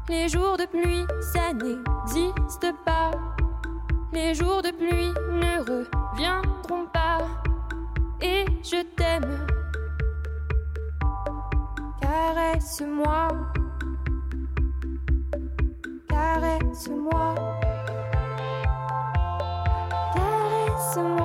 Les 0.07 0.29
jours 0.29 0.57
de 0.57 0.65
pluie, 0.65 1.07
ça 1.33 1.53
n'existe 1.53 2.71
pas. 2.85 3.09
Les 4.13 4.35
jours 4.35 4.61
de 4.61 4.69
pluie 4.69 5.11
ne 5.31 5.61
reviendront 5.61 6.85
pas. 6.93 7.17
Et 8.21 8.45
je 8.61 8.83
t'aime. 8.95 9.47
Caresse-moi. 11.99 13.44
Caresse-moi. 16.35 17.33
Caresse-moi. 20.13 21.24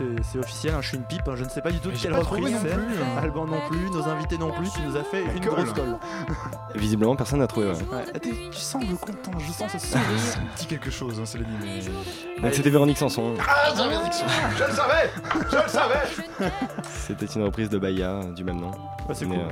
C'est 0.00 0.22
c'est 0.24 0.38
officiel, 0.38 0.74
hein, 0.74 0.78
je 0.80 0.88
suis 0.88 0.96
une 0.96 1.04
pipe, 1.04 1.22
hein, 1.28 1.34
je 1.36 1.44
ne 1.44 1.48
sais 1.48 1.60
pas 1.60 1.70
du 1.70 1.78
tout 1.80 1.90
de 1.90 1.96
quelle 1.96 2.14
reprise 2.14 2.52
non 2.54 2.60
c'est. 2.62 2.74
plus, 2.74 2.94
hein. 3.02 3.22
Alban 3.22 3.46
non 3.46 3.60
plus, 3.68 3.90
nos 3.90 4.02
invités 4.08 4.38
non 4.38 4.50
plus, 4.52 4.68
tu 4.70 4.80
nous 4.82 4.96
as 4.96 5.04
fait 5.04 5.22
une 5.36 5.44
grosse 5.44 5.72
colle. 5.72 5.96
Visiblement, 6.74 7.14
personne 7.16 7.40
n'a 7.40 7.46
trouvé. 7.46 7.68
ouais. 7.68 7.72
Ouais, 7.74 8.20
tu 8.50 8.58
sembles 8.58 8.96
content, 8.96 9.32
je 9.38 9.52
sens 9.52 9.72
ce 9.72 9.78
sourire. 9.78 10.04
Ça 10.18 10.40
me 10.40 10.58
dit 10.58 10.66
quelque 10.66 10.90
chose, 10.90 11.20
hein, 11.20 11.24
dit, 11.24 11.44
mais. 11.62 12.42
Donc 12.42 12.54
c'était 12.54 12.70
Véronique 12.70 12.98
Sanson. 12.98 13.34
Ah, 13.46 13.72
j'avais 13.76 13.96
dit 14.04 14.08
que 14.10 14.14
ça- 14.14 14.24
Je 14.56 14.64
le 14.64 14.72
savais 14.72 15.10
Je 15.50 15.56
le 15.56 15.68
savais 15.68 16.50
C'était 16.88 17.26
une 17.26 17.42
reprise 17.42 17.68
de 17.68 17.78
Baya 17.78 18.20
du 18.34 18.44
même 18.44 18.60
nom. 18.60 18.70
Ouais, 18.70 19.14
c'est 19.14 19.26
cool. 19.26 19.36
euh, 19.36 19.48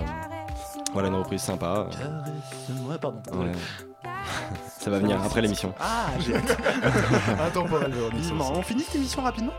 voilà 0.92 1.08
une 1.08 1.14
reprise 1.14 1.42
sympa. 1.42 1.86
Caresse-moi, 1.90 2.98
pardon. 2.98 3.20
Ouais. 3.32 3.52
Ça 4.78 4.90
va 4.90 4.98
venir 4.98 5.20
après 5.22 5.42
l'émission. 5.42 5.74
Ah, 5.80 6.06
j'ai 6.20 6.34
hâte. 6.34 6.56
Intemporel. 7.40 7.92
On 8.40 8.62
finit 8.62 8.82
cette 8.82 8.96
émission 8.96 9.22
rapidement 9.22 9.52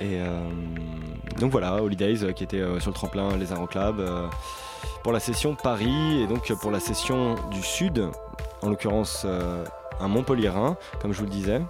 Et 0.00 0.20
euh, 0.20 0.40
donc 1.38 1.52
voilà, 1.52 1.82
Holidays 1.82 2.22
euh, 2.22 2.32
qui 2.32 2.44
était 2.44 2.60
euh, 2.60 2.80
sur 2.80 2.90
le 2.90 2.94
tremplin 2.94 3.36
Les 3.36 3.52
Arts 3.52 3.68
Club 3.68 4.02
pour 5.02 5.12
la 5.12 5.20
session 5.20 5.54
Paris 5.54 6.22
et 6.22 6.26
donc 6.26 6.52
pour 6.60 6.70
la 6.70 6.80
session 6.80 7.36
du 7.50 7.62
Sud, 7.62 8.08
en 8.62 8.68
l'occurrence 8.68 9.26
un 10.00 10.08
Montpellierin, 10.08 10.76
comme 11.00 11.12
je 11.12 11.18
vous 11.18 11.24
le 11.24 11.30
disais. 11.30 11.60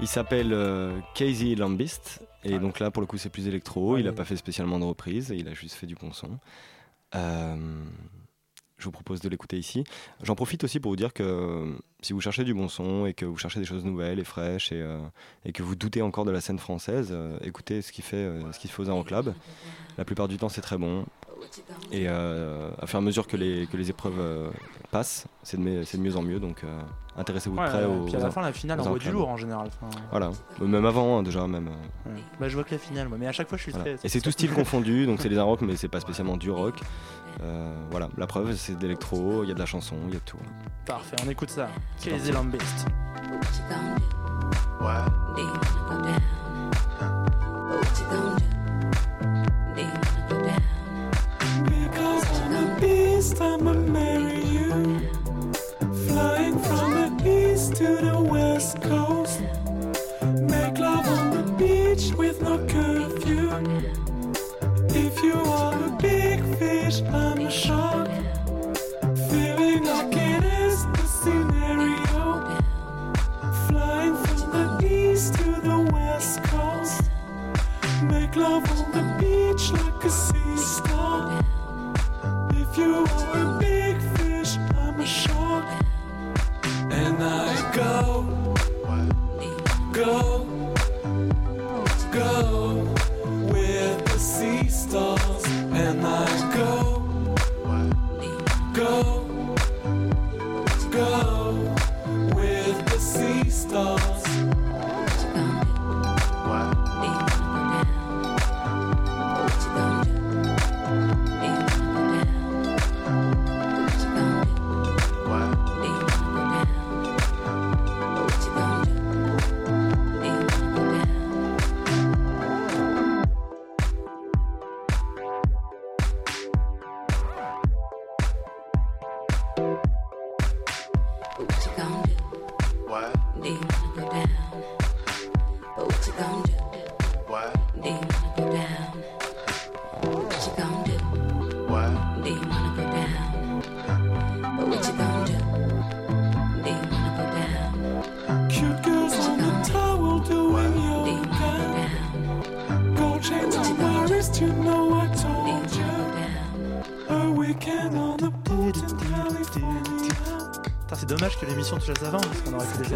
Il 0.00 0.08
s'appelle 0.08 0.56
Casey 1.14 1.54
Lambist 1.54 2.20
et 2.42 2.58
donc 2.58 2.80
là 2.80 2.90
pour 2.90 3.02
le 3.02 3.06
coup 3.06 3.18
c'est 3.18 3.28
plus 3.28 3.48
électro. 3.48 3.98
Il 3.98 4.06
n'a 4.06 4.12
pas 4.12 4.24
fait 4.24 4.36
spécialement 4.36 4.78
de 4.78 4.84
reprise, 4.84 5.32
il 5.36 5.48
a 5.48 5.54
juste 5.54 5.74
fait 5.74 5.86
du 5.86 5.94
bon 5.94 6.12
son. 6.12 6.38
Euh, 7.14 7.84
je 8.80 8.86
vous 8.86 8.90
propose 8.90 9.20
de 9.20 9.28
l'écouter 9.28 9.58
ici. 9.58 9.84
J'en 10.22 10.34
profite 10.34 10.64
aussi 10.64 10.80
pour 10.80 10.90
vous 10.90 10.96
dire 10.96 11.12
que 11.12 11.22
euh, 11.22 11.72
si 12.00 12.14
vous 12.14 12.20
cherchez 12.20 12.44
du 12.44 12.54
bon 12.54 12.68
son 12.68 13.04
et 13.06 13.12
que 13.12 13.26
vous 13.26 13.36
cherchez 13.36 13.60
des 13.60 13.66
choses 13.66 13.84
nouvelles 13.84 14.18
et 14.18 14.24
fraîches 14.24 14.72
et, 14.72 14.80
euh, 14.80 14.98
que 15.52 15.62
vous 15.62 15.76
doutez 15.76 16.00
encore 16.00 16.24
de 16.24 16.30
la 16.30 16.40
scène 16.40 16.58
française, 16.58 17.14
écoutez 17.42 17.82
ce 17.82 17.92
qu'il 17.92 18.04
fait, 18.04 18.16
euh, 18.16 18.52
ce 18.52 18.58
qu'il 18.58 18.70
fait 18.70 18.82
aux 18.82 18.88
Aéroclubs. 18.88 19.34
La 19.98 20.04
plupart 20.04 20.28
du 20.28 20.38
temps, 20.38 20.48
c'est 20.48 20.62
très 20.62 20.78
bon. 20.78 21.04
Et 21.92 22.06
euh, 22.08 22.70
à 22.80 22.86
fur 22.86 22.98
et 22.98 23.02
à 23.02 23.04
mesure 23.04 23.26
que 23.26 23.36
les, 23.36 23.66
que 23.66 23.76
les 23.76 23.90
épreuves 23.90 24.18
euh, 24.18 24.50
passent, 24.90 25.26
c'est 25.42 25.56
de, 25.56 25.62
mieux- 25.62 25.84
c'est 25.84 25.98
de 25.98 26.02
mieux 26.02 26.16
en 26.16 26.22
mieux. 26.22 26.40
Donc 26.40 26.62
euh, 26.64 26.80
intéressez-vous 27.16 27.56
de 27.56 27.60
Ouais, 27.60 27.68
près 27.68 27.82
et 27.82 27.86
aux. 27.86 28.04
puis 28.04 28.16
à 28.16 28.20
la 28.20 28.30
fin, 28.30 28.42
la 28.42 28.52
finale 28.52 28.80
envoie 28.80 28.98
du 28.98 29.10
lourd 29.10 29.28
en 29.28 29.36
général. 29.36 29.68
Enfin, 29.68 29.88
Voilà, 30.10 30.30
même 30.60 30.84
avant, 30.84 31.18
hein, 31.18 31.22
déjà, 31.22 31.46
même. 31.46 31.68
ouais. 32.06 32.12
Bah, 32.38 32.48
je 32.48 32.54
vois 32.54 32.64
que 32.64 32.72
la 32.72 32.78
finale, 32.78 33.08
moi, 33.08 33.18
mais 33.18 33.26
à 33.26 33.32
chaque 33.32 33.48
fois, 33.48 33.58
je 33.58 33.62
suis 33.64 33.72
voilà. 33.72 33.96
très. 33.96 34.06
Et 34.06 34.08
c'est 34.08 34.20
tout 34.20 34.30
style 34.30 34.50
confondu, 34.52 35.06
donc 35.06 35.20
c'est 35.20 35.28
des 35.28 35.38
rock, 35.40 35.60
mais 35.62 35.76
c'est 35.76 35.88
pas 35.88 36.00
spécialement 36.00 36.36
du 36.36 36.50
rock. 36.50 36.74
Euh, 37.42 37.74
voilà, 37.90 38.08
la 38.18 38.26
preuve, 38.26 38.54
c'est 38.56 38.76
de 38.76 38.82
l'électro, 38.82 39.44
il 39.44 39.48
y 39.48 39.52
a 39.52 39.54
de 39.54 39.58
la 39.60 39.66
chanson, 39.66 39.96
il 40.08 40.14
y 40.14 40.16
a 40.16 40.20
de 40.20 40.24
tout. 40.24 40.36
Parfait, 40.84 41.16
on 41.24 41.30
écoute 41.30 41.50
ça. 41.50 41.68
Casey 42.02 42.32
Lambist. 42.32 42.86
Because 43.30 43.60
a 53.20 53.22
beast, 53.22 53.40
I'ma 53.40 53.74
marry 53.74 54.42
you. 54.46 55.00
Flying 56.06 56.58
from 56.58 56.90
the 56.92 57.52
east 57.52 57.76
to 57.76 57.96
the 57.96 58.18
west 58.18 58.80
coast. 58.80 59.40
Make 60.22 60.78
love 60.78 61.06
on 61.06 61.30
the 61.36 61.44
beach 61.58 62.14
with 62.16 62.40
no 62.40 62.56
curfew. 62.66 63.50
If 64.88 65.22
you 65.22 65.34
are 65.34 65.74
a 65.74 65.90
big 66.00 66.40
fish, 66.56 67.02
I'm 67.02 67.40
a 67.40 67.50
shark. 67.50 68.08
Feeling 69.28 69.84
like 69.84 70.16
it 70.16 70.44
is 70.64 70.86
the 70.96 71.06
scenario. 71.20 72.16
Flying 73.68 74.16
from 74.24 74.50
the 74.52 74.86
east 74.86 75.34
to 75.34 75.60
the 75.68 75.78
west 75.92 76.42
coast. 76.44 77.02
Make 78.04 78.34
love 78.36 78.64
on 78.70 78.90
the 78.92 79.04
beach 79.20 79.72
like 79.72 80.04
a 80.04 80.10
sea 80.10 80.56
star. 80.56 81.39
If 82.72 82.78
you 82.78 83.04
are 83.04 83.56
a 83.56 83.58
big 83.58 84.00
fish, 84.16 84.56
I'm 84.76 85.00
a 85.00 85.04
shark. 85.04 85.64
And 86.92 87.20
I 87.20 87.72
go, 87.74 88.54
go, 89.92 90.04
go 90.04 90.29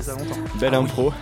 ça 0.05 0.13
longtemps. 0.13 0.37
Belle 0.61 0.75
Ah 0.75 0.81
oui. 0.81 0.85
impro. 0.85 1.13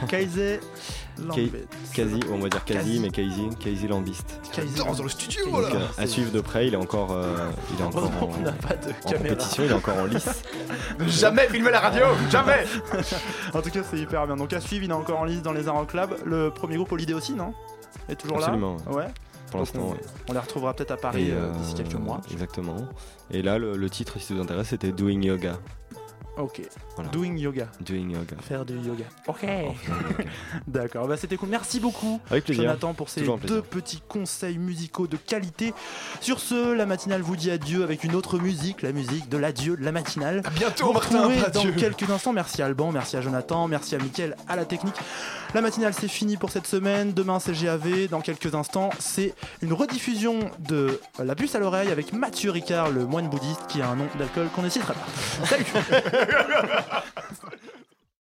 Lambist. 1.18 1.54
Quasi, 1.94 2.20
on 2.32 2.38
va 2.38 2.48
dire 2.48 2.64
quasi, 2.64 2.98
mais 2.98 3.10
Casey, 3.10 3.48
Casey 3.60 3.86
Lambist. 3.86 4.40
Danse 4.76 4.96
dans 4.96 5.02
le 5.02 5.08
studio, 5.10 5.44
Donc, 5.50 5.62
là. 5.72 5.76
euh, 5.76 6.02
à 6.02 6.06
suivre 6.06 6.32
de 6.32 6.40
près, 6.40 6.66
il 6.68 6.74
est 6.74 6.78
encore, 6.78 7.12
euh, 7.12 7.50
il 7.74 7.80
est 7.80 7.84
encore 7.86 8.04
en, 8.22 8.28
pas 8.66 8.74
de 8.76 8.92
compétition, 9.04 9.64
il 9.64 9.70
est 9.70 9.74
encore 9.74 9.96
en 9.98 10.04
lice. 10.06 10.42
Jamais 11.06 11.46
filmer 11.48 11.70
la 11.70 11.80
radio, 11.80 12.04
jamais. 12.30 12.64
en 13.54 13.60
tout 13.60 13.70
cas, 13.70 13.80
c'est 13.88 13.98
hyper 13.98 14.26
bien. 14.26 14.36
Donc 14.36 14.52
à 14.54 14.60
suivre, 14.60 14.84
il 14.84 14.90
est 14.90 14.94
encore 14.94 15.20
en 15.20 15.24
liste 15.24 15.42
dans 15.42 15.52
les 15.52 15.68
Aéroclubs. 15.68 16.16
Le 16.24 16.50
premier 16.50 16.76
groupe 16.76 16.90
Holiday 16.92 17.14
aussi, 17.14 17.34
non? 17.34 17.52
Est 18.08 18.16
toujours 18.16 18.38
Absolument, 18.38 18.76
là 18.86 18.92
Ouais. 18.96 19.06
Pour 19.50 19.60
l'instant, 19.60 19.80
on, 19.82 19.92
ouais. 19.92 20.00
on 20.30 20.32
les 20.32 20.38
retrouvera 20.38 20.72
peut-être 20.72 20.92
à 20.92 20.96
Paris 20.96 21.28
euh, 21.30 21.50
d'ici 21.52 21.74
quelques 21.74 21.94
mois. 21.94 22.22
Exactement. 22.32 22.88
Et 23.30 23.42
là, 23.42 23.58
le, 23.58 23.76
le 23.76 23.90
titre, 23.90 24.14
si 24.18 24.24
ça 24.28 24.34
vous 24.34 24.40
intéresse, 24.40 24.68
c'était 24.68 24.92
Doing 24.92 25.20
Yoga. 25.20 25.58
Ok. 26.38 26.62
Voilà. 26.96 27.10
Doing 27.10 27.36
yoga. 27.36 27.68
Doing 27.80 28.08
Yoga. 28.10 28.36
Faire 28.40 28.64
du 28.64 28.74
yoga. 28.78 29.04
Ok. 29.28 29.46
D'accord, 30.66 31.06
bah 31.06 31.16
c'était 31.16 31.36
cool. 31.36 31.50
Merci 31.50 31.78
beaucoup, 31.78 32.20
Avec 32.30 32.44
plaisir. 32.44 32.64
Jonathan, 32.64 32.94
pour 32.94 33.08
ces 33.10 33.20
Toujours 33.20 33.38
deux 33.38 33.60
petits 33.62 34.02
conseils 34.08 34.56
musicaux 34.58 35.06
de 35.06 35.16
qualité. 35.16 35.74
Sur 36.20 36.40
ce, 36.40 36.72
la 36.72 36.86
matinale 36.86 37.20
vous 37.22 37.36
dit 37.36 37.50
adieu 37.50 37.82
avec 37.82 38.02
une 38.04 38.14
autre 38.14 38.38
musique, 38.38 38.82
la 38.82 38.92
musique 38.92 39.28
de 39.28 39.36
l'adieu 39.36 39.76
de 39.76 39.84
la 39.84 39.92
matinale. 39.92 40.40
À 40.44 40.50
bientôt, 40.50 40.86
Vous 40.86 40.92
Martin. 40.94 41.22
retrouvez 41.28 41.50
dans 41.50 41.78
quelques 41.78 42.08
instants. 42.08 42.32
Merci 42.32 42.62
à 42.62 42.66
Alban, 42.66 42.92
merci 42.92 43.16
à 43.16 43.20
Jonathan, 43.20 43.68
merci 43.68 43.94
à 43.94 43.98
Mickaël 43.98 44.36
à 44.48 44.56
la 44.56 44.64
technique. 44.64 44.96
La 45.54 45.60
matinale 45.60 45.92
c'est 45.92 46.08
fini 46.08 46.38
pour 46.38 46.50
cette 46.50 46.66
semaine. 46.66 47.12
Demain 47.12 47.38
c'est 47.38 47.52
GAV. 47.52 48.08
Dans 48.08 48.22
quelques 48.22 48.54
instants, 48.54 48.88
c'est 48.98 49.34
une 49.60 49.74
rediffusion 49.74 50.38
de 50.58 50.98
La 51.22 51.34
puce 51.34 51.54
à 51.54 51.58
l'oreille 51.58 51.90
avec 51.90 52.14
Mathieu 52.14 52.50
Ricard, 52.50 52.90
le 52.90 53.04
moine 53.04 53.28
bouddhiste 53.28 53.66
qui 53.68 53.82
a 53.82 53.88
un 53.88 53.96
nom 53.96 54.06
d'alcool 54.18 54.48
qu'on 54.54 54.62
ne 54.62 54.70
citera 54.70 54.94
pas. 54.94 55.06
Salut 55.44 55.66